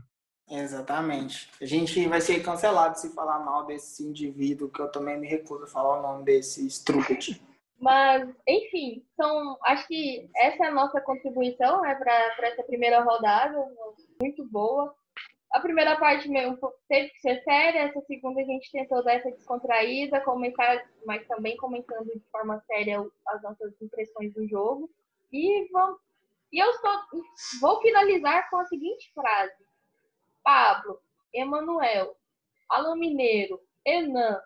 Exatamente. 0.50 1.48
A 1.62 1.66
gente 1.66 2.08
vai 2.08 2.22
ser 2.22 2.42
cancelado 2.42 2.98
se 2.98 3.14
falar 3.14 3.38
mal 3.38 3.68
desse 3.68 4.04
indivíduo, 4.04 4.68
que 4.68 4.82
eu 4.82 4.92
também 4.92 5.20
me 5.20 5.28
recuso 5.28 5.66
a 5.66 5.68
falar 5.68 6.00
o 6.00 6.02
nome 6.02 6.24
desse 6.24 6.66
Strucket. 6.66 7.40
Mas, 7.80 8.30
enfim, 8.46 9.06
então, 9.14 9.58
acho 9.64 9.88
que 9.88 10.30
essa 10.36 10.66
é 10.66 10.68
a 10.68 10.74
nossa 10.74 11.00
contribuição 11.00 11.82
né, 11.82 11.96
para 11.96 12.48
essa 12.48 12.64
primeira 12.64 13.02
rodada, 13.02 13.58
muito 14.22 14.46
boa. 14.50 14.94
A 15.54 15.62
primeira 15.62 15.98
parte 15.98 16.28
mesmo 16.30 16.58
teve 16.88 17.10
que 17.10 17.22
ser 17.22 17.42
séria, 17.42 17.80
essa 17.80 18.02
segunda 18.02 18.42
a 18.42 18.44
gente 18.44 18.72
tentou 18.72 19.04
dar 19.04 19.14
essa 19.14 19.32
descontraída, 19.32 20.22
comentar, 20.22 20.86
mas 21.06 21.26
também 21.26 21.56
comentando 21.58 22.06
de 22.06 22.24
forma 22.32 22.62
séria 22.68 23.04
as 23.28 23.42
nossas 23.42 23.74
impressões 23.82 24.34
do 24.34 24.48
jogo. 24.48 24.90
E, 25.32 25.68
vamos, 25.72 26.00
e 26.52 26.60
eu 26.60 26.70
estou, 26.72 26.92
vou 27.62 27.82
finalizar 27.82 28.50
com 28.50 28.58
a 28.58 28.66
seguinte 28.66 29.12
frase: 29.14 29.64
Pablo, 30.44 31.00
Emanuel, 31.34 32.16
Alan 32.70 32.96
Mineiro, 32.96 33.60
Enan 33.86 34.40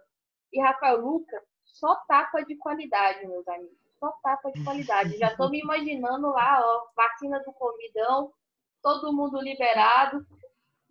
e 0.53 0.61
Rafael 0.61 1.01
Lucas 1.01 1.43
só 1.83 1.95
tapa 2.07 2.45
de 2.45 2.55
qualidade, 2.55 3.27
meus 3.27 3.45
amigos. 3.45 3.75
Só 3.99 4.09
tapa 4.23 4.49
de 4.53 4.63
qualidade. 4.63 5.17
Já 5.17 5.35
tô 5.35 5.49
me 5.49 5.59
imaginando 5.59 6.29
lá, 6.29 6.61
ó, 6.63 6.87
vacina 6.95 7.43
do 7.43 7.51
Covidão, 7.51 8.31
todo 8.81 9.11
mundo 9.11 9.41
liberado, 9.41 10.25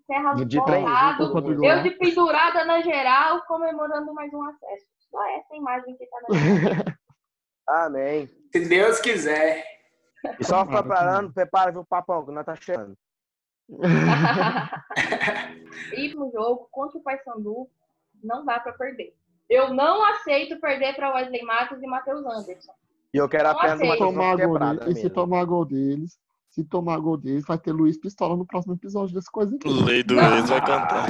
Serra 0.07 0.35
De 0.35 0.63
trem, 0.65 0.85
lotado, 0.85 1.25
junto 1.25 1.33
com 1.33 1.39
o 1.49 1.65
eu 1.65 1.83
de 1.83 1.93
pendurada 1.93 2.63
na 2.65 2.83
geral, 2.83 3.43
comemorando 3.47 4.13
mais 4.13 4.31
um 4.35 4.43
acesso. 4.43 4.87
Só 5.11 5.23
essa 5.39 5.55
imagem 5.55 5.97
que 5.97 6.05
tá 6.07 6.19
na 6.29 6.39
minha 6.39 6.99
Amém. 7.69 8.27
Se 8.53 8.69
Deus 8.69 9.01
quiser. 9.01 9.65
E 10.39 10.45
só 10.45 10.67
preparando, 10.67 11.33
prepara 11.33 11.73
viu, 11.73 11.81
o 11.81 11.87
papão, 11.87 12.27
que 12.27 12.33
nós 12.33 12.45
tá 12.45 12.55
chegando. 12.55 12.95
No 16.15 16.31
jogo 16.31 16.69
contra 16.71 16.99
o 16.99 17.03
Paysandu 17.03 17.69
não 18.23 18.45
dá 18.45 18.61
pra 18.61 18.73
perder. 18.73 19.17
Eu 19.53 19.75
não 19.75 20.03
aceito 20.07 20.59
perder 20.59 20.97
pra 20.97 21.13
Wesley 21.15 21.43
Matos 21.43 21.83
e 21.83 21.87
Matheus 21.87 22.25
Anderson. 22.25 22.73
E 23.13 23.19
eu 23.19 23.29
quero 23.29 23.51
a 23.51 23.53
Não. 23.53 23.77
Se 23.77 23.87
Matheus 23.87 23.99
tomar 23.99 24.37
gol 24.37 24.37
quebrada 24.37 24.91
e 24.91 24.95
se 24.95 25.11
tomar 25.11 25.45
gol 25.45 25.65
deles, 25.67 26.19
se 26.49 26.65
tomar 26.65 26.99
gol 26.99 27.17
deles, 27.19 27.45
vai 27.47 27.59
ter 27.59 27.71
Luiz 27.71 27.99
Pistola 28.01 28.35
no 28.35 28.47
próximo 28.47 28.73
episódio 28.73 29.15
desse 29.15 29.31
coisa 29.31 29.55
aqui. 29.55 29.69
Lei 29.69 30.03
do 30.03 30.15
ex 30.19 30.49
vai 30.49 30.61
cantar. 30.65 31.07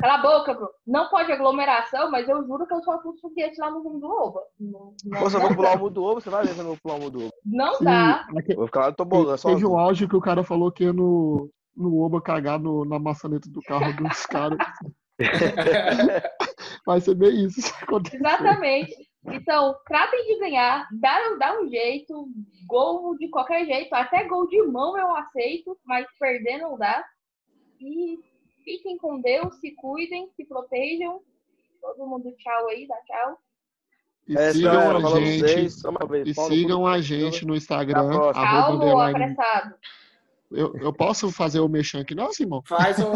Cala 0.00 0.14
a 0.14 0.22
boca, 0.22 0.54
Bruno. 0.54 0.70
Não 0.86 1.08
pode 1.10 1.30
aglomeração, 1.30 2.10
mas 2.10 2.26
eu 2.26 2.42
juro 2.46 2.66
que 2.66 2.72
eu 2.72 2.82
só 2.82 2.98
fui 3.02 3.12
foguete 3.20 3.60
lá 3.60 3.70
no 3.70 3.82
rumo 3.82 4.00
do 4.00 4.06
Oba. 4.10 4.40
Não, 4.58 4.94
não, 5.04 5.20
Pô, 5.20 5.28
se 5.28 5.36
eu 5.36 5.40
vou 5.42 5.54
pular 5.54 5.76
o 5.76 5.78
mundo 5.78 5.90
do 5.90 6.02
ovo, 6.02 6.20
você 6.22 6.30
vai 6.30 6.44
ver 6.46 6.54
se 6.54 6.58
eu 6.58 6.64
não 6.64 6.70
vou 6.70 6.78
pular 6.82 6.94
o 6.94 7.00
mundo 7.00 7.10
do 7.18 7.24
ovo. 7.24 7.32
Não 7.44 7.74
Sim, 7.74 7.84
dá. 7.84 8.26
Eu 8.48 8.56
vou 8.56 8.66
ficar 8.66 8.80
lá 8.80 8.86
no 8.88 8.96
tobogã 8.96 9.36
só. 9.36 9.50
Teve 9.50 9.66
um 9.66 9.78
áudio 9.78 10.08
que 10.08 10.16
o 10.16 10.20
cara 10.20 10.42
falou 10.42 10.72
que 10.72 10.84
ia 10.84 10.92
no, 10.94 11.50
no 11.76 12.00
Oba 12.02 12.22
cagar 12.22 12.58
no- 12.58 12.86
na 12.86 12.98
maçaneta 12.98 13.50
do 13.50 13.60
carro 13.60 13.92
dos 13.96 14.24
caras. 14.24 14.58
Vai 16.86 17.00
ser 17.00 17.14
bem 17.16 17.44
isso. 17.46 17.60
Exatamente. 18.14 18.94
Então, 19.32 19.74
tratem 19.84 20.24
de 20.24 20.38
ganhar, 20.38 20.86
dá, 20.92 21.18
dá 21.36 21.60
um 21.60 21.68
jeito, 21.68 22.28
gol 22.68 23.16
de 23.18 23.28
qualquer 23.28 23.66
jeito, 23.66 23.92
até 23.92 24.22
gol 24.22 24.46
de 24.46 24.62
mão 24.62 24.96
eu 24.96 25.14
aceito, 25.16 25.76
mas 25.84 26.06
perder 26.18 26.58
não 26.58 26.78
dá. 26.78 27.04
E 27.80 28.18
fiquem 28.64 28.96
com 28.96 29.20
Deus, 29.20 29.58
se 29.58 29.72
cuidem, 29.72 30.30
se 30.36 30.44
protejam. 30.44 31.20
Todo 31.80 32.06
mundo 32.06 32.32
tchau 32.38 32.68
aí, 32.68 32.86
dá 32.86 32.96
tchau. 33.04 33.38
E 34.28 34.36
É, 34.36 34.52
sigam 34.52 34.72
galera, 34.72 34.98
a 34.98 35.20
gente. 35.20 35.66
E 36.24 36.34
sigam 36.34 36.86
a 36.86 37.00
gente 37.00 37.44
no 37.44 37.56
Instagram. 37.56 38.32
Calmo, 38.32 38.82
underline- 38.82 39.24
apressado. 39.24 39.74
Eu, 40.50 40.76
eu 40.76 40.92
posso 40.92 41.32
fazer 41.32 41.58
o 41.58 41.68
mexão 41.68 42.00
aqui, 42.00 42.14
não, 42.14 42.32
Simão? 42.32 42.62
Faz 42.64 43.00
um 43.00 43.10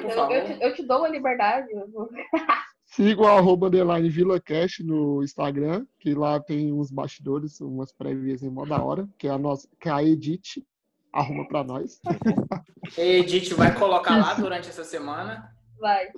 por 0.00 0.10
eu, 0.10 0.30
eu 0.30 0.44
te, 0.46 0.62
eu 0.62 0.74
te 0.74 0.82
dou 0.82 1.04
a 1.04 1.08
liberdade. 1.08 1.68
Siga 2.96 3.20
o 3.20 3.26
arroba 3.26 3.66
underline 3.66 4.08
VilaCast 4.08 4.82
no 4.82 5.22
Instagram, 5.22 5.86
que 6.00 6.14
lá 6.14 6.40
tem 6.40 6.72
uns 6.72 6.90
bastidores, 6.90 7.60
umas 7.60 7.92
prévias 7.92 8.42
em 8.42 8.48
mó 8.48 8.64
da 8.64 8.82
hora, 8.82 9.06
que 9.18 9.28
é 9.28 9.30
a 9.30 9.36
nossa, 9.36 9.68
que 9.78 9.86
é 9.86 9.92
a 9.92 10.02
Edith 10.02 10.64
arruma 11.12 11.46
pra 11.46 11.62
nós. 11.62 12.00
Edith 12.96 13.52
vai 13.54 13.74
colocar 13.78 14.16
lá 14.16 14.32
durante 14.32 14.70
essa 14.70 14.82
semana. 14.82 15.54
Vai. 15.78 16.08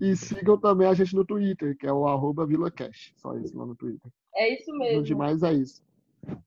E 0.00 0.16
sigam 0.16 0.58
também 0.58 0.88
a 0.88 0.94
gente 0.94 1.14
no 1.14 1.22
Twitter, 1.24 1.76
que 1.76 1.86
é 1.86 1.92
o 1.92 2.06
arroba 2.08 2.46
VilaCast. 2.46 3.12
Só 3.16 3.36
isso 3.36 3.56
lá 3.56 3.66
no 3.66 3.74
Twitter. 3.76 4.10
É 4.34 4.58
isso 4.58 4.72
No 4.72 4.78
mesmo. 4.78 5.02
demais 5.02 5.42
é 5.42 5.52
isso. 5.52 5.82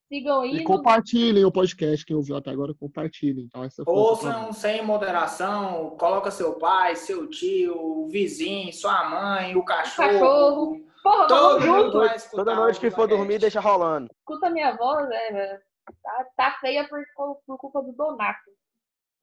Sigam 0.07 0.45
E 0.45 0.63
compartilhem 0.63 1.43
o 1.45 1.51
podcast, 1.51 2.05
quem 2.05 2.15
ouviu 2.15 2.36
até 2.38 2.51
agora, 2.51 2.73
compartilhem. 2.73 3.49
Tá? 3.49 3.65
Essa 3.65 3.84
Ouçam 3.86 4.53
sem 4.53 4.84
moderação, 4.86 5.95
coloca 5.97 6.30
seu 6.32 6.53
pai, 6.53 6.95
seu 6.95 7.28
tio, 7.28 7.76
o 7.76 8.07
vizinho, 8.07 8.71
sua 8.71 9.09
mãe, 9.09 9.55
o 9.55 9.63
cachorro. 9.65 10.09
cachorro. 10.09 10.86
Porra, 11.03 11.28
Todo 11.28 11.61
junto. 11.61 12.01
Toda 12.32 12.55
noite 12.55 12.78
o 12.78 12.82
que 12.82 12.91
for 12.91 13.07
dormir, 13.07 13.39
deixa 13.39 13.59
rolando. 13.59 14.09
Escuta 14.19 14.49
minha 14.49 14.76
voz, 14.76 15.07
é, 15.11 15.32
velho. 15.32 15.59
Tá, 16.01 16.26
tá 16.36 16.57
feia 16.61 16.88
por, 16.88 16.99
por 17.45 17.57
culpa 17.57 17.82
do 17.84 17.91
Donato. 17.91 18.39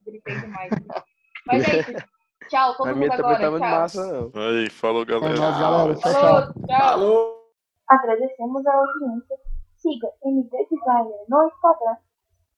Gritei 0.06 0.38
demais. 0.40 0.70
Mas 1.46 1.68
é 1.68 1.80
isso. 1.80 2.04
Tchau, 2.48 2.76
todo 2.76 2.86
A 2.88 2.90
mundo 2.90 2.98
minha 2.98 3.16
também 3.16 3.34
agora. 3.34 3.40
tá 3.40 3.50
muito 3.50 3.62
tchau. 3.64 3.80
massa, 3.80 4.12
não. 4.12 4.42
Aí, 4.42 4.70
falou, 4.70 5.02
É 5.02 5.06
galera. 5.06 5.34
Tchau, 5.34 5.52
tchau. 5.52 6.12
Falou, 6.12 6.52
tchau. 6.66 6.80
Falou! 6.80 7.42
Agradecemos 7.88 8.66
a 8.66 8.72
audiência. 8.74 9.36
Siga 9.82 10.14
MD 10.22 10.68
Designer 10.70 11.24
no 11.28 11.42
Instagram 11.48 11.96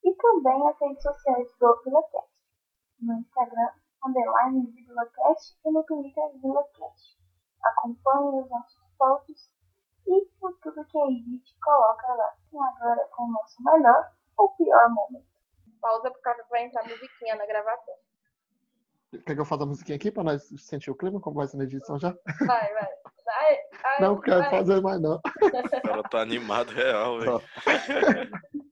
e 0.04 0.14
também 0.14 0.68
as 0.68 0.78
redes 0.78 1.02
sociais 1.02 1.48
do 1.58 1.82
VilaCast. 1.82 2.30
No 3.00 3.14
Instagram, 3.14 3.70
underline 4.04 4.70
VilaCast 4.72 5.58
e 5.64 5.70
no 5.70 5.82
Twitter, 5.84 6.38
VilaCast. 6.42 7.18
Acompanhe 7.62 8.42
os 8.42 8.50
nossos 8.50 8.78
posts 8.98 9.50
e 10.06 10.26
por 10.38 10.54
tudo 10.58 10.84
que 10.84 10.98
a 10.98 11.06
Edith 11.06 11.58
coloca 11.62 12.12
lá. 12.12 12.36
E 12.52 12.58
agora 12.58 13.08
com 13.16 13.22
o 13.22 13.32
nosso 13.32 13.62
melhor 13.62 14.12
ou 14.36 14.50
pior 14.56 14.90
momento. 14.90 15.32
Pausa 15.80 16.10
por 16.10 16.20
causa 16.20 16.42
que 16.42 16.50
vai 16.50 16.66
entrar 16.66 16.86
musiquinha 16.86 17.36
na 17.36 17.46
gravação. 17.46 17.94
Quer 19.26 19.34
que 19.34 19.40
eu 19.40 19.44
faça 19.44 19.62
a 19.64 19.66
musiquinha 19.66 19.96
aqui 19.96 20.10
pra 20.10 20.24
nós 20.24 20.42
sentir 20.58 20.90
o 20.90 20.94
clima? 20.94 21.20
Como 21.20 21.36
vai 21.36 21.46
ser 21.46 21.56
na 21.56 21.64
edição 21.64 21.98
já? 21.98 22.14
Vai, 22.46 22.72
vai. 22.72 22.88
Ai, 23.26 23.56
ai, 23.84 24.00
Não 24.00 24.20
quero 24.20 24.42
ai. 24.42 24.50
fazer 24.50 24.80
mais, 24.80 25.00
não. 25.00 25.16
O 25.16 25.82
cara 25.82 26.02
tá 26.04 26.20
animado 26.20 26.70
real, 26.70 27.20
velho. 27.20 27.42